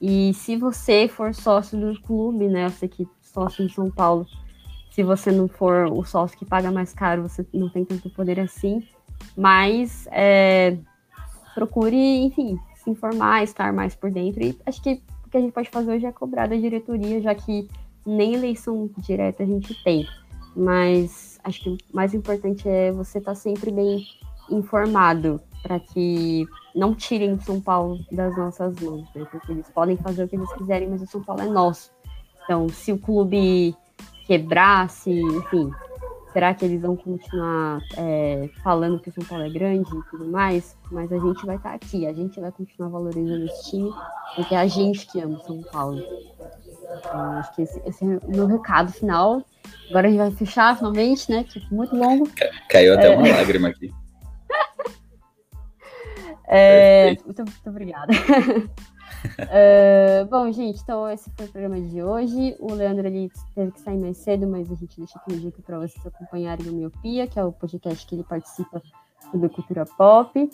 [0.01, 2.69] E se você for sócio do clube, né?
[2.69, 4.25] Sei que sócio em São Paulo.
[4.91, 8.39] Se você não for o sócio que paga mais caro, você não tem tanto poder
[8.39, 8.87] assim.
[9.35, 10.77] Mas é,
[11.55, 11.95] procure,
[12.25, 14.43] enfim, se informar, estar mais por dentro.
[14.43, 17.33] E acho que o que a gente pode fazer hoje é cobrar da diretoria, já
[17.33, 17.67] que
[18.05, 20.05] nem eleição direta a gente tem.
[20.55, 24.05] Mas acho que o mais importante é você estar sempre bem
[24.51, 26.45] informado para que
[26.75, 29.25] não tirem São Paulo das nossas mãos, né?
[29.31, 31.91] Porque eles podem fazer o que eles quiserem, mas o São Paulo é nosso.
[32.43, 33.75] Então, se o clube
[34.27, 35.71] quebrar, se, enfim,
[36.35, 40.27] será que eles vão continuar é, falando que o São Paulo é grande e tudo
[40.27, 40.75] mais?
[40.91, 43.89] Mas a gente vai estar aqui, a gente vai continuar valorizando esse time,
[44.35, 46.03] porque é a gente que ama o São Paulo.
[46.99, 49.45] Então, acho que esse, esse, é o meu recado final.
[49.89, 51.45] Agora a gente vai fechar finalmente, né?
[51.45, 52.29] Tipo, muito longo.
[52.69, 53.15] Caiu até é...
[53.15, 53.93] uma lágrima aqui.
[56.47, 58.13] É, muito, muito, obrigada.
[59.39, 62.55] uh, bom, gente, então esse foi o programa de hoje.
[62.59, 65.61] O Leandro ele teve que sair mais cedo, mas a gente deixa aqui um dica
[65.61, 68.81] para vocês acompanharem o Miopia, que é o podcast que ele participa
[69.31, 70.49] sobre cultura pop.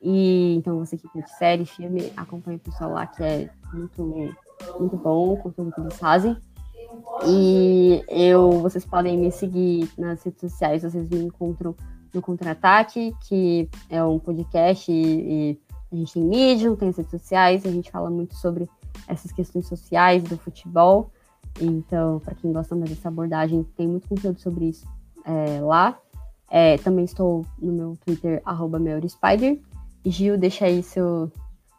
[0.00, 4.34] E então você que curte série, filme, acompanha o pessoal lá que é muito,
[4.78, 6.36] muito bom com tudo que eles fazem.
[7.26, 11.74] E eu, vocês podem me seguir nas redes sociais, vocês me encontram
[12.12, 15.60] no Contra-Ataque, que é um podcast e, e
[15.92, 18.68] a gente tem Medium, tem as redes sociais, a gente fala muito sobre
[19.06, 21.10] essas questões sociais do futebol.
[21.60, 24.86] Então, para quem gosta mais dessa abordagem, tem muito conteúdo sobre isso
[25.24, 25.98] é, lá.
[26.50, 29.60] É, também estou no meu Twitter, arroba Spider.
[30.04, 31.30] Gil, deixa aí seu,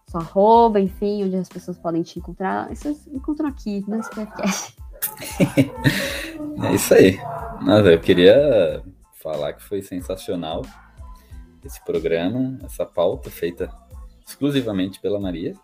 [0.07, 2.69] seu arroba, enfim, onde as pessoas podem te encontrar.
[2.69, 4.76] Vocês encontram aqui no podcast.
[6.64, 7.18] é isso aí.
[7.61, 8.84] Nossa, eu queria
[9.22, 10.61] falar que foi sensacional
[11.64, 13.69] esse programa, essa pauta feita
[14.26, 15.54] exclusivamente pela Maria.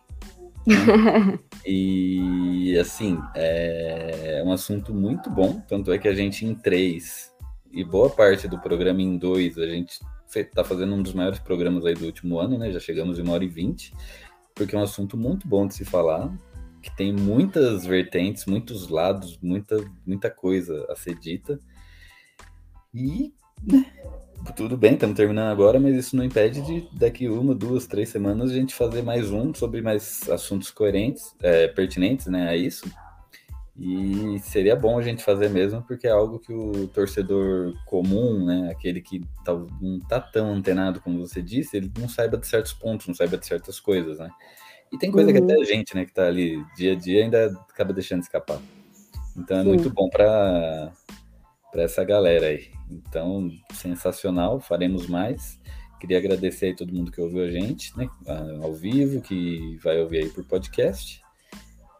[0.69, 1.39] Né?
[1.65, 7.33] e assim, é um assunto muito bom, tanto é que a gente em três
[7.71, 9.99] e boa parte do programa em dois, a gente
[10.35, 12.71] está fazendo um dos maiores programas aí do último ano, né?
[12.71, 13.93] Já chegamos em uma hora e vinte,
[14.55, 16.31] porque é um assunto muito bom de se falar,
[16.81, 21.59] que tem muitas vertentes, muitos lados, muita, muita coisa a ser dita.
[22.93, 23.33] E
[24.55, 28.51] tudo bem, estamos terminando agora, mas isso não impede de daqui uma, duas, três semanas
[28.51, 32.85] a gente fazer mais um sobre mais assuntos coerentes, é, pertinentes, né, a isso.
[33.77, 38.69] E seria bom a gente fazer mesmo, porque é algo que o torcedor comum, né,
[38.71, 42.73] aquele que tá, não tá tão antenado como você disse, ele não saiba de certos
[42.73, 44.29] pontos, não saiba de certas coisas, né.
[44.91, 45.35] E tem coisa uhum.
[45.35, 48.59] que até a gente, né, que tá ali dia a dia ainda acaba deixando escapar.
[49.37, 49.69] Então é Sim.
[49.69, 50.91] muito bom para
[51.71, 52.78] para essa galera aí.
[52.89, 55.59] Então, sensacional, faremos mais.
[55.99, 58.09] Queria agradecer aí todo mundo que ouviu a gente, né,
[58.63, 61.21] ao vivo, que vai ouvir aí por podcast.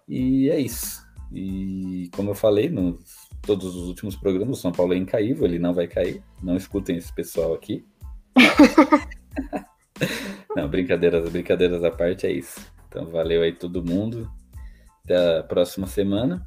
[0.08, 1.06] E é isso.
[1.32, 5.60] E como eu falei, nos todos os últimos programas, o São Paulo é incaível, ele
[5.60, 6.24] não vai cair.
[6.42, 7.86] Não escutem esse pessoal aqui.
[10.56, 12.60] não, brincadeiras, brincadeiras à parte, é isso.
[12.88, 14.32] Então, valeu aí todo mundo.
[15.04, 16.44] Até a próxima semana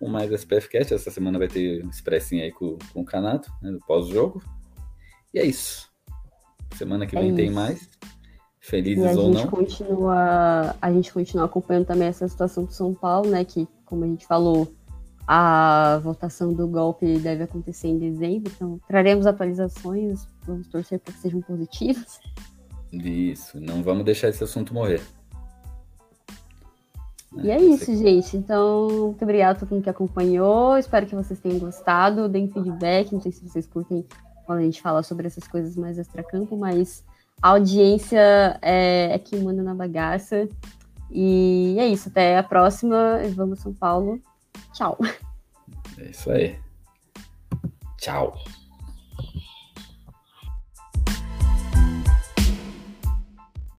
[0.00, 0.94] com mais SPFcast.
[0.94, 4.42] Essa semana vai ter um expressinho aí com, com o Canato, né, do pós-jogo.
[5.32, 5.88] E é isso.
[6.74, 7.36] Semana que é vem isso.
[7.36, 7.88] tem mais.
[8.58, 9.46] Felizes ou não.
[9.46, 13.44] Continua, a gente continua acompanhando também essa situação do São Paulo, né?
[13.44, 14.74] Que, como a gente falou,
[15.26, 21.20] a votação do golpe deve acontecer em dezembro, então traremos atualizações, vamos torcer para que
[21.20, 22.20] sejam positivas.
[22.92, 25.00] Isso, não vamos deixar esse assunto morrer.
[27.36, 28.36] E é isso, gente.
[28.36, 30.76] Então, muito obrigada a todo mundo que acompanhou.
[30.76, 32.28] Espero que vocês tenham gostado.
[32.28, 33.12] Deem feedback.
[33.12, 34.04] Não sei se vocês curtem
[34.46, 37.04] quando a gente fala sobre essas coisas mais extra-campo, mas
[37.40, 40.48] a audiência é, é quem manda na bagaça.
[41.10, 42.08] E é isso.
[42.08, 43.20] Até a próxima.
[43.34, 44.20] Vamos, São Paulo.
[44.72, 44.98] Tchau.
[45.98, 46.58] É isso aí.
[47.96, 48.34] Tchau.